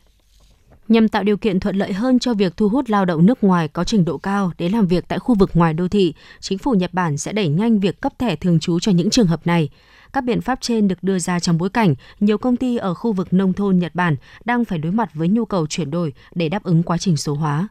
nhằm 0.89 1.09
tạo 1.09 1.23
điều 1.23 1.37
kiện 1.37 1.61
thuận 1.61 1.77
lợi 1.77 1.93
hơn 1.93 2.19
cho 2.19 2.35
việc 2.35 2.57
thu 2.57 2.69
hút 2.69 2.91
lao 2.91 3.05
động 3.05 3.27
nước 3.27 3.45
ngoài 3.45 3.69
có 3.69 3.85
trình 3.85 4.05
độ 4.05 4.19
cao 4.19 4.53
đến 4.59 4.73
làm 4.73 4.87
việc 4.87 5.05
tại 5.09 5.19
khu 5.19 5.35
vực 5.35 5.51
ngoài 5.55 5.75
đô 5.75 5.89
thị, 5.89 6.15
chính 6.41 6.59
phủ 6.59 6.73
Nhật 6.73 6.95
Bản 6.95 7.19
sẽ 7.19 7.33
đẩy 7.33 7.49
nhanh 7.49 7.81
việc 7.81 8.01
cấp 8.01 8.13
thẻ 8.19 8.37
thường 8.37 8.61
trú 8.61 8.81
cho 8.81 8.93
những 8.93 9.11
trường 9.11 9.27
hợp 9.27 9.47
này. 9.47 9.69
Các 10.13 10.25
biện 10.25 10.41
pháp 10.41 10.59
trên 10.61 10.89
được 10.89 11.03
đưa 11.03 11.19
ra 11.19 11.41
trong 11.41 11.59
bối 11.59 11.71
cảnh 11.71 11.95
nhiều 12.21 12.39
công 12.39 12.57
ty 12.57 12.77
ở 12.77 12.95
khu 12.95 13.13
vực 13.13 13.33
nông 13.33 13.53
thôn 13.53 13.79
Nhật 13.79 13.95
Bản 13.95 14.17
đang 14.45 14.65
phải 14.65 14.79
đối 14.79 14.93
mặt 14.93 15.15
với 15.15 15.29
nhu 15.29 15.45
cầu 15.45 15.67
chuyển 15.67 15.91
đổi 15.91 16.13
để 16.35 16.49
đáp 16.49 16.63
ứng 16.63 16.83
quá 16.83 16.99
trình 16.99 17.17
số 17.17 17.35
hóa. 17.35 17.69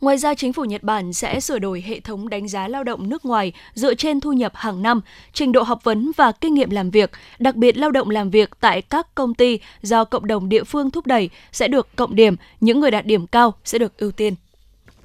Ngoài 0.00 0.18
ra, 0.18 0.34
chính 0.34 0.52
phủ 0.52 0.64
Nhật 0.64 0.82
Bản 0.82 1.12
sẽ 1.12 1.40
sửa 1.40 1.58
đổi 1.58 1.84
hệ 1.86 2.00
thống 2.00 2.28
đánh 2.28 2.48
giá 2.48 2.68
lao 2.68 2.84
động 2.84 3.08
nước 3.08 3.24
ngoài 3.24 3.52
dựa 3.74 3.94
trên 3.94 4.20
thu 4.20 4.32
nhập 4.32 4.52
hàng 4.54 4.82
năm, 4.82 5.00
trình 5.32 5.52
độ 5.52 5.62
học 5.62 5.84
vấn 5.84 6.10
và 6.16 6.32
kinh 6.32 6.54
nghiệm 6.54 6.70
làm 6.70 6.90
việc, 6.90 7.10
đặc 7.38 7.56
biệt 7.56 7.76
lao 7.76 7.90
động 7.90 8.10
làm 8.10 8.30
việc 8.30 8.50
tại 8.60 8.82
các 8.82 9.14
công 9.14 9.34
ty 9.34 9.58
do 9.82 10.04
cộng 10.04 10.26
đồng 10.26 10.48
địa 10.48 10.64
phương 10.64 10.90
thúc 10.90 11.06
đẩy 11.06 11.30
sẽ 11.52 11.68
được 11.68 11.96
cộng 11.96 12.14
điểm, 12.14 12.36
những 12.60 12.80
người 12.80 12.90
đạt 12.90 13.06
điểm 13.06 13.26
cao 13.26 13.54
sẽ 13.64 13.78
được 13.78 13.98
ưu 13.98 14.10
tiên. 14.10 14.34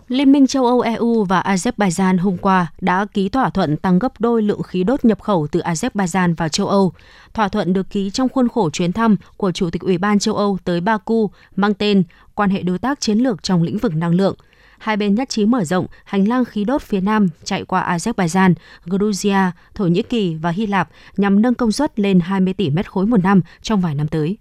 Liên 0.08 0.32
minh 0.32 0.48
châu 0.48 0.66
Âu 0.66 0.82
EU 0.82 1.24
và 1.24 1.42
Azerbaijan 1.42 2.20
hôm 2.20 2.38
qua 2.38 2.68
đã 2.82 3.06
ký 3.14 3.30
thỏa 3.30 3.50
thuận 3.50 3.78
tăng 3.78 4.00
gấp 4.00 4.22
đôi 4.22 4.42
lượng 4.42 4.64
khí 4.64 4.84
đốt 4.84 5.06
nhập 5.06 5.22
khẩu 5.22 5.48
từ 5.52 5.60
Azerbaijan 5.60 6.36
vào 6.36 6.50
châu 6.50 6.68
Âu. 6.68 6.94
Thỏa 7.34 7.48
thuận 7.48 7.74
được 7.74 7.90
ký 7.90 8.10
trong 8.10 8.30
khuôn 8.30 8.48
khổ 8.50 8.70
chuyến 8.70 8.94
thăm 8.94 9.16
của 9.38 9.52
Chủ 9.52 9.70
tịch 9.70 9.82
Ủy 9.82 9.98
ban 9.98 10.20
châu 10.20 10.36
Âu 10.36 10.58
tới 10.64 10.82
Baku 10.82 11.30
mang 11.56 11.74
tên 11.74 12.04
Quan 12.36 12.50
hệ 12.50 12.62
đối 12.62 12.78
tác 12.78 13.00
chiến 13.02 13.18
lược 13.18 13.44
trong 13.44 13.64
lĩnh 13.64 13.78
vực 13.78 13.96
năng 13.96 14.12
lượng– 14.12 14.36
hai 14.82 14.98
bên 14.98 15.16
nhất 15.16 15.30
trí 15.30 15.46
mở 15.46 15.64
rộng 15.64 15.88
hành 16.04 16.28
lang 16.28 16.46
khí 16.46 16.64
đốt 16.64 16.82
phía 16.82 17.02
Nam 17.02 17.28
chạy 17.44 17.66
qua 17.66 17.98
Azerbaijan, 17.98 18.54
Georgia, 18.86 19.52
Thổ 19.76 19.86
Nhĩ 19.86 20.02
Kỳ 20.02 20.36
và 20.36 20.50
Hy 20.50 20.68
Lạp 20.68 20.90
nhằm 21.18 21.42
nâng 21.42 21.56
công 21.56 21.72
suất 21.72 22.00
lên 22.00 22.20
20 22.20 22.54
tỷ 22.54 22.70
mét 22.70 22.92
khối 22.92 23.06
một 23.06 23.18
năm 23.24 23.42
trong 23.62 23.82
vài 23.82 23.96
năm 23.96 24.08
tới. 24.08 24.38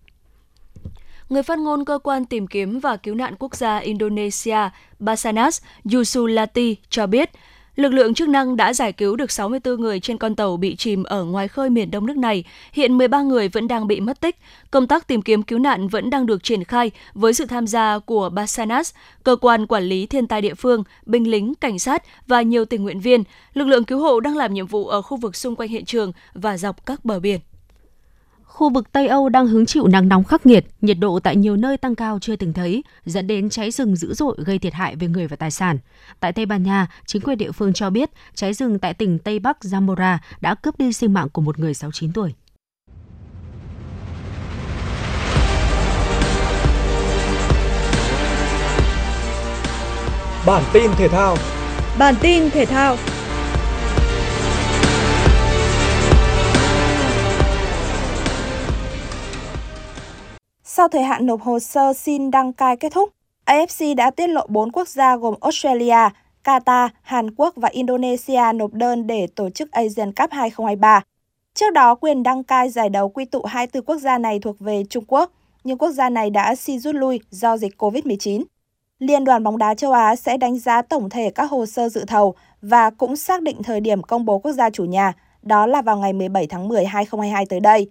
Người 1.29 1.43
phát 1.43 1.59
ngôn 1.59 1.85
cơ 1.85 1.99
quan 1.99 2.25
tìm 2.25 2.47
kiếm 2.47 2.81
và 2.81 2.97
cứu 2.97 3.15
nạn 3.15 3.35
quốc 3.39 3.55
gia 3.55 3.79
Indonesia 3.79 4.59
Basarnas 4.99 5.63
Yusulati 5.93 6.77
cho 6.89 7.07
biết, 7.07 7.31
Lực 7.81 7.93
lượng 7.93 8.15
chức 8.15 8.29
năng 8.29 8.57
đã 8.57 8.73
giải 8.73 8.93
cứu 8.93 9.17
được 9.17 9.31
64 9.31 9.81
người 9.81 10.01
trên 10.01 10.19
con 10.19 10.35
tàu 10.35 10.57
bị 10.57 10.77
chìm 10.77 11.03
ở 11.03 11.25
ngoài 11.25 11.49
khơi 11.49 11.71
miền 11.71 11.91
đông 11.91 12.07
nước 12.07 12.17
này. 12.17 12.45
Hiện 12.73 12.99
13 12.99 13.23
người 13.23 13.49
vẫn 13.49 13.69
đang 13.69 13.87
bị 13.87 14.01
mất 14.01 14.21
tích. 14.21 14.37
Công 14.71 14.87
tác 14.87 15.07
tìm 15.07 15.23
kiếm 15.23 15.43
cứu 15.43 15.59
nạn 15.59 15.89
vẫn 15.89 16.11
đang 16.11 16.27
được 16.27 16.43
triển 16.43 16.65
khai 16.65 16.91
với 17.15 17.35
sự 17.35 17.47
tham 17.47 17.67
gia 17.67 17.99
của 17.99 18.29
Basanas, 18.29 18.95
cơ 19.25 19.37
quan 19.37 19.67
quản 19.67 19.83
lý 19.83 20.07
thiên 20.07 20.27
tai 20.27 20.41
địa 20.41 20.55
phương, 20.55 20.85
binh 21.07 21.31
lính, 21.31 21.55
cảnh 21.55 21.79
sát 21.79 22.03
và 22.27 22.43
nhiều 22.43 22.65
tình 22.65 22.83
nguyện 22.83 23.01
viên. 23.01 23.25
Lực 23.55 23.65
lượng 23.65 23.85
cứu 23.85 24.01
hộ 24.01 24.21
đang 24.21 24.37
làm 24.37 24.55
nhiệm 24.55 24.67
vụ 24.67 24.87
ở 24.87 25.03
khu 25.03 25.17
vực 25.17 25.37
xung 25.37 25.57
quanh 25.57 25.69
hiện 25.69 25.85
trường 25.85 26.13
và 26.35 26.57
dọc 26.57 26.87
các 26.87 27.05
bờ 27.05 27.21
biển. 27.21 27.41
Khu 28.61 28.71
vực 28.71 28.93
Tây 28.93 29.07
Âu 29.07 29.29
đang 29.29 29.47
hứng 29.47 29.67
chịu 29.67 29.87
nắng 29.87 30.09
nóng 30.09 30.25
khắc 30.25 30.47
nghiệt, 30.47 30.67
nhiệt 30.81 30.99
độ 30.99 31.21
tại 31.21 31.37
nhiều 31.37 31.57
nơi 31.57 31.77
tăng 31.77 31.95
cao 31.95 32.19
chưa 32.21 32.37
từng 32.37 32.53
thấy, 32.53 32.85
dẫn 33.05 33.27
đến 33.27 33.51
cháy 33.51 33.71
rừng 33.71 33.97
dữ 33.97 34.15
dội 34.15 34.37
gây 34.39 34.59
thiệt 34.59 34.75
hại 34.75 34.97
về 34.97 35.09
người 35.09 35.27
và 35.27 35.37
tài 35.37 35.51
sản. 35.51 35.79
Tại 36.21 36.33
Tây 36.33 36.47
Ban 36.47 36.63
Nha, 36.63 36.87
chính 37.07 37.23
quyền 37.23 37.39
địa 37.39 37.53
phương 37.53 37.73
cho 37.73 37.91
biết 37.91 38.11
cháy 38.35 38.55
rừng 38.55 38.79
tại 38.79 38.95
tỉnh 38.95 39.19
Tây 39.19 39.39
Bắc 39.39 39.59
Zamora 39.61 40.19
đã 40.41 40.55
cướp 40.55 40.79
đi 40.79 40.93
sinh 40.93 41.13
mạng 41.13 41.29
của 41.29 41.43
một 41.43 41.59
người 41.59 41.75
69 41.75 42.13
tuổi. 42.13 42.35
Bản 50.47 50.63
tin 50.73 50.91
thể 50.97 51.09
thao 51.09 51.37
Bản 51.99 52.15
tin 52.21 52.51
thể 52.51 52.65
thao 52.67 52.97
Sau 60.81 60.89
thời 60.89 61.03
hạn 61.03 61.27
nộp 61.27 61.43
hồ 61.43 61.59
sơ 61.59 61.93
xin 61.93 62.31
đăng 62.31 62.53
cai 62.53 62.77
kết 62.77 62.93
thúc, 62.93 63.11
AFC 63.47 63.95
đã 63.95 64.11
tiết 64.11 64.27
lộ 64.27 64.47
4 64.49 64.73
quốc 64.73 64.89
gia 64.89 65.17
gồm 65.17 65.35
Australia, 65.41 66.09
Qatar, 66.45 66.89
Hàn 67.03 67.35
Quốc 67.35 67.55
và 67.57 67.69
Indonesia 67.69 68.43
nộp 68.55 68.73
đơn 68.73 69.07
để 69.07 69.27
tổ 69.27 69.51
chức 69.51 69.71
Asian 69.73 70.13
Cup 70.13 70.31
2023. 70.31 71.01
Trước 71.55 71.71
đó, 71.73 71.95
quyền 71.95 72.23
đăng 72.23 72.45
cai 72.45 72.71
giải 72.71 72.89
đấu 72.89 73.09
quy 73.09 73.25
tụ 73.25 73.43
24 73.43 73.85
quốc 73.85 73.97
gia 73.97 74.19
này 74.19 74.39
thuộc 74.39 74.61
về 74.61 74.85
Trung 74.91 75.05
Quốc, 75.09 75.33
nhưng 75.65 75.79
quốc 75.79 75.91
gia 75.91 76.09
này 76.09 76.31
đã 76.31 76.55
xin 76.55 76.79
rút 76.79 76.95
lui 76.95 77.21
do 77.31 77.57
dịch 77.57 77.83
COVID-19. 77.83 78.43
Liên 78.99 79.25
đoàn 79.25 79.45
bóng 79.45 79.59
đá 79.59 79.75
châu 79.75 79.93
Á 79.93 80.17
sẽ 80.17 80.37
đánh 80.37 80.59
giá 80.59 80.83
tổng 80.83 81.11
thể 81.11 81.31
các 81.31 81.51
hồ 81.51 81.67
sơ 81.67 81.89
dự 81.89 82.05
thầu 82.05 82.35
và 82.63 82.91
cũng 82.91 83.17
xác 83.17 83.43
định 83.43 83.63
thời 83.63 83.81
điểm 83.81 84.03
công 84.03 84.25
bố 84.25 84.39
quốc 84.39 84.53
gia 84.53 84.71
chủ 84.71 84.85
nhà, 84.85 85.13
đó 85.43 85.67
là 85.67 85.83
vào 85.83 85.97
ngày 85.97 86.13
17 86.13 86.47
tháng 86.47 86.69
10 86.69 86.85
2022 86.85 87.47
tới 87.47 87.61
đây. 87.61 87.91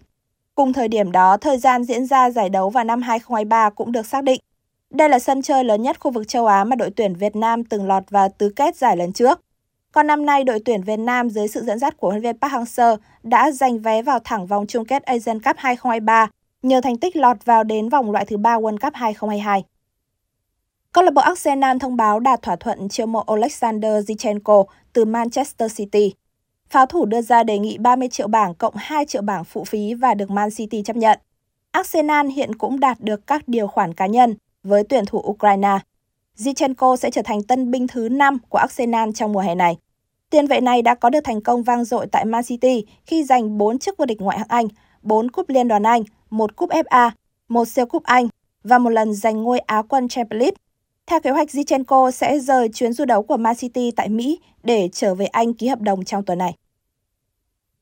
Cùng 0.59 0.73
thời 0.73 0.87
điểm 0.87 1.11
đó, 1.11 1.37
thời 1.37 1.57
gian 1.57 1.83
diễn 1.83 2.05
ra 2.05 2.29
giải 2.29 2.49
đấu 2.49 2.69
vào 2.69 2.83
năm 2.83 3.01
2023 3.01 3.69
cũng 3.69 3.91
được 3.91 4.05
xác 4.05 4.23
định. 4.23 4.41
Đây 4.89 5.09
là 5.09 5.19
sân 5.19 5.41
chơi 5.41 5.63
lớn 5.63 5.81
nhất 5.81 5.99
khu 5.99 6.11
vực 6.11 6.27
châu 6.27 6.45
Á 6.45 6.63
mà 6.63 6.75
đội 6.75 6.89
tuyển 6.95 7.15
Việt 7.15 7.35
Nam 7.35 7.63
từng 7.63 7.87
lọt 7.87 8.03
vào 8.09 8.29
tứ 8.37 8.49
kết 8.55 8.75
giải 8.75 8.97
lần 8.97 9.13
trước. 9.13 9.41
Còn 9.91 10.07
năm 10.07 10.25
nay, 10.25 10.43
đội 10.43 10.59
tuyển 10.65 10.81
Việt 10.83 10.99
Nam 10.99 11.29
dưới 11.29 11.47
sự 11.47 11.63
dẫn 11.63 11.79
dắt 11.79 11.97
của 11.97 12.09
huấn 12.09 12.21
luyện 12.21 12.35
viên 12.35 12.39
Park 12.41 12.53
Hang-seo 12.53 12.97
đã 13.23 13.51
giành 13.51 13.79
vé 13.79 14.01
vào 14.01 14.19
thẳng 14.23 14.47
vòng 14.47 14.67
chung 14.67 14.85
kết 14.85 15.03
Asian 15.03 15.41
Cup 15.41 15.55
2023 15.57 16.27
nhờ 16.63 16.81
thành 16.81 16.97
tích 16.97 17.15
lọt 17.15 17.45
vào 17.45 17.63
đến 17.63 17.89
vòng 17.89 18.11
loại 18.11 18.25
thứ 18.25 18.37
ba 18.37 18.57
World 18.57 18.77
Cup 18.77 18.93
2022. 18.93 19.63
Câu 20.91 21.03
lạc 21.03 21.13
bộ 21.13 21.21
Arsenal 21.21 21.77
thông 21.77 21.95
báo 21.95 22.19
đạt 22.19 22.41
thỏa 22.41 22.55
thuận 22.55 22.89
chiêu 22.89 23.05
mộ 23.05 23.23
Alexander 23.27 24.11
Zinchenko 24.11 24.65
từ 24.93 25.05
Manchester 25.05 25.77
City. 25.77 26.13
Pháo 26.69 26.85
thủ 26.85 27.05
đưa 27.05 27.21
ra 27.21 27.43
đề 27.43 27.59
nghị 27.59 27.77
30 27.77 28.09
triệu 28.09 28.27
bảng 28.27 28.55
cộng 28.55 28.73
2 28.75 29.05
triệu 29.05 29.21
bảng 29.21 29.43
phụ 29.43 29.63
phí 29.63 29.93
và 29.93 30.13
được 30.13 30.29
Man 30.29 30.49
City 30.51 30.81
chấp 30.85 30.95
nhận. 30.95 31.19
Arsenal 31.71 32.27
hiện 32.27 32.55
cũng 32.55 32.79
đạt 32.79 32.99
được 32.99 33.27
các 33.27 33.47
điều 33.47 33.67
khoản 33.67 33.93
cá 33.93 34.05
nhân 34.05 34.35
với 34.63 34.83
tuyển 34.83 35.05
thủ 35.05 35.23
Ukraine. 35.27 35.79
Zichenko 36.37 36.95
sẽ 36.95 37.11
trở 37.11 37.21
thành 37.21 37.43
tân 37.43 37.71
binh 37.71 37.87
thứ 37.87 38.09
5 38.09 38.37
của 38.49 38.57
Arsenal 38.57 39.09
trong 39.15 39.33
mùa 39.33 39.39
hè 39.39 39.55
này. 39.55 39.77
Tiền 40.29 40.47
vệ 40.47 40.61
này 40.61 40.81
đã 40.81 40.95
có 40.95 41.09
được 41.09 41.19
thành 41.23 41.41
công 41.41 41.63
vang 41.63 41.83
dội 41.83 42.07
tại 42.07 42.25
Man 42.25 42.43
City 42.43 42.85
khi 43.05 43.23
giành 43.23 43.57
4 43.57 43.79
chức 43.79 43.97
vô 43.97 44.05
địch 44.05 44.21
ngoại 44.21 44.37
hạng 44.37 44.47
Anh, 44.49 44.67
4 45.01 45.31
cúp 45.31 45.49
Liên 45.49 45.67
đoàn 45.67 45.83
Anh, 45.83 46.03
1 46.29 46.55
cúp 46.55 46.69
FA, 46.69 47.11
1 47.47 47.67
siêu 47.67 47.85
cúp 47.85 48.03
Anh 48.03 48.27
và 48.63 48.77
một 48.77 48.89
lần 48.89 49.13
giành 49.13 49.43
ngôi 49.43 49.59
Á 49.59 49.81
quân 49.89 50.07
Champions 50.07 50.41
League. 50.41 50.55
Theo 51.09 51.19
kế 51.19 51.29
hoạch, 51.29 51.47
Zichenko 51.47 52.11
sẽ 52.11 52.39
rời 52.39 52.69
chuyến 52.73 52.93
du 52.93 53.05
đấu 53.05 53.23
của 53.23 53.37
Man 53.37 53.55
City 53.55 53.91
tại 53.91 54.09
Mỹ 54.09 54.39
để 54.63 54.89
trở 54.93 55.15
về 55.15 55.25
Anh 55.25 55.53
ký 55.53 55.67
hợp 55.67 55.81
đồng 55.81 56.05
trong 56.05 56.23
tuần 56.23 56.37
này. 56.37 56.53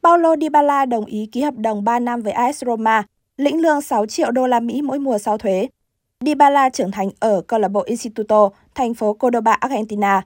Paulo 0.04 0.36
Dybala 0.42 0.86
đồng 0.86 1.06
ý 1.06 1.30
ký 1.32 1.42
hợp 1.42 1.54
đồng 1.58 1.84
3 1.84 2.00
năm 2.00 2.22
với 2.22 2.34
AS 2.34 2.63
Roma, 2.66 3.04
lĩnh 3.38 3.62
lương 3.62 3.82
6 3.82 4.06
triệu 4.06 4.32
đô 4.32 4.48
la 4.48 4.60
Mỹ 4.60 4.82
mỗi 4.82 5.00
mùa 5.00 5.18
sau 5.18 5.38
thuế. 5.38 5.68
Dybala 6.22 6.70
trưởng 6.70 6.92
thành 6.92 7.10
ở 7.20 7.42
câu 7.48 7.60
lạc 7.60 7.68
bộ 7.68 7.82
Instituto, 7.82 8.50
thành 8.76 8.94
phố 8.94 9.13
Cordoba, 9.13 9.52
Argentina. 9.52 10.22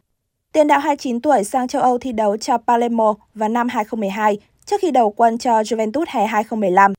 Tiền 0.52 0.68
đạo 0.68 0.80
29 0.80 1.22
tuổi 1.22 1.44
sang 1.44 1.68
châu 1.68 1.82
Âu 1.82 1.98
thi 1.98 2.12
đấu 2.12 2.38
cho 2.38 2.58
Palermo 2.58 3.14
vào 3.34 3.50
năm 3.50 3.68
2012 3.70 4.38
trước 4.66 4.82
khi 4.82 4.92
đầu 4.92 5.12
quân 5.12 5.38
cho 5.38 5.62
Juventus 5.62 6.06
hè 6.08 6.26
2015. 6.26 6.94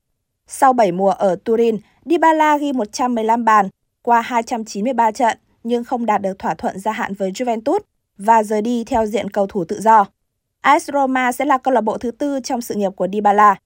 Sau 0.46 0.72
7 0.72 0.92
mùa 0.92 1.10
ở 1.10 1.36
Turin, 1.44 1.76
Dybala 2.04 2.58
ghi 2.58 2.72
115 2.72 3.44
bàn 3.44 3.68
qua 4.02 4.20
293 4.20 5.10
trận 5.10 5.38
nhưng 5.64 5.84
không 5.84 6.06
đạt 6.06 6.22
được 6.22 6.38
thỏa 6.38 6.54
thuận 6.54 6.78
gia 6.78 6.92
hạn 6.92 7.14
với 7.14 7.30
Juventus 7.30 7.78
và 8.18 8.42
rời 8.42 8.62
đi 8.62 8.84
theo 8.84 9.06
diện 9.06 9.30
cầu 9.30 9.46
thủ 9.46 9.64
tự 9.64 9.80
do. 9.80 10.06
AS 10.60 10.90
Roma 10.92 11.32
sẽ 11.32 11.44
là 11.44 11.58
câu 11.58 11.74
lạc 11.74 11.80
bộ 11.80 11.98
thứ 11.98 12.10
tư 12.10 12.40
trong 12.44 12.60
sự 12.60 12.74
nghiệp 12.74 12.92
của 12.96 13.08
Dybala. 13.12 13.56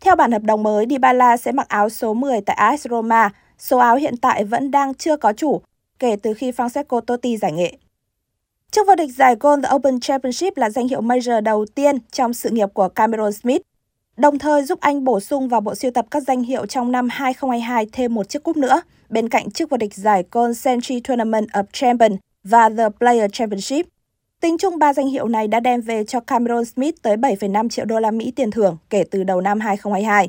Theo 0.00 0.16
bản 0.16 0.32
hợp 0.32 0.42
đồng 0.42 0.62
mới, 0.62 0.86
Dybala 0.90 1.36
sẽ 1.36 1.52
mặc 1.52 1.68
áo 1.68 1.88
số 1.88 2.14
10 2.14 2.40
tại 2.40 2.56
AS 2.56 2.86
Roma. 2.90 3.30
Số 3.58 3.78
áo 3.78 3.96
hiện 3.96 4.16
tại 4.16 4.44
vẫn 4.44 4.70
đang 4.70 4.94
chưa 4.94 5.16
có 5.16 5.32
chủ 5.32 5.60
kể 5.98 6.16
từ 6.16 6.34
khi 6.34 6.50
Francesco 6.50 7.00
Totti 7.00 7.36
giải 7.36 7.52
nghệ. 7.52 7.76
Chức 8.70 8.86
vô 8.86 8.94
địch 8.94 9.10
giải 9.16 9.36
Gold 9.40 9.64
Open 9.74 10.00
Championship 10.00 10.56
là 10.56 10.70
danh 10.70 10.88
hiệu 10.88 11.00
major 11.00 11.42
đầu 11.42 11.66
tiên 11.74 11.98
trong 12.12 12.34
sự 12.34 12.50
nghiệp 12.50 12.68
của 12.74 12.88
Cameron 12.88 13.32
Smith, 13.32 13.62
đồng 14.20 14.38
thời 14.38 14.62
giúp 14.62 14.80
anh 14.80 15.04
bổ 15.04 15.20
sung 15.20 15.48
vào 15.48 15.60
bộ 15.60 15.74
siêu 15.74 15.90
tập 15.90 16.06
các 16.10 16.22
danh 16.22 16.42
hiệu 16.42 16.66
trong 16.66 16.92
năm 16.92 17.08
2022 17.10 17.86
thêm 17.92 18.14
một 18.14 18.28
chiếc 18.28 18.42
cúp 18.42 18.56
nữa, 18.56 18.82
bên 19.08 19.28
cạnh 19.28 19.50
chức 19.50 19.70
vô 19.70 19.76
địch 19.76 19.94
giải 19.94 20.24
Gold 20.32 20.64
Century 20.64 21.00
Tournament 21.00 21.48
of 21.48 21.64
Champions 21.72 22.16
và 22.44 22.68
The 22.68 22.88
Player 22.98 23.30
Championship. 23.32 23.86
Tính 24.40 24.58
chung 24.58 24.78
ba 24.78 24.92
danh 24.92 25.06
hiệu 25.06 25.28
này 25.28 25.48
đã 25.48 25.60
đem 25.60 25.80
về 25.80 26.04
cho 26.04 26.20
Cameron 26.20 26.64
Smith 26.64 26.94
tới 27.02 27.16
7,5 27.16 27.68
triệu 27.68 27.84
đô 27.84 28.00
la 28.00 28.10
Mỹ 28.10 28.32
tiền 28.36 28.50
thưởng 28.50 28.76
kể 28.90 29.04
từ 29.10 29.24
đầu 29.24 29.40
năm 29.40 29.60
2022. 29.60 30.28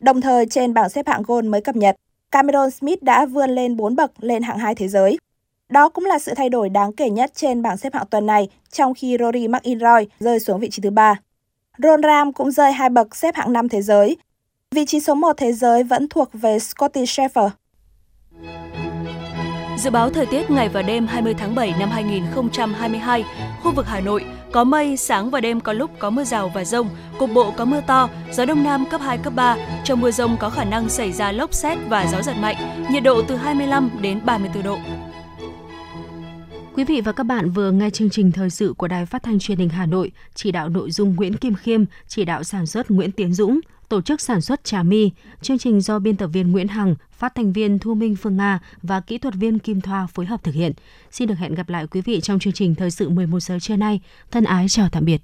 Đồng 0.00 0.20
thời 0.20 0.46
trên 0.46 0.74
bảng 0.74 0.88
xếp 0.88 1.06
hạng 1.06 1.22
Gold 1.26 1.48
mới 1.48 1.60
cập 1.60 1.76
nhật, 1.76 1.96
Cameron 2.30 2.70
Smith 2.70 3.02
đã 3.02 3.26
vươn 3.26 3.50
lên 3.50 3.76
4 3.76 3.96
bậc 3.96 4.12
lên 4.20 4.42
hạng 4.42 4.58
2 4.58 4.74
thế 4.74 4.88
giới. 4.88 5.18
Đó 5.68 5.88
cũng 5.88 6.04
là 6.04 6.18
sự 6.18 6.34
thay 6.36 6.48
đổi 6.48 6.68
đáng 6.68 6.92
kể 6.92 7.10
nhất 7.10 7.30
trên 7.34 7.62
bảng 7.62 7.76
xếp 7.76 7.94
hạng 7.94 8.06
tuần 8.10 8.26
này, 8.26 8.48
trong 8.72 8.94
khi 8.94 9.16
Rory 9.20 9.48
McIlroy 9.48 10.06
rơi 10.20 10.40
xuống 10.40 10.60
vị 10.60 10.70
trí 10.70 10.82
thứ 10.82 10.90
ba. 10.90 11.20
Ron 11.82 12.02
Ram 12.02 12.32
cũng 12.32 12.50
rơi 12.50 12.72
hai 12.72 12.88
bậc 12.88 13.16
xếp 13.16 13.34
hạng 13.34 13.52
5 13.52 13.68
thế 13.68 13.82
giới. 13.82 14.16
Vị 14.74 14.84
trí 14.86 15.00
số 15.00 15.14
1 15.14 15.32
thế 15.36 15.52
giới 15.52 15.82
vẫn 15.82 16.08
thuộc 16.08 16.28
về 16.32 16.58
Scotty 16.58 17.04
Scheffler. 17.04 17.50
Dự 19.78 19.90
báo 19.90 20.10
thời 20.10 20.26
tiết 20.26 20.50
ngày 20.50 20.68
và 20.68 20.82
đêm 20.82 21.06
20 21.06 21.34
tháng 21.38 21.54
7 21.54 21.74
năm 21.78 21.90
2022, 21.90 23.24
khu 23.62 23.72
vực 23.72 23.86
Hà 23.86 24.00
Nội 24.00 24.24
có 24.52 24.64
mây, 24.64 24.96
sáng 24.96 25.30
và 25.30 25.40
đêm 25.40 25.60
có 25.60 25.72
lúc 25.72 25.90
có 25.98 26.10
mưa 26.10 26.24
rào 26.24 26.50
và 26.54 26.64
rông, 26.64 26.88
cục 27.18 27.30
bộ 27.34 27.50
có 27.56 27.64
mưa 27.64 27.80
to, 27.86 28.08
gió 28.32 28.44
đông 28.44 28.64
nam 28.64 28.84
cấp 28.90 29.00
2, 29.00 29.18
cấp 29.18 29.32
3. 29.36 29.56
Trong 29.84 30.00
mưa 30.00 30.10
rông 30.10 30.36
có 30.40 30.50
khả 30.50 30.64
năng 30.64 30.88
xảy 30.88 31.12
ra 31.12 31.32
lốc 31.32 31.54
xét 31.54 31.78
và 31.88 32.06
gió 32.12 32.22
giật 32.22 32.34
mạnh, 32.40 32.56
nhiệt 32.90 33.02
độ 33.02 33.22
từ 33.28 33.36
25 33.36 33.90
đến 34.00 34.20
34 34.24 34.62
độ. 34.62 34.78
Quý 36.76 36.84
vị 36.84 37.00
và 37.00 37.12
các 37.12 37.24
bạn 37.24 37.50
vừa 37.50 37.70
nghe 37.70 37.90
chương 37.90 38.10
trình 38.10 38.32
thời 38.32 38.50
sự 38.50 38.74
của 38.78 38.88
Đài 38.88 39.06
Phát 39.06 39.22
thanh 39.22 39.38
Truyền 39.38 39.58
hình 39.58 39.68
Hà 39.68 39.86
Nội, 39.86 40.10
chỉ 40.34 40.52
đạo 40.52 40.68
nội 40.68 40.90
dung 40.90 41.16
Nguyễn 41.16 41.36
Kim 41.36 41.54
Khiêm, 41.54 41.84
chỉ 42.08 42.24
đạo 42.24 42.44
sản 42.44 42.66
xuất 42.66 42.90
Nguyễn 42.90 43.12
Tiến 43.12 43.34
Dũng, 43.34 43.60
tổ 43.88 44.00
chức 44.00 44.20
sản 44.20 44.40
xuất 44.40 44.64
Trà 44.64 44.82
My. 44.82 45.10
Chương 45.42 45.58
trình 45.58 45.80
do 45.80 45.98
biên 45.98 46.16
tập 46.16 46.26
viên 46.26 46.52
Nguyễn 46.52 46.68
Hằng, 46.68 46.94
phát 47.10 47.34
thanh 47.34 47.52
viên 47.52 47.78
Thu 47.78 47.94
Minh 47.94 48.16
Phương 48.16 48.36
Nga 48.36 48.60
và 48.82 49.00
kỹ 49.00 49.18
thuật 49.18 49.34
viên 49.34 49.58
Kim 49.58 49.80
Thoa 49.80 50.06
phối 50.06 50.26
hợp 50.26 50.44
thực 50.44 50.54
hiện. 50.54 50.72
Xin 51.10 51.28
được 51.28 51.38
hẹn 51.38 51.54
gặp 51.54 51.68
lại 51.68 51.86
quý 51.86 52.00
vị 52.00 52.20
trong 52.20 52.38
chương 52.38 52.52
trình 52.52 52.74
thời 52.74 52.90
sự 52.90 53.08
11 53.08 53.40
giờ 53.40 53.58
trưa 53.60 53.76
nay. 53.76 54.00
Thân 54.30 54.44
ái 54.44 54.66
chào 54.68 54.88
tạm 54.92 55.04
biệt. 55.04 55.22